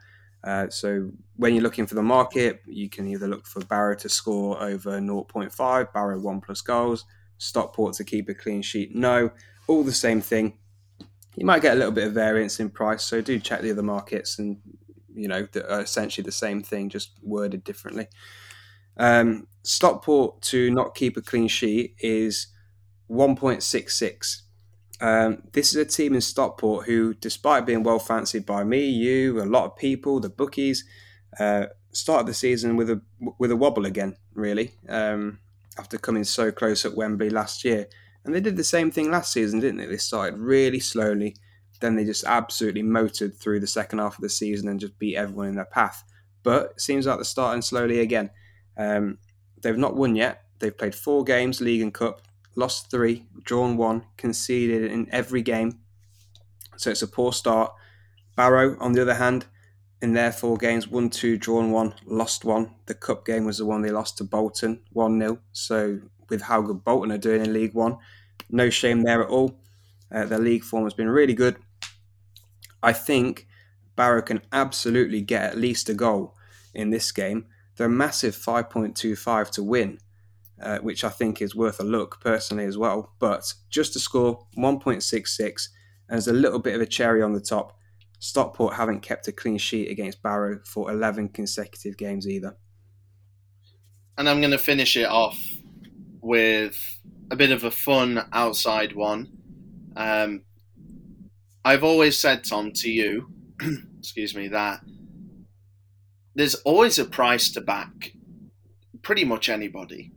Uh, 0.44 0.68
so 0.68 1.10
when 1.36 1.54
you're 1.54 1.62
looking 1.62 1.86
for 1.86 1.94
the 1.94 2.02
market, 2.02 2.60
you 2.66 2.88
can 2.88 3.06
either 3.06 3.28
look 3.28 3.46
for 3.46 3.64
Barrow 3.64 3.94
to 3.96 4.08
score 4.08 4.60
over 4.60 4.98
0.5, 4.98 5.92
Barrow 5.92 6.18
1 6.18 6.40
plus 6.40 6.60
goals, 6.60 7.04
Stockport 7.38 7.94
to 7.94 8.04
keep 8.04 8.28
a 8.28 8.34
clean 8.34 8.62
sheet. 8.62 8.94
No, 8.94 9.30
all 9.68 9.84
the 9.84 9.92
same 9.92 10.20
thing. 10.20 10.58
You 11.36 11.46
might 11.46 11.62
get 11.62 11.74
a 11.74 11.76
little 11.76 11.92
bit 11.92 12.08
of 12.08 12.12
variance 12.12 12.60
in 12.60 12.70
price, 12.70 13.04
so 13.04 13.20
do 13.20 13.38
check 13.38 13.62
the 13.62 13.70
other 13.70 13.82
markets 13.82 14.38
and, 14.38 14.58
you 15.14 15.28
know, 15.28 15.46
that 15.52 15.72
are 15.72 15.80
essentially 15.80 16.24
the 16.24 16.32
same 16.32 16.62
thing, 16.62 16.88
just 16.88 17.12
worded 17.22 17.64
differently. 17.64 18.08
Um, 18.96 19.46
Stockport 19.62 20.42
to 20.42 20.70
not 20.70 20.94
keep 20.94 21.16
a 21.16 21.22
clean 21.22 21.48
sheet 21.48 21.94
is 22.00 22.48
1.66. 23.10 24.41
Um, 25.02 25.42
this 25.52 25.70
is 25.70 25.76
a 25.76 25.84
team 25.84 26.14
in 26.14 26.20
Stockport 26.20 26.86
who, 26.86 27.14
despite 27.14 27.66
being 27.66 27.82
well 27.82 27.98
fancied 27.98 28.46
by 28.46 28.62
me, 28.62 28.86
you, 28.86 29.42
a 29.42 29.44
lot 29.44 29.64
of 29.64 29.76
people, 29.76 30.20
the 30.20 30.28
bookies, 30.28 30.84
uh, 31.40 31.66
started 31.90 32.28
the 32.28 32.34
season 32.34 32.76
with 32.76 32.88
a 32.88 33.02
with 33.38 33.50
a 33.50 33.56
wobble 33.56 33.84
again. 33.84 34.16
Really, 34.32 34.74
um, 34.88 35.40
after 35.76 35.98
coming 35.98 36.22
so 36.22 36.52
close 36.52 36.84
at 36.84 36.94
Wembley 36.94 37.30
last 37.30 37.64
year, 37.64 37.88
and 38.24 38.32
they 38.32 38.40
did 38.40 38.56
the 38.56 38.62
same 38.62 38.92
thing 38.92 39.10
last 39.10 39.32
season, 39.32 39.58
didn't 39.58 39.78
they? 39.78 39.86
They 39.86 39.96
started 39.96 40.38
really 40.38 40.78
slowly, 40.78 41.34
then 41.80 41.96
they 41.96 42.04
just 42.04 42.24
absolutely 42.24 42.84
motored 42.84 43.36
through 43.36 43.58
the 43.58 43.66
second 43.66 43.98
half 43.98 44.14
of 44.14 44.22
the 44.22 44.28
season 44.28 44.68
and 44.68 44.78
just 44.78 45.00
beat 45.00 45.16
everyone 45.16 45.48
in 45.48 45.56
their 45.56 45.64
path. 45.64 46.04
But 46.44 46.72
it 46.76 46.80
seems 46.80 47.06
like 47.06 47.16
they're 47.16 47.24
starting 47.24 47.62
slowly 47.62 47.98
again. 47.98 48.30
Um, 48.76 49.18
they've 49.60 49.76
not 49.76 49.96
won 49.96 50.14
yet. 50.14 50.44
They've 50.60 50.76
played 50.76 50.94
four 50.94 51.24
games, 51.24 51.60
league 51.60 51.82
and 51.82 51.92
cup, 51.92 52.22
lost 52.54 52.90
three, 52.90 53.26
drawn 53.42 53.76
one, 53.76 54.04
conceded 54.16 54.90
in 54.90 55.08
every 55.12 55.42
game. 55.42 55.80
So 56.76 56.90
it's 56.90 57.02
a 57.02 57.08
poor 57.08 57.32
start. 57.32 57.72
Barrow, 58.36 58.76
on 58.80 58.92
the 58.92 59.02
other 59.02 59.14
hand, 59.14 59.46
in 60.00 60.14
their 60.14 60.32
four 60.32 60.56
games, 60.56 60.88
won 60.88 61.10
two, 61.10 61.38
drawn 61.38 61.70
one, 61.70 61.94
lost 62.04 62.44
one. 62.44 62.74
The 62.86 62.94
cup 62.94 63.24
game 63.24 63.44
was 63.44 63.58
the 63.58 63.66
one 63.66 63.82
they 63.82 63.90
lost 63.90 64.18
to 64.18 64.24
Bolton, 64.24 64.80
1 64.92 65.20
0. 65.20 65.38
So, 65.52 66.00
with 66.28 66.42
how 66.42 66.60
good 66.62 66.84
Bolton 66.84 67.12
are 67.12 67.18
doing 67.18 67.44
in 67.44 67.52
League 67.52 67.74
One, 67.74 67.98
no 68.50 68.68
shame 68.68 69.02
there 69.02 69.22
at 69.22 69.28
all. 69.28 69.58
Uh, 70.10 70.24
their 70.24 70.38
league 70.38 70.64
form 70.64 70.84
has 70.84 70.94
been 70.94 71.08
really 71.08 71.34
good. 71.34 71.56
I 72.82 72.92
think 72.92 73.46
Barrow 73.94 74.22
can 74.22 74.42
absolutely 74.52 75.20
get 75.20 75.44
at 75.44 75.58
least 75.58 75.88
a 75.88 75.94
goal 75.94 76.34
in 76.74 76.90
this 76.90 77.12
game. 77.12 77.46
They're 77.76 77.86
a 77.86 77.90
massive 77.90 78.34
5.25 78.34 79.50
to 79.52 79.62
win, 79.62 79.98
uh, 80.62 80.78
which 80.78 81.04
I 81.04 81.08
think 81.08 81.42
is 81.42 81.54
worth 81.54 81.80
a 81.80 81.84
look 81.84 82.20
personally 82.20 82.64
as 82.64 82.78
well. 82.78 83.12
But 83.18 83.52
just 83.70 83.92
to 83.94 83.98
score 83.98 84.46
1.66, 84.56 85.68
and 86.08 86.18
as 86.18 86.28
a 86.28 86.32
little 86.32 86.58
bit 86.58 86.74
of 86.74 86.80
a 86.80 86.86
cherry 86.86 87.22
on 87.22 87.32
the 87.32 87.40
top, 87.40 87.78
Stockport 88.18 88.74
haven't 88.74 89.00
kept 89.00 89.28
a 89.28 89.32
clean 89.32 89.58
sheet 89.58 89.90
against 89.90 90.22
Barrow 90.22 90.60
for 90.64 90.90
11 90.90 91.30
consecutive 91.30 91.96
games 91.96 92.28
either. 92.28 92.56
And 94.16 94.28
I'm 94.28 94.40
going 94.40 94.52
to 94.52 94.58
finish 94.58 94.96
it 94.96 95.08
off 95.08 95.42
with 96.20 96.76
a 97.30 97.36
bit 97.36 97.50
of 97.50 97.64
a 97.64 97.70
fun 97.70 98.24
outside 98.32 98.94
one. 98.94 99.28
Um, 99.96 100.42
I've 101.64 101.82
always 101.82 102.18
said, 102.18 102.44
Tom, 102.44 102.72
to 102.72 102.90
you, 102.90 103.32
excuse 103.98 104.34
me, 104.34 104.48
that 104.48 104.80
there's 106.34 106.54
always 106.56 106.98
a 106.98 107.04
price 107.04 107.50
to 107.52 107.60
back 107.60 108.12
pretty 109.02 109.24
much 109.24 109.48
anybody. 109.48 110.12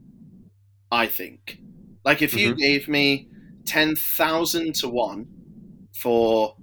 I 0.91 1.07
think. 1.07 1.59
Like 2.03 2.21
if 2.21 2.33
you 2.33 2.53
Mhm. 2.53 2.57
gave 2.57 2.87
me 2.87 3.27
ten 3.65 3.95
thousand 3.95 4.75
to 4.75 4.87
one 4.87 5.27
for 5.93 6.55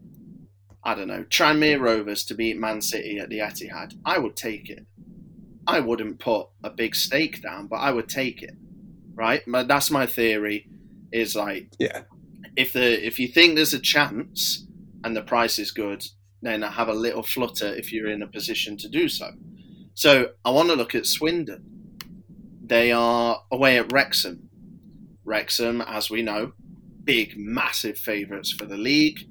I 0.85 0.95
don't 0.95 1.09
know 1.09 1.25
Tranmere 1.25 1.81
Rovers 1.81 2.25
to 2.27 2.35
beat 2.35 2.59
Man 2.59 2.81
City 2.81 3.18
at 3.18 3.29
the 3.29 3.39
Etihad, 3.39 3.95
I 4.05 4.18
would 4.18 4.37
take 4.37 4.68
it. 4.70 4.87
I 5.66 5.81
wouldn't 5.81 6.18
put 6.18 6.49
a 6.64 6.70
big 6.70 6.95
stake 6.97 7.41
down, 7.43 7.68
but 7.68 7.77
I 7.77 7.93
would 7.93 8.09
take 8.09 8.43
it. 8.43 8.55
Right? 9.14 9.43
But 9.47 9.68
that's 9.68 9.91
my 9.91 10.07
theory. 10.07 10.68
Is 11.12 11.37
like 11.37 11.68
Yeah. 11.79 12.03
if 12.57 12.73
the 12.73 13.05
if 13.07 13.18
you 13.18 13.29
think 13.29 13.55
there's 13.57 13.75
a 13.75 13.79
chance 13.81 14.66
and 15.05 15.14
the 15.16 15.23
price 15.23 15.59
is 15.59 15.70
good, 15.73 16.05
then 16.41 16.62
have 16.62 16.89
a 16.89 16.95
little 16.95 17.23
flutter 17.23 17.73
if 17.75 17.93
you're 17.93 18.11
in 18.11 18.23
a 18.23 18.27
position 18.27 18.77
to 18.79 18.89
do 18.89 19.09
so. 19.09 19.33
So 19.95 20.33
I 20.45 20.51
want 20.51 20.68
to 20.70 20.75
look 20.75 20.95
at 20.95 21.07
Swindon. 21.07 21.64
They 22.73 22.91
are 22.91 23.43
away 23.51 23.77
at 23.77 23.93
Wrexham. 23.93 24.49
Wrexham, 25.27 25.83
as 25.83 26.09
we 26.09 26.23
know, 26.23 26.55
big, 27.05 27.35
massive 27.37 27.99
favourites 27.99 28.51
for 28.51 28.64
the 28.64 28.79
league. 28.79 29.29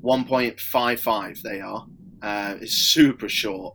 1.55 0.00 1.42
they 1.42 1.60
are. 1.60 1.86
Uh, 2.22 2.54
it's 2.60 2.74
super 2.74 3.28
short. 3.28 3.74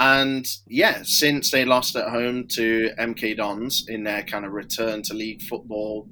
And 0.00 0.44
yeah, 0.66 1.02
since 1.04 1.52
they 1.52 1.64
lost 1.64 1.94
at 1.94 2.08
home 2.08 2.48
to 2.48 2.90
MK 2.98 3.36
Dons 3.36 3.84
in 3.86 4.02
their 4.02 4.24
kind 4.24 4.44
of 4.44 4.50
return 4.50 5.02
to 5.02 5.14
league 5.14 5.42
football, 5.42 6.08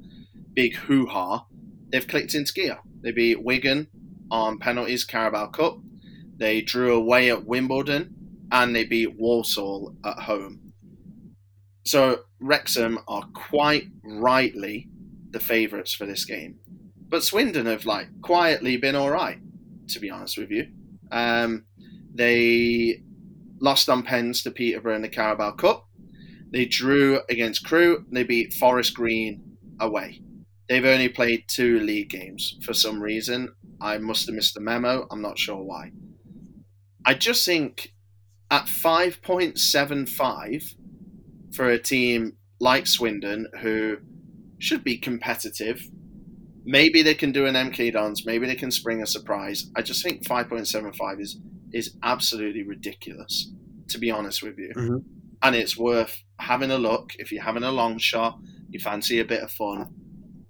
big 0.54 0.76
hoo 0.76 1.06
ha, 1.06 1.44
they've 1.90 2.06
clicked 2.06 2.36
into 2.36 2.52
gear. 2.52 2.78
They 3.00 3.10
beat 3.10 3.42
Wigan 3.42 3.88
on 4.30 4.60
penalties, 4.60 5.02
Carabao 5.02 5.48
Cup. 5.48 5.78
They 6.36 6.60
drew 6.60 6.94
away 6.94 7.32
at 7.32 7.46
Wimbledon 7.46 8.14
and 8.52 8.76
they 8.76 8.84
beat 8.84 9.18
Walsall 9.18 9.96
at 10.04 10.20
home. 10.20 10.67
So 11.88 12.24
Wrexham 12.38 12.98
are 13.08 13.24
quite 13.32 13.88
rightly 14.04 14.90
the 15.30 15.40
favourites 15.40 15.94
for 15.94 16.04
this 16.04 16.26
game. 16.26 16.58
But 17.08 17.24
Swindon 17.24 17.64
have 17.64 17.86
like 17.86 18.08
quietly 18.20 18.76
been 18.76 18.94
all 18.94 19.10
right, 19.10 19.38
to 19.88 19.98
be 19.98 20.10
honest 20.10 20.36
with 20.36 20.50
you. 20.50 20.66
Um, 21.10 21.64
they 22.14 23.02
lost 23.58 23.88
on 23.88 24.02
pens 24.02 24.42
to 24.42 24.50
Peterborough 24.50 24.96
in 24.96 25.02
the 25.02 25.08
Carabao 25.08 25.52
Cup. 25.52 25.88
They 26.52 26.66
drew 26.66 27.22
against 27.30 27.64
Crewe. 27.64 28.04
They 28.12 28.22
beat 28.22 28.52
Forest 28.52 28.92
Green 28.92 29.56
away. 29.80 30.20
They've 30.68 30.84
only 30.84 31.08
played 31.08 31.44
two 31.48 31.80
league 31.80 32.10
games 32.10 32.58
for 32.62 32.74
some 32.74 33.02
reason. 33.02 33.54
I 33.80 33.96
must 33.96 34.26
have 34.26 34.34
missed 34.34 34.52
the 34.52 34.60
memo. 34.60 35.06
I'm 35.10 35.22
not 35.22 35.38
sure 35.38 35.62
why. 35.62 35.92
I 37.06 37.14
just 37.14 37.46
think 37.46 37.94
at 38.50 38.66
5.75 38.66 40.74
for 41.58 41.68
a 41.70 41.78
team 41.78 42.36
like 42.60 42.86
Swindon, 42.86 43.48
who 43.60 43.96
should 44.58 44.84
be 44.84 44.96
competitive, 44.96 45.82
maybe 46.64 47.02
they 47.02 47.14
can 47.14 47.32
do 47.32 47.46
an 47.46 47.56
MK 47.56 47.92
Dons, 47.92 48.24
maybe 48.24 48.46
they 48.46 48.54
can 48.54 48.70
spring 48.70 49.02
a 49.02 49.06
surprise. 49.06 49.68
I 49.76 49.82
just 49.82 50.02
think 50.04 50.24
5.75 50.24 51.20
is 51.20 51.38
is 51.72 51.96
absolutely 52.02 52.62
ridiculous, 52.62 53.50
to 53.88 53.98
be 53.98 54.10
honest 54.10 54.42
with 54.42 54.56
you. 54.56 54.72
Mhm. 54.74 55.04
And 55.42 55.54
it's 55.56 55.76
worth 55.76 56.22
having 56.38 56.70
a 56.70 56.78
look 56.78 57.12
if 57.18 57.30
you're 57.32 57.42
having 57.42 57.64
a 57.64 57.72
long 57.72 57.98
shot, 57.98 58.38
you 58.70 58.78
fancy 58.80 59.18
a 59.18 59.24
bit 59.24 59.42
of 59.42 59.50
fun. 59.50 59.92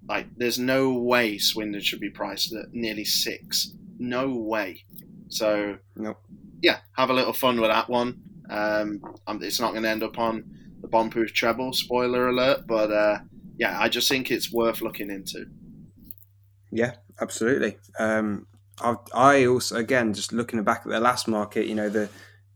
Like, 0.09 0.27
there's 0.37 0.59
no 0.61 0.93
way 0.93 1.37
Swindon 1.39 1.81
should 1.81 2.01
be 2.01 2.11
priced 2.11 2.53
at 2.55 2.73
nearly 2.73 3.05
six. 3.05 3.73
No 3.99 4.29
way. 4.53 4.85
So, 5.29 5.79
Nope. 5.97 6.19
yeah, 6.63 6.79
have 6.97 7.11
a 7.11 7.15
little 7.15 7.33
fun 7.33 7.61
with 7.61 7.71
that 7.71 7.89
one. 7.91 8.21
Um, 8.49 9.01
um, 9.27 9.43
it's 9.43 9.59
not 9.61 9.73
going 9.73 9.83
to 9.83 9.91
end 9.91 10.05
up 10.05 10.19
on 10.19 10.45
the 10.89 10.97
bomb-proof 10.97 11.33
treble, 11.33 11.73
spoiler 11.73 12.29
alert. 12.29 12.67
But 12.67 12.91
uh, 12.91 13.19
yeah, 13.57 13.79
I 13.79 13.89
just 13.89 14.09
think 14.09 14.31
it's 14.31 14.53
worth 14.53 14.81
looking 14.81 15.11
into. 15.11 15.47
Yeah, 16.71 16.95
absolutely. 17.21 17.79
Um, 17.99 18.47
I, 18.81 18.97
I 19.15 19.47
also, 19.47 19.77
again, 19.77 20.15
just 20.15 20.33
looking 20.33 20.63
back 20.63 20.83
at 20.85 20.91
the 20.91 21.01
last 21.01 21.29
market, 21.29 21.67
you 21.67 21.75
know, 21.75 21.89
the 21.89 22.09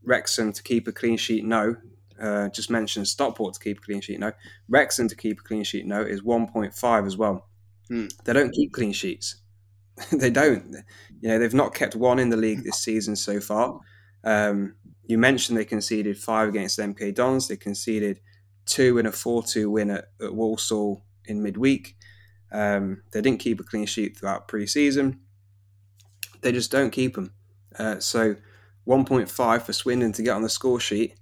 Wrexham 0.05 0.53
to 0.53 0.63
keep 0.63 0.89
a 0.89 0.93
clean 0.93 1.17
sheet, 1.17 1.45
no. 1.45 1.77
Uh, 2.21 2.49
just 2.51 2.71
mentioned 2.71 3.09
Stockport 3.09 3.55
to 3.55 3.61
keep 3.61 3.79
a 3.79 3.81
clean 3.81 4.01
sheet, 4.01 4.21
no. 4.21 4.33
Wrexham 4.69 5.09
to 5.09 5.17
keep 5.17 5.41
a 5.41 5.43
clean 5.43 5.65
sheet, 5.65 5.87
no, 5.87 6.01
is 6.01 6.23
1.5 6.23 7.07
as 7.07 7.17
well. 7.17 7.49
Hmm. 7.89 8.07
They 8.25 8.33
don't 8.33 8.53
keep 8.53 8.73
clean 8.73 8.93
sheets. 8.93 9.37
they 10.13 10.31
don't. 10.31 10.77
You 11.21 11.29
know, 11.29 11.39
they've 11.39 11.55
not 11.55 11.75
kept 11.75 11.97
one 11.97 12.19
in 12.19 12.31
the 12.31 12.37
league 12.37 12.65
this 12.65 12.79
season 12.79 13.17
so 13.17 13.41
far. 13.41 13.81
Um, 14.25 14.77
you 15.05 15.19
mentioned 15.19 15.59
they 15.59 15.65
conceded 15.65 16.19
five 16.19 16.49
against 16.49 16.79
MK 16.79 17.15
Dons. 17.15 17.49
They 17.49 17.57
conceded 17.57 18.21
two 18.67 18.99
in 18.99 19.07
a 19.07 19.13
4 19.13 19.43
2 19.43 19.71
win 19.71 19.91
at, 19.91 20.09
at 20.21 20.35
Walsall 20.35 21.05
in 21.25 21.43
midweek. 21.43 21.97
Um, 22.53 23.03
they 23.13 23.21
didn't 23.21 23.41
keep 23.41 23.61
a 23.61 23.65
clean 23.65 23.87
sheet 23.87 24.19
throughout 24.19 24.49
pre-season. 24.49 25.21
They 26.43 26.53
just 26.53 26.71
don't 26.71 26.91
keep 26.91 27.15
them. 27.15 27.33
Uh, 27.79 27.99
so 27.99 28.37
1.5 28.87 29.63
for 29.63 29.73
Swindon 29.73 30.13
to 30.13 30.23
get 30.23 30.35
on 30.35 30.43
the 30.43 30.49
score 30.49 30.81
sheet. 30.81 31.15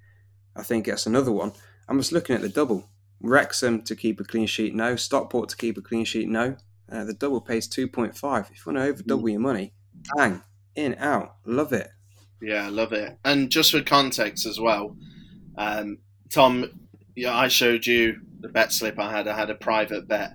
I 0.56 0.62
think 0.62 0.86
that's 0.86 1.06
another 1.06 1.32
one. 1.32 1.52
I'm 1.88 1.98
just 1.98 2.12
looking 2.12 2.34
at 2.34 2.42
the 2.42 2.48
double. 2.48 2.88
Wrexham 3.20 3.82
to 3.82 3.94
keep 3.94 4.18
a 4.20 4.24
clean 4.24 4.46
sheet, 4.46 4.74
no. 4.74 4.96
Stockport 4.96 5.50
to 5.50 5.56
keep 5.56 5.76
a 5.76 5.82
clean 5.82 6.04
sheet, 6.04 6.28
no. 6.28 6.56
Uh, 6.90 7.04
the 7.04 7.14
double 7.14 7.40
pays 7.40 7.68
2.5. 7.68 8.50
If 8.50 8.66
you 8.66 8.72
want 8.72 8.78
to 8.78 8.82
over 8.82 9.02
double 9.02 9.28
your 9.28 9.40
money, 9.40 9.72
bang, 10.16 10.42
in, 10.74 10.96
out. 10.98 11.36
Love 11.44 11.72
it. 11.72 11.90
Yeah, 12.42 12.66
I 12.66 12.68
love 12.68 12.92
it. 12.92 13.18
And 13.24 13.50
just 13.50 13.72
for 13.72 13.82
context 13.82 14.46
as 14.46 14.58
well, 14.58 14.96
um, 15.58 15.98
Tom, 16.32 16.70
yeah, 17.16 17.36
I 17.36 17.48
showed 17.48 17.86
you 17.86 18.20
the 18.40 18.48
bet 18.48 18.72
slip 18.72 18.98
I 18.98 19.10
had. 19.10 19.28
I 19.28 19.36
had 19.36 19.50
a 19.50 19.54
private 19.54 20.08
bet 20.08 20.32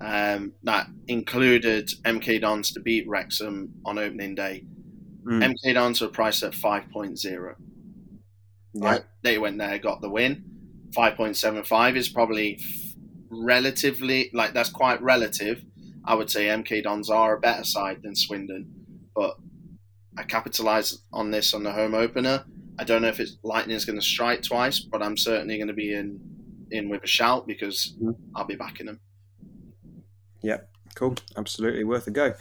um, 0.00 0.52
that 0.64 0.88
included 1.06 1.90
MK 2.04 2.40
Dons 2.40 2.72
to 2.72 2.80
beat 2.80 3.06
Wrexham 3.08 3.72
on 3.84 3.98
opening 3.98 4.34
day. 4.34 4.64
Mm, 5.24 5.54
MK 5.54 5.74
Dons 5.74 6.00
were 6.00 6.08
priced 6.08 6.42
at 6.42 6.52
5.0. 6.52 7.54
yeah. 8.74 8.84
Right? 8.84 9.04
They 9.22 9.38
went 9.38 9.58
there, 9.58 9.78
got 9.78 10.00
the 10.00 10.10
win. 10.10 10.44
5.75 10.90 11.96
is 11.96 12.08
probably 12.08 12.58
f- 12.60 12.94
relatively, 13.30 14.30
like, 14.32 14.52
that's 14.52 14.70
quite 14.70 15.00
relative. 15.02 15.64
I 16.04 16.14
would 16.14 16.30
say 16.30 16.46
MK 16.46 16.82
Dons 16.82 17.08
are 17.08 17.36
a 17.36 17.40
better 17.40 17.64
side 17.64 18.02
than 18.02 18.14
Swindon, 18.14 18.66
but 19.14 19.36
I 20.16 20.22
capitalize 20.22 20.98
on 21.12 21.30
this 21.30 21.54
on 21.54 21.62
the 21.62 21.72
home 21.72 21.94
opener. 21.94 22.44
I 22.78 22.84
don't 22.84 23.02
know 23.02 23.08
if 23.08 23.20
it's 23.20 23.36
Lightning's 23.42 23.84
going 23.84 23.98
to 23.98 24.04
strike 24.04 24.42
twice, 24.42 24.80
but 24.80 25.02
I'm 25.02 25.16
certainly 25.16 25.56
going 25.58 25.68
to 25.68 25.74
be 25.74 25.94
in 25.94 26.20
in 26.70 26.88
with 26.88 27.04
a 27.04 27.06
shout 27.06 27.46
because 27.46 27.94
Mhm. 28.02 28.16
I'll 28.34 28.46
be 28.46 28.56
backing 28.56 28.86
them. 28.86 29.00
Yeah, 30.42 30.58
cool. 30.94 31.16
Absolutely 31.36 31.84
worth 31.84 32.06
a 32.06 32.10
go. 32.10 32.34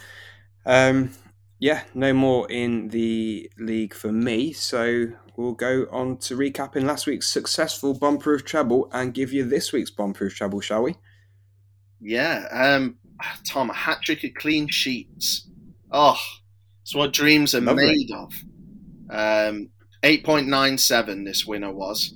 Um, 0.65 1.11
yeah, 1.59 1.83
no 1.93 2.13
more 2.13 2.49
in 2.51 2.89
the 2.89 3.49
league 3.57 3.93
for 3.93 4.11
me. 4.11 4.53
So 4.53 5.07
we'll 5.35 5.53
go 5.53 5.87
on 5.91 6.17
to 6.17 6.35
recapping 6.37 6.83
last 6.83 7.05
week's 7.05 7.27
successful 7.27 7.93
bomb-proof 7.93 8.43
treble 8.43 8.89
and 8.91 9.13
give 9.13 9.31
you 9.31 9.43
this 9.45 9.71
week's 9.71 9.91
bomb-proof 9.91 10.35
treble, 10.35 10.61
shall 10.61 10.83
we? 10.83 10.95
Yeah, 12.01 12.47
um, 12.51 12.97
Tom, 13.47 13.69
a 13.69 13.73
hat 13.73 14.01
trick 14.01 14.23
of 14.23 14.33
clean 14.33 14.67
sheets. 14.67 15.47
Oh, 15.91 16.17
it's 16.83 16.93
what 16.93 17.13
dreams 17.13 17.55
are 17.55 17.61
Lovely. 17.61 17.85
made 17.85 18.11
of. 18.13 18.33
Um, 19.09 19.69
8.97 20.03 21.25
this 21.25 21.45
winner 21.45 21.71
was. 21.71 22.13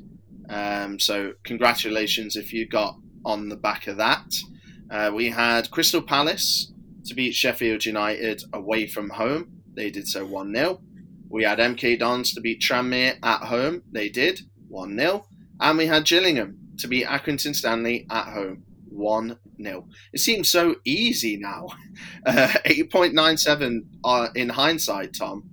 Um, 0.50 1.00
so 1.00 1.34
congratulations 1.44 2.36
if 2.36 2.52
you 2.52 2.68
got 2.68 2.98
on 3.24 3.48
the 3.48 3.56
back 3.56 3.88
of 3.88 3.98
that. 3.98 4.26
Uh, 4.92 5.12
we 5.14 5.30
had 5.30 5.72
Crystal 5.72 6.02
Palace 6.02 6.72
to 7.06 7.16
beat 7.16 7.34
Sheffield 7.34 7.86
United 7.86 8.44
away 8.52 8.88
from 8.88 9.10
home. 9.10 9.62
They 9.74 9.90
did 9.90 10.08
so 10.08 10.26
1 10.26 10.54
0. 10.54 10.82
We 11.30 11.44
had 11.44 11.60
MK 11.60 12.00
Dons 12.00 12.34
to 12.34 12.42
beat 12.42 12.62
Tranmere 12.62 13.18
at 13.24 13.44
home. 13.44 13.84
They 13.92 14.10
did 14.10 14.42
1 14.68 14.98
0. 14.98 15.26
And 15.62 15.78
we 15.78 15.88
had 15.88 16.06
Gillingham 16.06 16.60
to 16.80 16.88
beat 16.90 17.08
Accrington 17.08 17.56
Stanley 17.56 18.06
at 18.10 18.34
home 18.34 18.64
1 18.98 19.38
0. 19.62 19.88
It 20.14 20.20
seems 20.20 20.50
so 20.50 20.76
easy 20.86 21.38
now. 21.38 21.68
Uh, 22.26 22.48
8.97 22.66 23.82
uh, 24.04 24.28
in 24.36 24.50
hindsight, 24.50 25.14
Tom, 25.18 25.50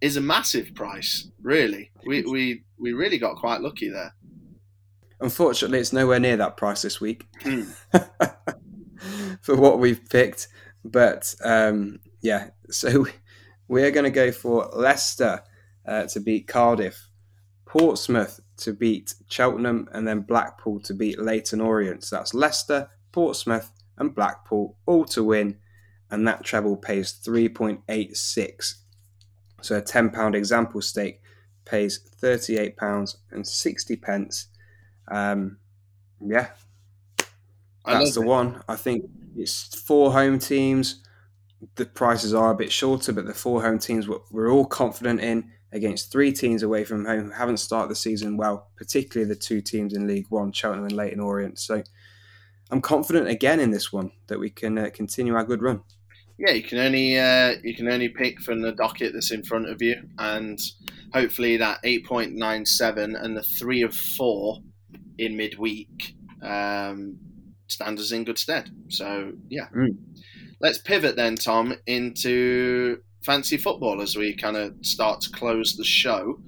is 0.00 0.16
a 0.16 0.20
massive 0.20 0.74
price, 0.74 1.28
really. 1.42 1.90
We, 2.06 2.22
we, 2.22 2.64
we 2.78 2.92
really 2.94 3.18
got 3.18 3.36
quite 3.36 3.60
lucky 3.60 3.90
there. 3.90 4.14
Unfortunately, 5.20 5.78
it's 5.78 5.92
nowhere 5.92 6.18
near 6.18 6.36
that 6.38 6.56
price 6.56 6.82
this 6.82 7.00
week 7.00 7.26
Hmm. 7.42 7.64
for 9.42 9.56
what 9.56 9.78
we've 9.78 10.08
picked. 10.08 10.48
But 10.84 11.34
um, 11.44 12.00
yeah, 12.22 12.50
so 12.70 13.06
we're 13.68 13.90
going 13.90 14.04
to 14.04 14.10
go 14.10 14.32
for 14.32 14.70
Leicester 14.72 15.42
uh, 15.86 16.04
to 16.06 16.20
beat 16.20 16.48
Cardiff, 16.48 17.08
Portsmouth 17.66 18.40
to 18.58 18.72
beat 18.72 19.14
Cheltenham, 19.28 19.88
and 19.92 20.06
then 20.06 20.20
Blackpool 20.20 20.80
to 20.80 20.94
beat 20.94 21.18
Leyton 21.18 21.60
Orient. 21.60 22.04
So 22.04 22.16
that's 22.16 22.34
Leicester, 22.34 22.90
Portsmouth, 23.12 23.70
and 23.98 24.14
Blackpool 24.14 24.76
all 24.86 25.04
to 25.06 25.22
win, 25.24 25.58
and 26.10 26.26
that 26.26 26.44
treble 26.44 26.76
pays 26.76 27.12
3.86. 27.12 28.74
So 29.62 29.76
a 29.76 29.82
£10 29.82 30.34
example 30.34 30.80
stake 30.80 31.20
pays 31.64 32.00
£38 32.22 33.16
and 33.30 33.46
60 33.46 33.96
pence. 33.96 34.46
Um, 35.08 35.58
yeah, 36.24 36.48
that's 37.84 38.14
the 38.14 38.22
it. 38.22 38.26
one. 38.26 38.62
I 38.68 38.76
think 38.76 39.08
it's 39.36 39.74
four 39.80 40.12
home 40.12 40.38
teams. 40.38 41.02
The 41.76 41.86
prices 41.86 42.34
are 42.34 42.52
a 42.52 42.56
bit 42.56 42.70
shorter, 42.70 43.12
but 43.12 43.26
the 43.26 43.34
four 43.34 43.62
home 43.62 43.78
teams 43.78 44.08
we're, 44.08 44.20
we're 44.30 44.50
all 44.50 44.66
confident 44.66 45.20
in 45.20 45.52
against 45.76 46.10
three 46.10 46.32
teams 46.32 46.62
away 46.62 46.84
from 46.84 47.04
home 47.04 47.26
who 47.26 47.30
haven't 47.30 47.58
started 47.58 47.90
the 47.90 47.94
season 47.96 48.36
well, 48.36 48.68
particularly 48.76 49.28
the 49.28 49.38
two 49.38 49.60
teams 49.60 49.94
in 49.94 50.06
League 50.06 50.26
One, 50.28 50.50
Cheltenham 50.52 50.86
and 50.86 50.96
Leyton 50.96 51.20
Orient. 51.20 51.58
So 51.58 51.82
I'm 52.70 52.80
confident 52.80 53.28
again 53.28 53.60
in 53.60 53.70
this 53.70 53.92
one 53.92 54.10
that 54.26 54.40
we 54.40 54.50
can 54.50 54.76
uh, 54.78 54.90
continue 54.92 55.34
our 55.36 55.44
good 55.44 55.62
run. 55.62 55.82
Yeah, 56.38 56.52
you 56.52 56.62
can 56.62 56.78
only 56.78 57.18
uh, 57.18 57.54
you 57.62 57.74
can 57.74 57.88
only 57.88 58.08
pick 58.10 58.42
from 58.42 58.60
the 58.60 58.72
docket 58.72 59.12
that's 59.14 59.30
in 59.30 59.42
front 59.42 59.70
of 59.70 59.80
you, 59.80 60.02
and 60.18 60.58
hopefully 61.14 61.56
that 61.56 61.78
eight 61.84 62.04
point 62.04 62.34
nine 62.34 62.66
seven 62.66 63.16
and 63.16 63.36
the 63.36 63.42
three 63.42 63.82
of 63.82 63.94
four 63.94 64.58
in 65.16 65.36
midweek 65.36 66.14
um, 66.42 67.16
stand 67.68 67.98
us 67.98 68.12
in 68.12 68.24
good 68.24 68.36
stead. 68.38 68.68
So 68.88 69.32
yeah, 69.48 69.68
Mm. 69.74 69.96
let's 70.60 70.76
pivot 70.78 71.16
then, 71.16 71.36
Tom, 71.36 71.74
into 71.86 72.98
fancy 73.22 73.56
football 73.56 74.00
as 74.02 74.16
we 74.16 74.34
kind 74.34 74.56
of 74.56 74.74
start 74.82 75.20
to 75.22 75.30
close 75.30 75.76
the 75.76 75.84
show. 75.84 76.40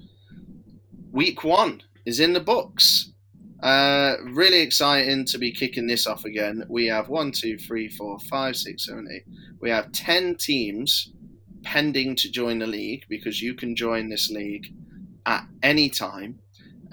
Week 1.11 1.43
one 1.43 1.81
is 2.05 2.19
in 2.19 2.33
the 2.33 2.39
books. 2.39 3.11
Uh, 3.61 4.15
really 4.23 4.59
exciting 4.61 5.25
to 5.25 5.37
be 5.37 5.51
kicking 5.51 5.85
this 5.87 6.07
off 6.07 6.23
again. 6.25 6.63
We 6.69 6.85
have 6.87 7.09
one, 7.09 7.31
two, 7.31 7.57
three, 7.57 7.89
four, 7.89 8.17
five, 8.19 8.55
six, 8.55 8.85
seven, 8.85 9.07
eight. 9.13 9.23
We 9.59 9.69
have 9.69 9.91
10 9.91 10.35
teams 10.35 11.11
pending 11.63 12.15
to 12.15 12.31
join 12.31 12.59
the 12.59 12.67
league 12.67 13.03
because 13.09 13.41
you 13.41 13.53
can 13.53 13.75
join 13.75 14.07
this 14.09 14.29
league 14.29 14.67
at 15.25 15.45
any 15.61 15.89
time. 15.89 16.39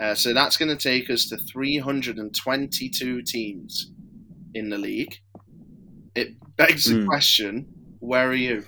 Uh, 0.00 0.14
so 0.14 0.34
that's 0.34 0.56
going 0.56 0.68
to 0.68 0.82
take 0.82 1.08
us 1.08 1.26
to 1.28 1.36
322 1.38 3.22
teams 3.22 3.92
in 4.54 4.68
the 4.68 4.76
league. 4.78 5.14
It 6.16 6.34
begs 6.56 6.86
the 6.86 6.96
Mm. 6.96 7.06
question 7.06 7.66
where 8.00 8.28
are 8.28 8.34
you? 8.34 8.64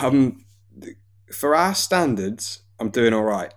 Um, 0.00 0.44
for 1.32 1.54
our 1.54 1.74
standards, 1.74 2.62
I'm 2.78 2.90
doing 2.90 3.12
all 3.12 3.24
right. 3.24 3.52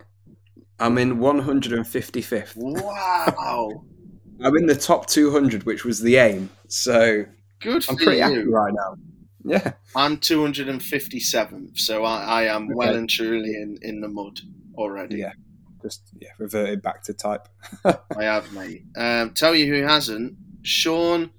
I'm 0.80 0.98
in 0.98 1.18
155th. 1.18 2.54
Wow. 2.56 3.84
I'm 4.42 4.56
in 4.56 4.66
the 4.66 4.76
top 4.76 5.08
200, 5.08 5.64
which 5.64 5.84
was 5.84 6.00
the 6.00 6.16
aim. 6.16 6.50
So 6.68 7.26
Good 7.60 7.86
I'm 7.90 7.98
pretty 7.98 8.20
happy 8.20 8.48
right 8.48 8.74
now. 8.74 8.96
Yeah. 9.44 9.74
I'm 9.96 10.18
257th, 10.18 11.78
so 11.78 12.04
I, 12.04 12.24
I 12.24 12.44
am 12.44 12.68
well 12.74 12.96
and 12.96 13.10
truly 13.10 13.56
in, 13.56 13.78
in 13.82 14.02
the 14.02 14.08
mud 14.08 14.40
already. 14.76 15.18
Yeah. 15.18 15.34
Just 15.82 16.02
yeah, 16.20 16.30
reverted 16.38 16.82
back 16.82 17.04
to 17.04 17.14
type. 17.14 17.48
I 17.86 18.24
have, 18.24 18.52
mate. 18.54 18.84
Um, 18.98 19.32
tell 19.34 19.56
you 19.56 19.74
who 19.74 19.84
hasn't. 19.84 20.36
Sean, 20.62 21.32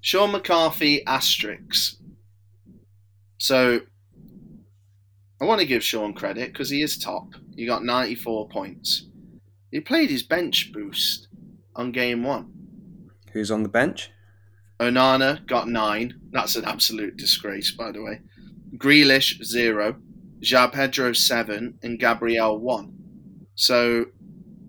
Sean 0.00 0.32
McCarthy 0.32 1.04
asterisks. 1.06 1.96
So 3.38 3.80
I 5.44 5.46
want 5.46 5.60
to 5.60 5.66
give 5.66 5.84
Sean 5.84 6.14
credit 6.14 6.54
because 6.54 6.70
he 6.70 6.80
is 6.80 6.96
top. 6.96 7.34
He 7.54 7.66
got 7.66 7.84
94 7.84 8.48
points. 8.48 9.08
He 9.70 9.78
played 9.78 10.08
his 10.08 10.22
bench 10.22 10.72
boost 10.72 11.28
on 11.76 11.92
game 11.92 12.22
one. 12.24 12.50
Who's 13.34 13.50
on 13.50 13.62
the 13.62 13.68
bench? 13.68 14.10
Onana 14.80 15.46
got 15.46 15.68
nine. 15.68 16.18
That's 16.30 16.56
an 16.56 16.64
absolute 16.64 17.18
disgrace, 17.18 17.72
by 17.72 17.92
the 17.92 18.00
way. 18.02 18.22
Grealish 18.78 19.44
zero, 19.44 19.96
João 20.40 20.72
Pedro 20.72 21.12
seven, 21.12 21.78
and 21.82 21.98
Gabriel 21.98 22.58
one. 22.58 22.94
So 23.54 24.06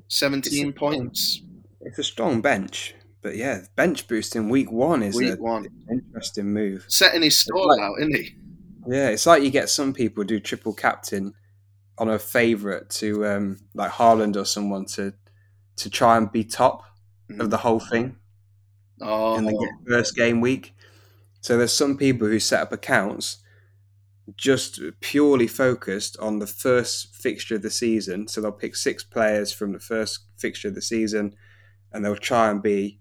seventeen 0.09 0.67
It's- 0.69 0.78
points 0.78 1.41
It's 1.80 1.99
a 1.99 2.03
strong 2.03 2.41
bench, 2.41 2.95
but 3.21 3.38
yeah, 3.38 3.61
bench 3.78 4.09
boost 4.09 4.36
in 4.36 4.49
week 4.49 4.71
one 4.73 5.01
is 5.03 5.15
week 5.15 5.34
an 5.36 5.39
one. 5.39 5.67
interesting 5.89 6.51
move. 6.51 6.84
Setting 6.89 7.21
his 7.21 7.38
stall 7.38 7.65
like- 7.69 7.80
out, 7.80 7.95
isn't 8.01 8.15
he? 8.15 8.36
Yeah, 8.88 9.09
it's 9.09 9.25
like 9.25 9.43
you 9.43 9.49
get 9.49 9.69
some 9.69 9.93
people 9.93 10.23
do 10.23 10.39
triple 10.39 10.73
captain 10.73 11.33
on 11.97 12.09
a 12.09 12.19
favourite 12.19 12.89
to 12.89 13.25
um, 13.25 13.59
like 13.73 13.91
Haaland 13.91 14.36
or 14.36 14.45
someone 14.45 14.86
to 14.86 15.13
to 15.77 15.89
try 15.89 16.17
and 16.17 16.31
be 16.31 16.43
top 16.43 16.83
of 17.39 17.49
the 17.49 17.57
whole 17.57 17.79
thing 17.79 18.17
Oh, 19.01 19.36
and 19.36 19.47
then 19.47 19.55
get 19.57 19.69
first 19.88 20.15
game 20.15 20.41
week. 20.41 20.73
So 21.41 21.57
there's 21.57 21.73
some 21.73 21.97
people 21.97 22.27
who 22.27 22.39
set 22.39 22.61
up 22.61 22.71
accounts 22.71 23.38
just 24.36 24.79
purely 25.01 25.47
focused 25.47 26.17
on 26.19 26.39
the 26.39 26.47
first 26.47 27.15
fixture 27.15 27.55
of 27.55 27.61
the 27.61 27.69
season. 27.69 28.27
So 28.27 28.41
they'll 28.41 28.51
pick 28.51 28.75
six 28.75 29.03
players 29.03 29.53
from 29.53 29.73
the 29.73 29.79
first 29.79 30.21
fixture 30.38 30.69
of 30.69 30.75
the 30.75 30.81
season, 30.81 31.36
and 31.91 32.03
they'll 32.03 32.15
try 32.15 32.49
and 32.49 32.61
be 32.61 32.99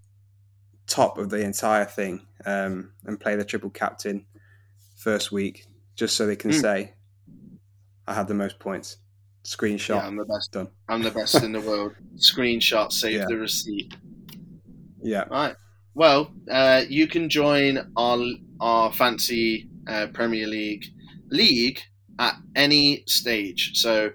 top 0.87 1.19
of 1.19 1.31
the 1.31 1.41
entire 1.41 1.85
thing 1.85 2.27
um, 2.47 2.93
and 3.05 3.21
play 3.21 3.37
the 3.37 3.45
triple 3.45 3.71
captain 3.71 4.27
first 4.97 5.33
week, 5.33 5.67
just 5.95 6.17
so 6.17 6.27
they 6.27 6.37
can 6.37 6.53
Hmm. 6.53 6.59
say, 6.61 6.93
"I 8.07 8.15
had 8.15 8.29
the 8.29 8.35
most 8.35 8.59
points." 8.59 8.99
Screenshot 9.45 9.97
yeah, 9.97 10.07
I'm 10.07 10.17
the 10.17 10.25
best. 10.25 10.53
done. 10.53 10.69
I'm 10.89 11.03
the 11.03 11.11
best 11.11 11.43
in 11.43 11.53
the 11.53 11.61
world. 11.61 11.93
Screenshot, 12.17 12.93
save 12.93 13.21
Yeah. 13.21 13.27
the 13.29 13.37
receipt. 13.37 13.93
Yeah, 15.03 15.25
Right. 15.31 15.55
Well, 15.95 16.33
uh, 16.51 16.83
you 16.89 17.07
can 17.07 17.29
join 17.29 17.93
our 17.97 18.19
our 18.61 18.93
fancy 18.93 19.69
uh, 19.87 20.07
Premier 20.15 20.47
League 20.47 20.87
league 21.31 21.81
at 22.19 22.37
any 22.57 23.05
stage. 23.07 23.73
So 23.75 24.13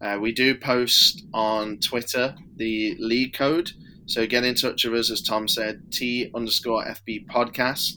uh, 0.00 0.18
we 0.20 0.32
do 0.32 0.56
post 0.56 1.24
on 1.32 1.78
Twitter 1.78 2.34
the 2.56 2.96
league 2.98 3.34
code. 3.34 3.70
So 4.06 4.26
get 4.26 4.44
in 4.44 4.54
touch 4.56 4.84
with 4.84 4.94
us, 4.98 5.10
as 5.10 5.22
Tom 5.22 5.46
said, 5.46 5.92
T 5.92 6.30
underscore 6.34 6.84
FB 6.84 7.26
podcast. 7.28 7.92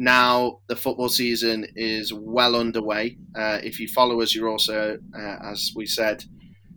Now 0.00 0.60
the 0.66 0.76
football 0.76 1.10
season 1.10 1.66
is 1.76 2.10
well 2.10 2.56
underway. 2.56 3.18
Uh, 3.36 3.58
if 3.62 3.78
you 3.78 3.86
follow 3.86 4.22
us, 4.22 4.34
you're 4.34 4.48
also, 4.48 4.98
uh, 5.14 5.36
as 5.44 5.72
we 5.76 5.84
said, 5.84 6.24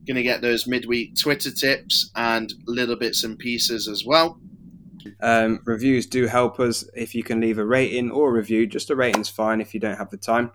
going 0.05 0.17
to 0.17 0.23
get 0.23 0.41
those 0.41 0.67
midweek 0.67 1.15
Twitter 1.17 1.49
tips 1.49 2.11
and 2.17 2.53
little 2.67 2.97
bits 2.97 3.23
and 3.23 3.39
pieces 3.39 3.87
as 3.87 4.03
well. 4.05 4.41
Um, 5.21 5.61
reviews 5.63 6.05
do 6.05 6.27
help 6.27 6.59
us. 6.59 6.83
If 6.97 7.15
you 7.15 7.23
can 7.23 7.39
leave 7.39 7.59
a 7.59 7.65
rating 7.65 8.11
or 8.11 8.27
a 8.27 8.33
review, 8.33 8.67
just 8.67 8.89
a 8.89 8.95
rating's 8.95 9.29
fine 9.29 9.61
if 9.61 9.73
you 9.73 9.79
don't 9.79 9.97
have 9.97 10.09
the 10.09 10.17
time. 10.17 10.51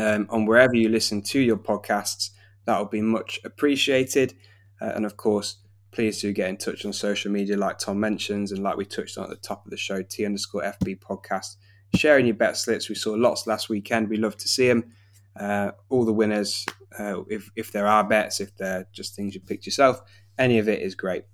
Um, 0.00 0.26
on 0.30 0.46
wherever 0.46 0.74
you 0.74 0.88
listen 0.88 1.22
to 1.22 1.38
your 1.38 1.58
podcasts, 1.58 2.30
that 2.64 2.76
will 2.76 2.86
be 2.86 3.02
much 3.02 3.38
appreciated. 3.44 4.34
Uh, 4.80 4.90
and 4.96 5.06
of 5.06 5.16
course, 5.16 5.58
please 5.92 6.20
do 6.20 6.32
get 6.32 6.48
in 6.48 6.56
touch 6.56 6.84
on 6.84 6.92
social 6.92 7.30
media, 7.30 7.56
like 7.56 7.78
Tom 7.78 8.00
mentions, 8.00 8.50
and 8.50 8.64
like 8.64 8.76
we 8.76 8.84
touched 8.84 9.16
on 9.16 9.22
at 9.22 9.30
the 9.30 9.36
top 9.36 9.64
of 9.64 9.70
the 9.70 9.76
show, 9.76 10.02
T 10.02 10.26
underscore 10.26 10.62
FB 10.62 10.98
podcast. 10.98 11.54
Sharing 11.94 12.26
your 12.26 12.34
bet 12.34 12.56
slips. 12.56 12.88
We 12.88 12.94
saw 12.94 13.12
lots 13.12 13.46
last 13.46 13.68
weekend. 13.68 14.08
We 14.08 14.16
love 14.16 14.36
to 14.36 14.48
see 14.48 14.68
them. 14.68 14.92
Uh, 15.38 15.70
all 15.88 16.04
the 16.04 16.12
winners, 16.12 16.66
uh, 16.98 17.22
if, 17.28 17.50
if 17.54 17.72
there 17.72 17.86
are 17.86 18.02
bets, 18.02 18.40
if 18.40 18.56
they're 18.56 18.86
just 18.92 19.14
things 19.14 19.34
you 19.34 19.40
picked 19.40 19.66
yourself, 19.66 20.00
any 20.36 20.58
of 20.58 20.68
it 20.68 20.82
is 20.82 20.94
great. 20.94 21.24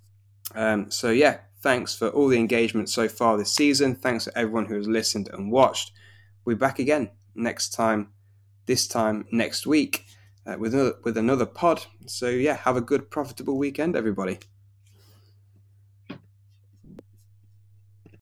Um, 0.55 0.91
so, 0.91 1.11
yeah, 1.11 1.39
thanks 1.63 1.95
for 1.95 2.09
all 2.09 2.29
the 2.29 2.39
engagement 2.39 2.91
so 2.91 3.09
far 3.09 3.39
this 3.39 3.55
season. 3.55 3.95
Thanks 3.95 4.25
to 4.25 4.39
everyone 4.39 4.67
who 4.67 4.77
has 4.77 4.87
listened 4.87 5.31
and 5.33 5.51
watched. 5.51 5.93
We'll 6.45 6.57
back 6.57 6.79
again 6.79 7.11
next 7.35 7.71
time, 7.71 8.11
this 8.67 8.87
time 8.87 9.25
next 9.33 9.67
week, 9.67 10.05
uh, 10.47 10.57
with, 10.59 10.75
another, 10.75 10.95
with 11.03 11.17
another 11.17 11.47
pod. 11.47 11.87
So, 12.07 12.29
yeah, 12.29 12.57
have 12.57 12.77
a 12.77 12.83
good, 12.83 13.11
profitable 13.11 13.57
weekend, 13.57 13.97
everybody. 13.97 14.39